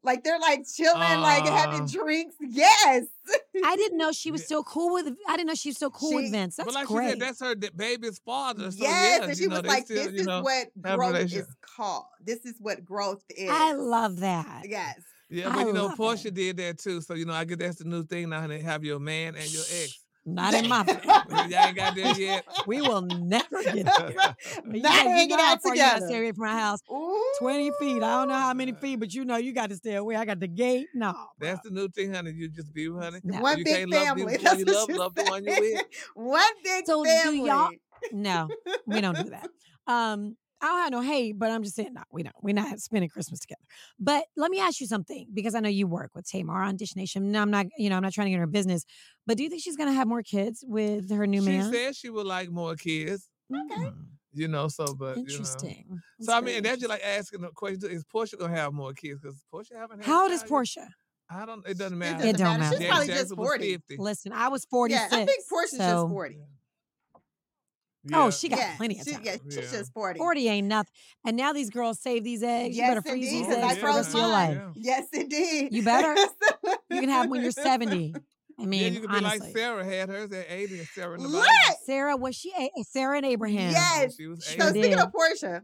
Like 0.07 0.23
they're 0.23 0.39
like 0.39 0.65
chilling, 0.73 1.21
like 1.21 1.45
having 1.45 1.83
ah. 1.83 1.87
drinks. 1.91 2.37
Yes. 2.41 3.07
I 3.65 3.75
didn't 3.75 3.99
know 3.99 4.13
she 4.13 4.31
was 4.31 4.41
Yeah. 4.43 4.47
still 4.47 4.63
cool 4.63 4.93
with. 4.95 5.09
I 5.29 5.37
didn't 5.37 5.49
know 5.49 5.55
she 5.55 5.71
was 5.71 5.77
still 5.77 5.91
cool 5.91 6.11
She- 6.11 6.17
with 6.17 6.31
Vince. 6.31 6.57
That's 6.57 6.67
but 6.67 6.75
like 6.75 6.87
great. 6.87 7.07
she 7.07 7.11
said, 7.11 7.21
that's 7.21 7.41
her 7.41 7.55
baby's 7.75 8.21
father. 8.21 8.71
So 8.71 8.79
yes, 8.81 9.19
yeah, 9.21 9.29
and 9.29 9.37
she 9.37 9.47
know, 9.47 9.57
was 9.57 9.63
they 9.63 9.69
like, 9.69 9.85
still, 9.85 10.05
"This 10.05 10.21
is 10.21 10.27
know, 10.27 10.43
what 10.43 10.69
growth 10.81 11.17
is 11.17 11.47
called. 11.61 12.05
This 12.25 12.47
is 12.47 12.55
what 12.61 12.85
growth 12.85 13.25
is." 13.31 13.51
I 13.51 13.73
love 13.73 14.21
that. 14.21 14.63
Yes. 14.65 15.01
Yeah, 15.29 15.49
I 15.51 15.55
but 15.57 15.67
you 15.67 15.73
know, 15.73 15.89
Porsha 15.89 16.27
it. 16.27 16.35
did 16.35 16.57
that 16.59 16.79
too. 16.79 17.01
So 17.01 17.15
you 17.15 17.25
know, 17.25 17.33
I 17.35 17.45
guess 17.45 17.59
that's 17.59 17.77
the 17.79 17.85
new 17.85 18.05
thing 18.05 18.29
now. 18.29 18.47
They 18.47 18.61
have 18.61 18.85
your 18.85 19.01
man 19.01 19.35
and 19.35 19.53
your 19.53 19.65
ex. 19.83 19.99
Not 20.29 20.55
in 20.55 20.69
my 20.69 20.83
family. 20.85 21.55
Y'all 21.55 21.67
ain't 21.67 21.77
got 21.77 21.95
there 21.95 22.13
yet. 22.19 22.45
We 22.67 22.81
will 22.81 23.03
never 23.03 23.63
get 23.63 23.87
there. 23.87 24.37
You 24.67 24.83
Not 24.83 24.93
know- 24.93 25.03
you 25.03 25.09
hanging 25.11 25.29
know 25.37 25.37
how 25.45 25.53
out 25.53 25.63
far 25.63 25.75
you 25.75 25.81
gotta 25.81 25.95
together. 25.95 26.07
Stay 26.09 26.19
away 26.19 26.33
from 26.33 26.45
my 26.47 26.53
house. 26.59 26.81
Ooh. 26.91 27.33
20 27.39 27.71
feet. 27.79 28.03
I 28.03 28.19
don't 28.19 28.29
know 28.29 28.35
how 28.35 28.53
many 28.53 28.73
feet, 28.73 28.97
but 28.99 29.15
you 29.15 29.25
know 29.25 29.37
you 29.37 29.53
got 29.53 29.71
to 29.71 29.77
stay 29.77 29.95
away. 29.95 30.17
I 30.17 30.25
got 30.25 30.41
the 30.41 30.49
gate. 30.49 30.89
No. 30.95 31.15
That's 31.39 31.61
the 31.63 31.71
new 31.71 31.89
thing, 31.89 32.13
honey. 32.13 32.33
You 32.33 32.49
just 32.49 32.75
be 32.75 32.89
with 32.89 33.03
honey. 33.05 33.21
No. 33.23 33.41
One 33.41 33.59
you 33.59 33.65
big 33.65 33.77
can't 33.77 33.91
love 33.91 34.05
family. 34.07 34.37
the 34.37 34.43
That's 34.43 34.59
you 34.59 34.65
what 34.67 34.75
love, 34.75 34.89
you 34.91 34.99
love 34.99 35.15
the 35.15 35.25
one 35.25 35.45
you 35.45 35.53
said. 35.53 35.61
with. 35.61 35.85
One 36.15 36.53
big 36.65 36.87
So 36.87 37.05
do 37.05 37.11
family. 37.11 37.47
y'all- 37.47 37.71
No, 38.13 38.49
we 38.87 39.01
don't 39.01 39.17
do 39.17 39.31
that. 39.31 39.49
Um, 39.87 40.37
I 40.61 40.67
don't 40.67 40.79
have 40.79 40.91
no 40.93 41.01
hate, 41.03 41.39
but 41.39 41.51
I'm 41.51 41.63
just 41.63 41.77
saying, 41.77 41.93
no, 41.95 42.03
we 42.11 42.23
don't. 42.23 42.35
We're 42.43 42.55
not 42.55 42.81
spending 42.81 43.11
Christmas 43.11 43.41
together. 43.41 43.61
But 43.99 44.25
let 44.37 44.51
me 44.51 44.59
ask 44.61 44.81
you 44.81 44.87
something 44.87 45.27
because 45.35 45.55
I 45.55 45.61
know 45.61 45.69
you 45.69 45.87
work 45.87 46.11
with 46.15 46.27
Tamar 46.27 46.63
on 46.63 46.77
Dish 46.77 46.97
Nation. 46.97 47.31
No, 47.31 47.43
I'm 47.43 47.51
not, 47.51 47.67
you 47.77 47.91
know, 47.91 47.97
I'm 47.97 48.03
not 48.03 48.13
trying 48.13 48.27
to 48.27 48.31
get 48.31 48.39
her 48.41 48.47
business. 48.47 48.85
But 49.27 49.37
do 49.37 49.43
you 49.43 49.51
think 49.51 49.63
she's 49.63 49.77
going 49.77 49.89
to 49.91 49.95
have 49.95 50.09
more 50.09 50.23
kids 50.23 50.65
with 50.67 51.11
her 51.11 51.27
new 51.27 51.43
she 51.43 51.49
man? 51.49 51.71
She 51.73 51.77
said 51.79 51.97
she 51.97 52.11
would 52.11 52.27
like 52.27 52.51
more 52.51 52.75
kids. 52.75 53.29
Okay. 53.55 53.83
Mm, 53.83 53.95
you 54.33 54.49
know, 54.49 54.69
so 54.69 54.95
but 54.95 55.19
Interesting. 55.19 55.85
You 55.89 55.95
know. 55.95 56.01
That's 56.19 56.27
So 56.29 56.37
I 56.37 56.41
mean, 56.41 56.57
and 56.57 56.65
that's 56.67 56.79
just 56.81 56.89
like 56.91 57.03
asking 57.05 57.43
the 57.43 57.49
question: 57.49 57.91
Is 57.91 58.05
Porsha 58.05 58.39
gonna 58.39 58.55
have 58.57 58.73
more 58.73 58.93
kids? 58.93 59.21
Because 59.21 59.43
Porsha 59.53 59.77
haven't. 59.77 59.99
Had 60.03 60.09
a 60.09 60.11
How 60.11 60.23
old 60.25 60.33
is. 60.33 60.43
Porsha? 60.43 60.87
I 61.31 61.45
don't. 61.47 61.67
It 61.67 61.79
doesn't 61.79 61.95
It 61.95 61.97
matter. 61.97 62.17
doesn't 62.19 62.29
It 62.29 62.39
don't 62.39 62.61
matter. 62.61 62.77
She's 62.77 62.79
matter. 62.81 62.89
probably 62.91 63.07
Janet 63.09 63.23
just 63.23 63.35
40. 63.37 63.79
Listen, 63.99 64.33
I 64.33 64.49
was 64.49 64.65
46. 64.67 65.13
Yeah, 65.13 65.19
I 65.19 65.25
think 65.25 65.45
Porsha's 65.53 65.71
so 65.71 65.77
just 65.79 66.09
40. 66.09 66.39
Oh, 68.13 68.31
she 68.31 68.49
got 68.49 68.59
yeah, 68.59 68.77
plenty 68.77 68.99
of 68.99 69.05
she, 69.07 69.13
time. 69.13 69.23
Yeah, 69.25 69.37
she's 69.45 69.57
Yeah. 69.57 69.79
just 69.79 69.93
40. 69.93 70.19
40 70.19 70.49
ain't 70.49 70.67
nothing. 70.69 70.93
And 71.25 71.37
now 71.37 71.53
these 71.53 71.71
girls 71.71 72.01
save 72.01 72.25
these 72.25 72.43
eggs. 72.43 72.77
you 72.77 72.83
Yes, 72.83 72.91
better 72.91 73.03
freeze 73.03 73.27
indeed, 73.27 73.39
these 73.41 73.47
'cause 73.47 73.57
eggs 73.57 73.65
I 73.65 73.69
for 73.69 73.75
the 73.75 73.81
froze 73.81 73.97
rest 73.97 74.09
of 74.09 74.15
your 74.15 74.23
mine. 74.23 74.33
life. 74.57 74.57
Yeah. 74.77 74.97
Yes, 74.99 75.07
indeed. 75.13 75.73
You 75.75 75.83
better. 75.83 76.15
You 76.91 77.01
can 77.01 77.09
have 77.09 77.23
them 77.25 77.31
when 77.31 77.43
you're 77.43 77.51
70. 77.53 78.15
I 78.59 78.65
mean, 78.65 78.81
yeah, 78.81 78.89
you 78.89 79.01
could 79.01 79.11
be 79.11 79.17
honestly. 79.17 79.41
like 79.41 79.57
Sarah 79.57 79.85
had 79.85 80.09
hers 80.09 80.33
at 80.33 80.47
80 80.49 80.79
and 80.79 80.89
Sarah 80.89 81.15
in 81.17 81.23
the 81.23 81.29
Look! 81.29 81.47
Sarah, 81.85 82.17
was 82.17 82.35
she 82.35 82.53
a- 82.59 82.71
Sarah 82.85 83.19
and 83.19 83.27
Abraham? 83.27 83.71
Yes. 83.71 84.17
She 84.17 84.27
was 84.27 84.45
So 84.47 84.53
80. 84.69 84.73
did. 84.73 84.83
speaking 84.85 84.99
of 84.99 85.13
Porsha, 85.13 85.61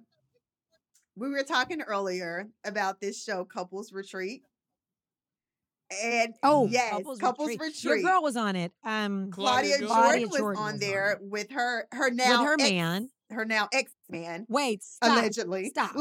we 1.16 1.28
were 1.30 1.42
talking 1.42 1.80
earlier 1.82 2.48
about 2.64 3.00
this 3.00 3.22
show, 3.22 3.44
Couples 3.44 3.92
Retreat. 3.92 4.42
And 6.02 6.34
Oh, 6.42 6.66
yes, 6.70 6.90
Couples, 6.92 7.18
Couples 7.18 7.48
Retreat. 7.48 7.68
Retreat. 7.74 8.02
Your 8.02 8.10
girl 8.12 8.22
was 8.22 8.36
on 8.36 8.56
it. 8.56 8.72
Um, 8.84 9.30
Claudia, 9.30 9.78
Claudia 9.78 9.78
Jordan, 9.78 9.86
Claudia 9.88 10.26
was 10.28 10.36
Jordan 10.38 10.62
on 10.62 10.72
was 10.72 10.80
there 10.80 11.18
on 11.22 11.30
with 11.30 11.50
her 11.50 11.86
her 11.92 12.10
now 12.10 12.40
with 12.40 12.46
her 12.48 12.54
ex- 12.54 12.70
man. 12.70 13.08
her 13.30 13.44
now 13.44 13.68
ex 13.72 13.92
man 14.08 14.46
Wait, 14.48 14.82
stop. 14.82 15.10
allegedly. 15.18 15.68
Stop. 15.70 15.92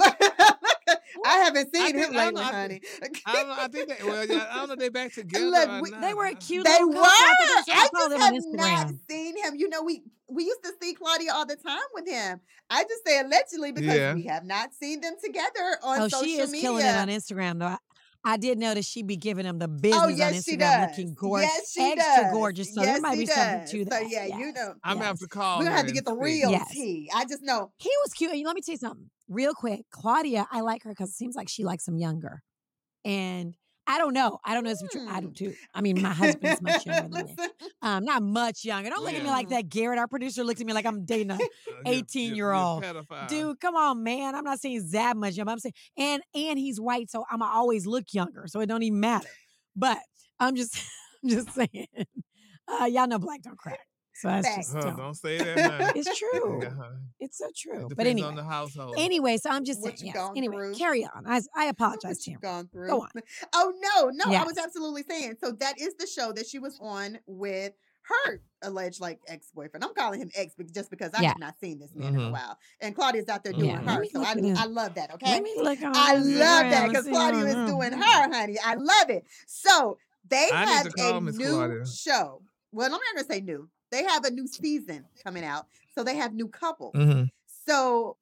I 1.23 1.37
haven't 1.37 1.69
I 1.75 1.77
seen 1.77 1.93
think- 1.93 2.11
him 2.13 2.17
I 2.17 2.25
lately, 2.25 2.41
know, 2.41 2.47
I 2.47 2.51
honey. 2.51 2.81
I 3.25 3.33
don't 3.33 3.47
know. 3.47 3.55
I 3.57 3.67
think 3.71 3.89
they. 3.89 4.03
Well, 4.05 4.25
yeah, 4.25 4.47
I 4.51 4.55
don't 4.55 4.69
know. 4.69 4.75
They 4.75 4.89
back 4.89 5.13
together. 5.13 5.45
Look, 5.45 5.81
we- 5.83 5.91
They 5.91 6.13
were 6.13 6.25
a 6.25 6.29
I- 6.29 6.33
cute 6.35 6.65
They 6.65 6.77
were. 6.83 6.95
I, 6.95 7.35
I, 7.39 7.63
saw- 7.65 7.73
I 7.73 7.87
follow 7.93 8.09
just 8.17 8.21
have 8.21 8.33
not 8.53 8.87
Instagram. 8.87 8.99
seen 9.09 9.37
him. 9.37 9.55
You 9.55 9.69
know, 9.69 9.83
we 9.83 10.03
we 10.27 10.45
used 10.45 10.63
to 10.63 10.71
see 10.81 10.93
Claudia 10.93 11.33
all 11.33 11.45
the 11.45 11.57
time 11.57 11.79
with 11.93 12.07
him. 12.07 12.39
I 12.69 12.83
just 12.83 13.05
say 13.05 13.19
allegedly 13.19 13.71
because 13.73 13.95
Yeah. 13.95 14.13
we 14.13 14.23
have 14.23 14.45
not 14.45 14.73
seen 14.73 15.01
them 15.01 15.15
together 15.23 15.77
on 15.83 16.01
Oh, 16.01 16.07
social 16.07 16.23
she 16.23 16.37
is 16.37 16.49
media. 16.51 16.69
killing 16.69 16.85
it 16.85 16.95
on 16.95 17.07
Instagram 17.09 17.59
though. 17.59 17.75
I, 18.23 18.33
I 18.33 18.37
did 18.37 18.57
notice 18.57 18.85
she 18.87 19.03
be 19.03 19.17
giving 19.17 19.45
them 19.45 19.59
the 19.59 19.65
oh, 19.65 19.79
business 19.81 20.03
Oh 20.03 20.07
yes, 20.09 20.35
on 20.35 20.43
she 20.43 20.57
Instagram, 20.57 20.59
does. 20.59 20.89
looking 20.97 21.13
gorgeous, 21.13 21.49
Yes, 21.55 21.71
she 21.71 21.81
extra 21.91 22.23
does. 22.23 22.31
gorgeous. 22.31 22.73
So 22.73 22.81
yes, 22.81 22.93
there 22.93 23.01
might 23.01 23.13
she 23.15 23.19
be 23.19 23.25
something 23.27 23.59
does. 23.59 23.71
to 23.71 23.83
So 23.83 23.89
that. 23.89 24.09
yeah, 24.09 24.25
you 24.37 24.51
know, 24.53 24.73
I'm 24.83 24.95
gonna 24.97 25.05
have 25.07 25.19
to 25.19 25.27
call. 25.27 25.59
we're 25.59 25.65
gonna 25.65 25.77
have 25.77 25.87
to 25.87 25.93
get 25.93 26.05
the 26.05 26.13
real 26.15 26.51
Yes. 26.51 26.71
tea. 26.71 27.09
I 27.13 27.25
just 27.25 27.41
know 27.43 27.71
He 27.77 27.91
was 28.03 28.13
cute. 28.13 28.31
And 28.31 28.43
let 28.45 28.55
me 28.55 28.61
tell 28.61 28.73
you 28.73 28.77
something 28.77 29.09
real 29.27 29.53
quick. 29.53 29.81
Claudia, 29.91 30.47
I 30.51 30.61
like 30.61 30.83
her 30.83 30.89
because 30.91 31.09
it 31.09 31.15
seems 31.15 31.35
like 31.35 31.49
she 31.49 31.63
likes 31.63 31.87
him 31.87 31.97
younger. 31.97 32.43
And 33.03 33.55
I 33.93 33.97
don't 33.97 34.13
know. 34.13 34.39
I 34.45 34.53
don't 34.53 34.63
know 34.63 34.71
if 34.71 34.77
it's 34.81 34.93
true. 34.93 35.07
I 35.09 35.19
Hmm. 35.19 35.27
do 35.27 35.31
too. 35.33 35.53
I 35.73 35.81
mean, 35.81 36.01
my 36.01 36.09
husband's 36.13 36.61
much 36.61 36.85
younger 36.85 37.09
than 37.23 37.25
me. 37.25 37.35
Um, 37.81 38.05
not 38.05 38.23
much 38.23 38.63
younger. 38.63 38.89
Don't 38.89 39.03
look 39.03 39.13
at 39.13 39.21
me 39.23 39.29
like 39.29 39.49
that. 39.49 39.67
Garrett, 39.69 39.99
our 39.99 40.07
producer, 40.07 40.43
looks 40.43 40.61
at 40.61 40.67
me 40.67 40.73
like 40.73 40.85
I'm 40.85 41.03
dating 41.03 41.31
a 41.31 41.35
Uh, 41.35 41.37
you're- 41.37 41.49
you're- 41.85 41.97
18 41.97 42.35
year 42.35 42.51
old. 42.53 42.85
dude. 43.27 43.59
Come 43.59 43.75
on, 43.75 44.01
man. 44.03 44.33
I'm 44.35 44.43
not 44.45 44.59
saying 44.61 44.87
that 44.91 45.17
much 45.17 45.35
younger. 45.35 45.51
I'm 45.51 45.59
saying, 45.59 45.73
and 45.97 46.21
and 46.33 46.57
he's 46.57 46.79
white, 46.79 47.09
so 47.11 47.25
I'm 47.29 47.41
always 47.41 47.85
look 47.85 48.05
younger, 48.13 48.45
so 48.47 48.61
it 48.61 48.67
don't 48.67 48.83
even 48.83 48.99
matter. 48.99 49.27
But 49.75 49.99
I'm 50.39 50.55
just, 50.55 50.75
I'm 51.23 51.29
just 51.29 51.51
saying. 51.53 51.87
Uh, 52.67 52.85
y'all 52.85 53.07
know 53.07 53.19
black 53.19 53.41
don't 53.41 53.57
crack, 53.57 53.79
that's 54.29 54.47
Facts. 54.47 54.57
just 54.57 54.73
Huh, 54.75 54.81
don't. 54.81 54.97
don't 54.97 55.13
say 55.15 55.37
that. 55.37 55.55
Now. 55.79 55.91
It's 55.95 56.17
true. 56.19 56.59
Yeah, 56.63 56.69
It's 57.19 57.37
so 57.37 57.47
true. 57.55 57.73
depends 57.73 57.95
But 57.95 58.07
anyway, 58.07 58.27
on 58.27 58.35
the 58.35 58.43
household. 58.43 58.95
anyway, 58.97 59.37
so 59.37 59.49
I'm 59.49 59.63
just 59.65 59.81
What 59.81 59.99
saying. 59.99 60.13
you 60.13 60.19
Yes. 60.19 60.31
Anyway, 60.35 60.55
through. 60.55 60.75
carry 60.75 61.03
on. 61.05 61.25
I, 61.27 61.41
I 61.55 61.65
apologize 61.65 62.17
what 62.17 62.19
to 62.21 62.31
you've 62.31 62.41
gone 62.41 62.67
through. 62.71 62.87
Go 62.89 63.01
on. 63.01 63.09
Oh 63.53 63.73
no, 63.79 64.09
no, 64.09 64.33
I 64.37 64.43
was 64.43 64.57
absolutely 64.57 65.03
saying. 65.03 65.35
So 65.41 65.51
that 65.53 65.79
is 65.79 65.95
the 65.99 66.07
show 66.07 66.31
that 66.33 66.47
she 66.47 66.59
was 66.59 66.77
on 66.81 67.19
with 67.27 67.73
her 68.03 68.41
alleged 68.63 68.99
like 68.99 69.19
ex-boyfriend. 69.27 69.83
I'm 69.83 69.93
calling 69.93 70.19
him 70.19 70.31
ex 70.35 70.53
just 70.73 70.89
because 70.89 71.11
I 71.13 71.21
Yeah. 71.21 71.27
have 71.29 71.39
not 71.39 71.59
seen 71.59 71.77
this 71.79 71.91
man 71.93 72.15
in 72.15 72.19
a 72.19 72.23
Mhm. 72.25 72.31
while. 72.31 72.57
And 72.81 72.95
Claudia's 72.95 73.29
out 73.29 73.43
there 73.43 73.53
doing 73.53 73.65
Yeah, 73.67 73.81
her. 73.97 74.03
So 74.11 74.23
I. 74.23 74.31
I 74.57 74.65
love 74.65 74.95
that. 74.95 75.13
Okay. 75.13 75.31
Let 75.31 75.43
me 75.43 75.53
look 75.57 75.79
on 75.83 75.91
I 75.95 76.15
love 76.15 76.25
that 76.71 76.87
because 76.87 77.07
Claudia 77.07 77.39
what- 77.41 77.47
is 77.49 77.69
doing 77.69 77.91
her, 77.93 78.33
honey. 78.33 78.57
I 78.63 78.73
love 78.73 79.09
it. 79.09 79.23
So 79.45 79.97
they 80.27 80.49
I 80.51 80.65
have 80.65 80.87
a 80.87 81.21
new 81.31 81.47
Claudia. 81.49 81.85
show. 81.85 82.41
Well, 82.71 82.85
I'm 82.87 82.91
not 82.93 83.01
gonna 83.15 83.27
say 83.27 83.39
new. 83.41 83.69
They 83.91 84.03
have 84.03 84.23
a 84.25 84.31
new 84.31 84.47
season 84.47 85.05
coming 85.23 85.43
out. 85.43 85.67
So 85.93 86.03
they 86.03 86.15
have 86.15 86.33
new 86.33 86.47
couples. 86.47 86.93
Mhm. 86.95 87.29
So 87.67 88.17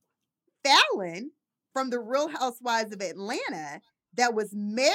Falynn 0.65 1.29
from 1.73 1.89
the 1.89 1.99
Real 1.99 2.27
Housewives 2.27 2.91
of 2.93 3.01
Atlanta 3.01 3.81
that 4.15 4.33
was 4.33 4.49
married 4.53 4.89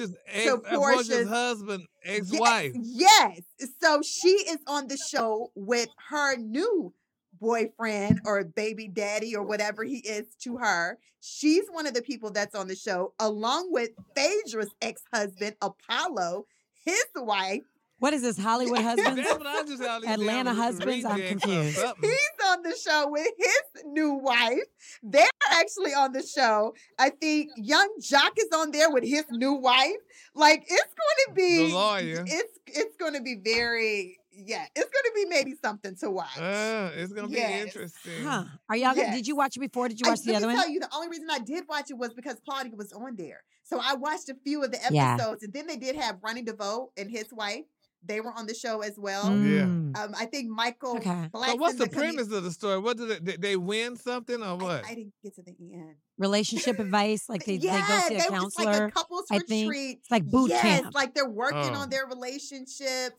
Porsha's, 0.00 0.16
ex, 0.28 0.44
to 0.44 0.54
uh, 0.54 0.58
Porsha's 0.58 1.08
Porsha's- 1.08 1.28
husband, 1.28 1.86
ex-wife. 2.04 2.72
Yes. 2.80 3.40
So 3.82 4.00
she 4.02 4.28
is 4.28 4.58
on 4.66 4.86
the 4.86 4.96
show 4.96 5.50
with 5.54 5.88
her 6.08 6.36
new 6.36 6.94
boyfriend 7.40 8.20
or 8.24 8.44
baby 8.44 8.86
daddy 8.88 9.34
or 9.34 9.42
whatever 9.42 9.82
he 9.82 9.98
is 9.98 10.26
to 10.42 10.58
her. 10.58 10.98
She's 11.20 11.64
one 11.70 11.86
of 11.86 11.94
the 11.94 12.02
people 12.02 12.30
that's 12.30 12.54
on 12.54 12.68
the 12.68 12.76
show, 12.76 13.12
along 13.18 13.72
with 13.72 13.90
Phaedra's 14.14 14.70
ex-husband, 14.80 15.56
Apollo, 15.60 16.46
his 16.84 17.04
wife. 17.16 17.62
What 18.00 18.12
is 18.14 18.22
this 18.22 18.38
Hollywood 18.38 18.78
husbands? 18.82 19.16
That's 19.16 19.38
what 19.38 19.46
I 19.46 19.62
just 19.64 19.82
all 19.82 20.00
these 20.00 20.08
damn 20.08 20.20
Atlanta 20.20 20.54
husbands? 20.54 21.04
I'm 21.04 21.20
confused. 21.22 21.78
He's 22.00 22.46
on 22.48 22.62
the 22.62 22.74
show 22.82 23.08
with 23.10 23.28
his 23.38 23.84
new 23.86 24.14
wife. 24.14 24.64
They're 25.02 25.28
actually 25.52 25.92
on 25.94 26.12
the 26.12 26.22
show. 26.22 26.74
I 26.98 27.10
think 27.10 27.50
Young 27.56 27.88
Joc 28.00 28.30
is 28.38 28.48
on 28.54 28.70
there 28.72 28.90
with 28.90 29.04
his 29.04 29.24
new 29.30 29.52
wife. 29.52 29.96
Like 30.34 30.62
it's 30.62 30.94
going 30.94 31.26
to 31.28 31.32
be 31.34 31.68
The 31.68 31.74
lawyer. 31.74 32.24
It's 32.26 32.58
it's 32.66 32.96
going 32.96 33.14
to 33.14 33.20
be 33.20 33.36
very 33.44 34.18
yeah. 34.32 34.64
It's 34.74 34.84
going 34.90 35.04
to 35.04 35.12
be 35.14 35.26
maybe 35.26 35.54
something 35.62 35.94
to 35.96 36.10
watch. 36.10 36.38
Uh, 36.38 36.90
it's 36.94 37.12
gonna 37.12 37.28
be 37.28 37.36
interesting. 37.38 38.22
Huh? 38.24 38.44
Are 38.70 38.76
y'all? 38.76 38.94
gonna 38.94 39.08
Yes. 39.08 39.16
Did 39.16 39.26
you 39.26 39.36
watch 39.36 39.56
it 39.56 39.60
before? 39.60 39.88
Did 39.88 40.00
you 40.00 40.06
I, 40.06 40.10
watch 40.10 40.20
the 40.22 40.32
let 40.32 40.36
other 40.38 40.46
me 40.48 40.54
one? 40.54 40.62
tell 40.62 40.72
you, 40.72 40.80
the 40.80 40.88
only 40.94 41.08
reason 41.08 41.26
I 41.30 41.40
did 41.40 41.64
watch 41.68 41.90
it 41.90 41.98
was 41.98 42.14
because 42.14 42.36
Claudia 42.46 42.72
was 42.74 42.92
on 42.94 43.16
there. 43.16 43.42
So 43.64 43.78
I 43.82 43.94
watched 43.94 44.28
a 44.30 44.34
few 44.42 44.64
of 44.64 44.70
the 44.72 44.78
Yeah. 44.90 45.14
episodes, 45.16 45.42
and 45.42 45.52
then 45.52 45.66
they 45.66 45.76
did 45.76 45.96
have 45.96 46.16
Ronnie 46.22 46.42
DeVoe 46.42 46.90
and 46.96 47.10
his 47.10 47.26
wife. 47.32 47.64
They 48.02 48.20
were 48.20 48.32
on 48.32 48.46
the 48.46 48.54
show 48.54 48.80
as 48.80 48.94
well. 48.98 49.24
Yeah. 49.26 49.62
Mm. 49.62 49.96
Um, 49.96 50.14
I 50.18 50.24
think 50.24 50.48
Michael. 50.48 50.96
Okay. 50.96 51.28
So 51.34 51.56
what's 51.56 51.76
the 51.76 51.88
comed- 51.88 51.92
premise 52.16 52.32
of 52.32 52.42
the 52.44 52.50
story? 52.50 52.78
What 52.78 52.96
did 52.96 53.24
they, 53.24 53.36
they 53.36 53.56
win 53.56 53.96
something 53.96 54.42
or 54.42 54.56
what? 54.56 54.84
I, 54.86 54.94
didn't 54.94 55.12
get 55.22 55.34
to 55.36 55.42
the 55.42 55.54
end. 55.74 55.96
Relationship 56.16 56.78
advice, 56.78 57.28
like 57.28 57.44
they, 57.44 57.54
yeah, 57.56 57.82
they 57.82 57.88
go 57.88 58.00
see 58.08 58.14
a 58.14 58.18
they 58.18 58.28
were 58.36 58.42
just 58.44 58.58
like 58.58 58.68
a 58.68 58.70
counselor. 58.70 58.90
couples 58.90 59.24
I 59.30 59.38
think. 59.40 59.68
retreat. 59.70 59.98
It's 60.00 60.10
like 60.10 60.24
boot 60.24 60.48
yes, 60.50 60.62
camp. 60.62 60.94
like 60.94 61.14
they're 61.14 61.28
working 61.28 61.58
Oh. 61.74 61.80
on 61.80 61.90
their 61.90 62.06
relationships. 62.06 63.16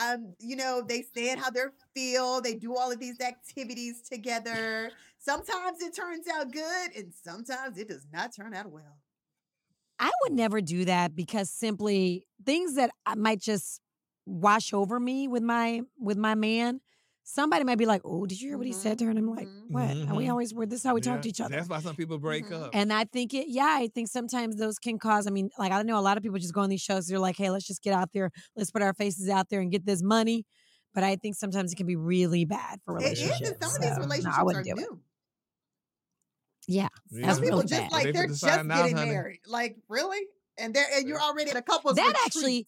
Um, 0.00 0.34
you 0.38 0.54
know, 0.54 0.82
they 0.86 1.02
stand 1.02 1.40
how 1.40 1.50
they 1.50 1.62
feel. 1.94 2.40
They 2.40 2.54
do 2.54 2.76
all 2.76 2.92
of 2.92 3.00
these 3.00 3.20
activities 3.20 4.00
together. 4.08 4.92
Sometimes 5.18 5.82
it 5.82 5.94
turns 5.94 6.26
out 6.32 6.52
good, 6.52 6.90
and 6.96 7.12
sometimes 7.24 7.76
it 7.76 7.88
does 7.88 8.06
not 8.12 8.34
turn 8.34 8.54
out 8.54 8.70
well. 8.70 8.98
I 9.98 10.10
would 10.22 10.32
never 10.32 10.60
do 10.62 10.84
that 10.86 11.14
because 11.14 11.50
simply 11.50 12.26
things 12.46 12.76
that 12.76 12.90
I 13.04 13.16
might 13.16 13.40
just 13.40 13.80
wash 14.30 14.72
over 14.72 14.98
me 15.00 15.28
with 15.28 15.42
my 15.42 15.82
with 15.98 16.16
my 16.16 16.34
man. 16.34 16.80
Somebody 17.22 17.64
might 17.64 17.78
be 17.78 17.86
like, 17.86 18.00
"Oh, 18.04 18.26
did 18.26 18.40
you 18.40 18.48
hear 18.48 18.58
what 18.58 18.66
he 18.66 18.72
said 18.72 18.98
to 18.98 19.04
her?" 19.04 19.10
And 19.10 19.18
I'm 19.18 19.28
like, 19.28 19.46
Mhm. 19.46 19.70
"What? 19.70 19.90
And 19.90 20.16
we 20.16 20.28
always 20.28 20.52
were. 20.54 20.66
This 20.66 20.80
is 20.80 20.84
how 20.84 20.94
we 20.94 21.00
talk 21.00 21.20
to 21.22 21.28
each 21.28 21.40
other." 21.40 21.54
That's 21.54 21.68
why 21.68 21.80
some 21.80 21.94
people 21.94 22.18
break 22.18 22.46
Mhm. 22.46 22.62
up. 22.62 22.70
And 22.72 22.92
I 22.92 23.04
think 23.04 23.34
it, 23.34 23.48
yeah, 23.48 23.76
I 23.78 23.88
think 23.88 24.08
sometimes 24.08 24.56
those 24.56 24.78
can 24.78 24.98
cause. 24.98 25.26
I 25.26 25.30
mean, 25.30 25.50
like 25.58 25.70
I 25.70 25.82
know 25.82 25.98
a 25.98 26.00
lot 26.00 26.16
of 26.16 26.22
people 26.22 26.38
just 26.38 26.54
go 26.54 26.62
on 26.62 26.70
these 26.70 26.80
shows. 26.80 27.06
They're 27.06 27.18
like, 27.20 27.36
"Hey, 27.36 27.50
let's 27.50 27.66
just 27.66 27.82
get 27.82 27.92
out 27.94 28.10
there, 28.12 28.30
let's 28.56 28.70
put 28.70 28.82
our 28.82 28.94
faces 28.94 29.28
out 29.28 29.48
there 29.48 29.60
and 29.60 29.70
get 29.70 29.84
this 29.86 30.02
money." 30.02 30.44
But 30.94 31.04
I 31.04 31.14
think 31.16 31.36
sometimes 31.36 31.72
it 31.72 31.76
can 31.76 31.86
be 31.86 31.94
really 31.94 32.44
bad 32.46 32.80
for 32.84 32.96
It 32.98 33.02
is, 33.12 33.22
relationships. 33.22 33.50
and 33.50 33.62
some 33.62 33.68
of 33.68 33.74
so, 33.74 33.80
these 33.82 33.90
no, 33.90 33.96
I 33.96 33.98
relationships 34.06 34.38
are 34.38 34.44
wouldn't 34.44 34.64
do 34.64 34.70
it. 34.72 34.76
new. 34.78 35.00
Yeah, 36.66 36.88
Yeah. 37.10 37.26
that's 37.26 37.34
Some 37.36 37.44
people 37.44 37.58
really 37.58 37.68
just 37.68 37.80
bad. 37.82 37.92
like 37.92 38.04
They 38.04 38.12
they're 38.12 38.26
just 38.28 38.40
sign 38.40 38.70
out, 38.70 38.76
getting 38.82 38.96
honey. 38.96 39.10
married. 39.10 39.40
Like 39.46 39.76
really, 39.88 40.20
and 40.58 40.74
they're 40.74 40.86
and 40.94 41.06
you're 41.08 41.20
already 41.20 41.50
in 41.50 41.56
a 41.56 41.62
couple's 41.62 41.96
That 41.96 42.06
retreat. 42.06 42.26
actually- 42.26 42.66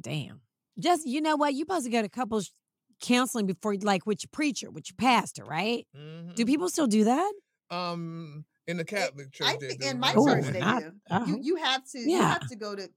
Damn. 0.00 0.40
Just 0.78 1.06
you 1.06 1.20
know 1.20 1.36
what? 1.36 1.54
You 1.54 1.60
supposed 1.60 1.84
to 1.86 1.90
go 1.90 2.02
to 2.02 2.08
couples 2.08 2.52
counseling 3.00 3.46
before, 3.46 3.76
like 3.82 4.06
with 4.06 4.22
your 4.22 4.28
preacher, 4.32 4.70
with 4.70 4.88
your 4.90 4.96
pastor, 4.96 5.44
right? 5.44 5.86
Mhm. 5.96 6.34
Do 6.34 6.44
people 6.44 6.68
still 6.68 6.86
do 6.86 7.04
that? 7.04 7.32
Um, 7.70 8.44
in 8.66 8.76
the 8.76 8.84
Catholic 8.84 9.32
church, 9.32 9.46
I 9.46 9.56
they 9.60 9.68
think 9.68 9.82
in 9.84 9.98
my 10.00 10.12
church 10.14 10.44
Yeah. 10.46 10.50
they 10.52 10.60
not- 10.60 10.82
do. 10.82 10.92
oh. 11.10 11.26
You 11.26 11.38
you 11.42 11.56
have 11.56 11.84
to 11.90 11.98
you 11.98 12.18
have 12.20 12.46
to 12.48 12.56
go 12.56 12.74
to 12.76 12.88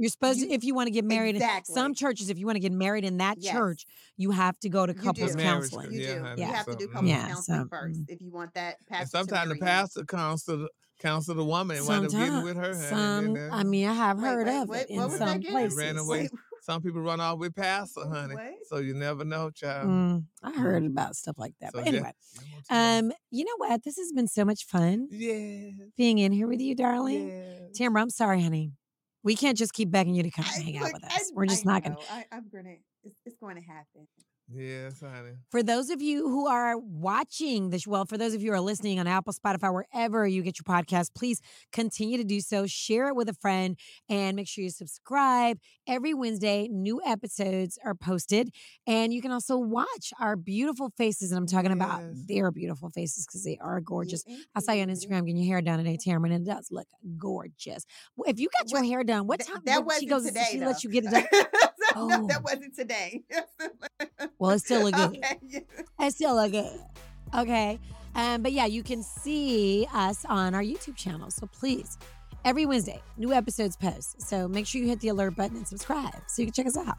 You're 0.00 0.10
supposed 0.10 0.38
You- 0.38 0.46
to, 0.46 0.52
if 0.54 0.62
you 0.62 0.74
want 0.76 0.86
to 0.86 0.92
get 0.92 1.04
married. 1.04 1.30
in 1.30 1.42
Exactly. 1.42 1.74
Some 1.74 1.92
churches, 1.92 2.30
if 2.30 2.38
you 2.38 2.46
want 2.46 2.54
to 2.54 2.60
get 2.60 2.70
married 2.70 3.04
in 3.04 3.16
that 3.16 3.38
Yes. 3.40 3.52
church, 3.52 3.84
you 4.16 4.30
have 4.30 4.56
to 4.60 4.68
go 4.68 4.86
to 4.86 4.94
couples 4.94 5.34
do. 5.34 5.42
Counseling. 5.42 5.92
you 5.92 6.02
Yeah, 6.02 6.14
do. 6.14 6.22
honey, 6.22 6.42
You 6.42 6.46
have 6.48 6.66
to 6.66 6.76
do 6.76 6.84
so, 6.86 6.92
couples 6.92 7.10
Yeah, 7.10 7.26
counseling 7.28 7.60
so, 7.62 7.68
first 7.68 8.00
mm. 8.02 8.04
if 8.08 8.22
you 8.22 8.30
want 8.30 8.54
that 8.54 8.76
pastor. 8.86 9.00
And 9.00 9.10
sometimes 9.10 9.48
the 9.48 9.54
marry 9.56 9.58
you. 9.58 9.60
pastor 9.64 10.04
counsel 10.04 10.68
counsel 10.98 11.34
the 11.34 11.44
woman 11.44 11.76
and 11.78 11.86
wind 11.86 12.06
up 12.06 12.10
getting 12.12 12.42
with 12.42 12.56
her. 12.56 12.74
honey, 12.74 12.86
Some, 12.86 13.34
then 13.34 13.50
I 13.52 13.62
mean, 13.64 13.86
I 13.88 13.94
have 13.94 14.18
heard 14.18 14.46
wait, 14.46 14.62
of 14.62 14.68
wait, 14.68 14.86
it 14.90 14.94
what 14.96 15.04
in 15.04 15.10
was 15.10 15.18
some 15.18 15.40
that 15.40 15.50
places. 15.50 15.78
Ran 15.78 15.98
away. 15.98 16.28
Some 16.62 16.82
people 16.82 17.00
run 17.00 17.20
off 17.20 17.38
with 17.38 17.54
pastor, 17.54 18.06
honey. 18.06 18.34
What? 18.34 18.52
So 18.68 18.78
you 18.78 18.92
never 18.92 19.24
know, 19.24 19.48
child. 19.50 19.88
Mm, 19.88 20.24
I 20.42 20.52
heard 20.52 20.84
about 20.84 21.16
stuff 21.16 21.38
like 21.38 21.54
that. 21.60 21.72
So 21.72 21.78
but 21.78 21.88
anyway, 21.88 22.12
you 22.34 22.40
want 22.52 22.66
to 22.68 22.74
know. 22.74 22.98
um, 23.08 23.12
you 23.30 23.44
know 23.44 23.54
what? 23.56 23.84
This 23.84 23.96
has 23.96 24.12
been 24.12 24.28
so 24.28 24.44
much 24.44 24.64
fun 24.66 25.08
Yeah. 25.10 25.70
being 25.96 26.18
in 26.18 26.32
here 26.32 26.46
with 26.46 26.60
you, 26.60 26.74
darling. 26.74 27.28
yes. 27.28 27.78
Tambra, 27.78 28.02
I'm 28.02 28.10
sorry, 28.10 28.42
honey. 28.42 28.72
We 29.22 29.34
can't 29.34 29.56
just 29.56 29.72
keep 29.72 29.90
begging 29.90 30.14
you 30.14 30.22
to 30.24 30.30
come 30.30 30.44
I- 30.46 30.62
hang 30.62 30.76
out 30.78 30.84
look, 30.84 30.92
with 30.94 31.04
I- 31.04 31.16
us. 31.16 31.32
We're 31.34 31.46
just 31.46 31.66
I 31.66 31.72
not 31.72 31.84
going 31.84 31.96
to. 31.96 32.02
I, 32.12 32.24
I'm 32.32 32.48
gonna. 32.52 32.70
It's, 32.70 32.84
it's 33.04 33.17
going 33.40 33.56
to 33.56 33.62
happen. 33.62 34.06
Yes, 34.50 35.00
honey. 35.02 35.32
For 35.50 35.62
those 35.62 35.90
of 35.90 36.00
you 36.00 36.26
who 36.26 36.46
are 36.46 36.78
watching 36.78 37.68
this, 37.68 37.86
well, 37.86 38.06
for 38.06 38.16
those 38.16 38.32
of 38.32 38.42
you 38.42 38.50
who 38.50 38.56
are 38.56 38.60
listening 38.62 38.98
on 38.98 39.06
Apple, 39.06 39.34
Spotify, 39.34 39.70
wherever 39.70 40.26
you 40.26 40.40
get 40.42 40.56
your 40.58 40.64
podcast, 40.64 41.10
please 41.14 41.42
continue 41.70 42.16
to 42.16 42.24
do 42.24 42.40
so. 42.40 42.66
Share 42.66 43.08
it 43.08 43.14
with 43.14 43.28
a 43.28 43.34
friend 43.34 43.76
and 44.08 44.36
make 44.36 44.48
sure 44.48 44.64
you 44.64 44.70
subscribe. 44.70 45.58
Every 45.86 46.14
Wednesday, 46.14 46.66
new 46.70 46.98
episodes 47.06 47.78
are 47.84 47.94
posted. 47.94 48.48
And 48.86 49.12
you 49.12 49.20
can 49.20 49.32
also 49.32 49.58
watch 49.58 50.14
our 50.18 50.34
beautiful 50.34 50.94
faces. 50.96 51.30
And 51.30 51.38
I'm 51.38 51.46
talking 51.46 51.70
about 51.72 52.00
their 52.26 52.50
beautiful 52.50 52.88
faces 52.88 53.26
because 53.26 53.44
they 53.44 53.58
are 53.60 53.82
gorgeous. 53.82 54.24
Yeah, 54.26 54.36
I 54.54 54.60
saw 54.60 54.72
you 54.72 54.80
on. 54.80 54.88
Instagram 54.88 55.26
getting 55.26 55.36
your 55.36 55.52
hair 55.56 55.60
done 55.60 55.76
today, 55.76 55.98
Tambra, 55.98 56.32
and 56.32 56.48
it 56.48 56.50
does 56.50 56.68
look 56.70 56.86
gorgeous. 57.18 57.84
If 58.24 58.40
you 58.40 58.48
got 58.58 58.70
your 58.70 58.80
What- 58.80 58.88
hair 58.88 59.04
done, 59.04 59.26
what 59.26 59.40
time? 59.40 59.60
That 59.66 59.80
what- 59.80 59.86
wasn't 59.88 60.00
she 60.04 60.06
goes, 60.06 60.24
today. 60.26 60.46
she 60.52 60.58
though. 60.58 60.66
lets 60.68 60.84
you 60.84 60.90
get 60.90 61.04
it 61.04 61.10
done. 61.10 61.26
No, 61.96 62.26
that 62.26 62.38
Oh. 62.38 62.40
wasn't 62.42 62.74
today. 62.74 63.22
Well, 64.40 64.52
it's 64.52 64.64
still 64.64 64.82
look 64.84 64.94
good. 64.94 65.16
Okay, 65.16 65.38
yeah. 65.46 65.60
I 65.98 66.10
still 66.10 66.34
look 66.36 66.52
good. 66.52 66.78
Okay. 67.36 67.78
Um, 68.14 68.42
but 68.42 68.52
yeah, 68.52 68.66
you 68.66 68.82
can 68.84 69.02
see 69.02 69.86
us 69.92 70.24
on 70.24 70.54
our 70.54 70.62
YouTube 70.62 70.94
channel. 70.96 71.30
So 71.30 71.46
please, 71.48 71.98
every 72.44 72.64
Wednesday, 72.66 73.00
new 73.16 73.32
episodes 73.32 73.76
post. 73.76 74.20
So 74.22 74.46
make 74.46 74.66
sure 74.66 74.80
you 74.80 74.86
hit 74.88 75.00
the 75.00 75.08
alert 75.08 75.34
button 75.34 75.56
and 75.56 75.66
subscribe 75.66 76.14
so 76.28 76.42
you 76.42 76.46
can 76.46 76.52
check 76.54 76.66
us 76.66 76.76
out. 76.76 76.98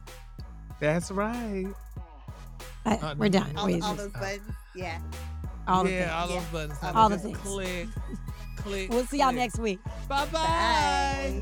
That's 0.82 1.12
right. 1.12 1.68
Uh, 2.86 2.98
Uh, 3.02 3.16
we're 3.18 3.30
done. 3.30 3.56
All, 3.56 3.68
We 3.68 3.74
all 3.76 3.80
just- 3.96 3.98
those 3.98 4.12
buttons. 4.12 4.54
Yeah. 4.76 5.00
all 5.68 5.84
the 5.86 5.92
yeah, 5.92 6.00
things. 6.00 6.12
all 6.12 6.28
those 6.28 6.36
Yeah. 6.38 6.52
buttons. 6.52 6.80
All 6.84 6.94
honey. 6.94 7.10
the 7.10 7.16
Just 7.16 7.24
things. 7.26 7.38
Click, 7.38 7.88
click. 8.58 8.90
We'll 8.90 9.06
see 9.06 9.20
y'all 9.20 9.32
next 9.32 9.60
week. 9.60 9.80
Bye-bye. 10.10 10.32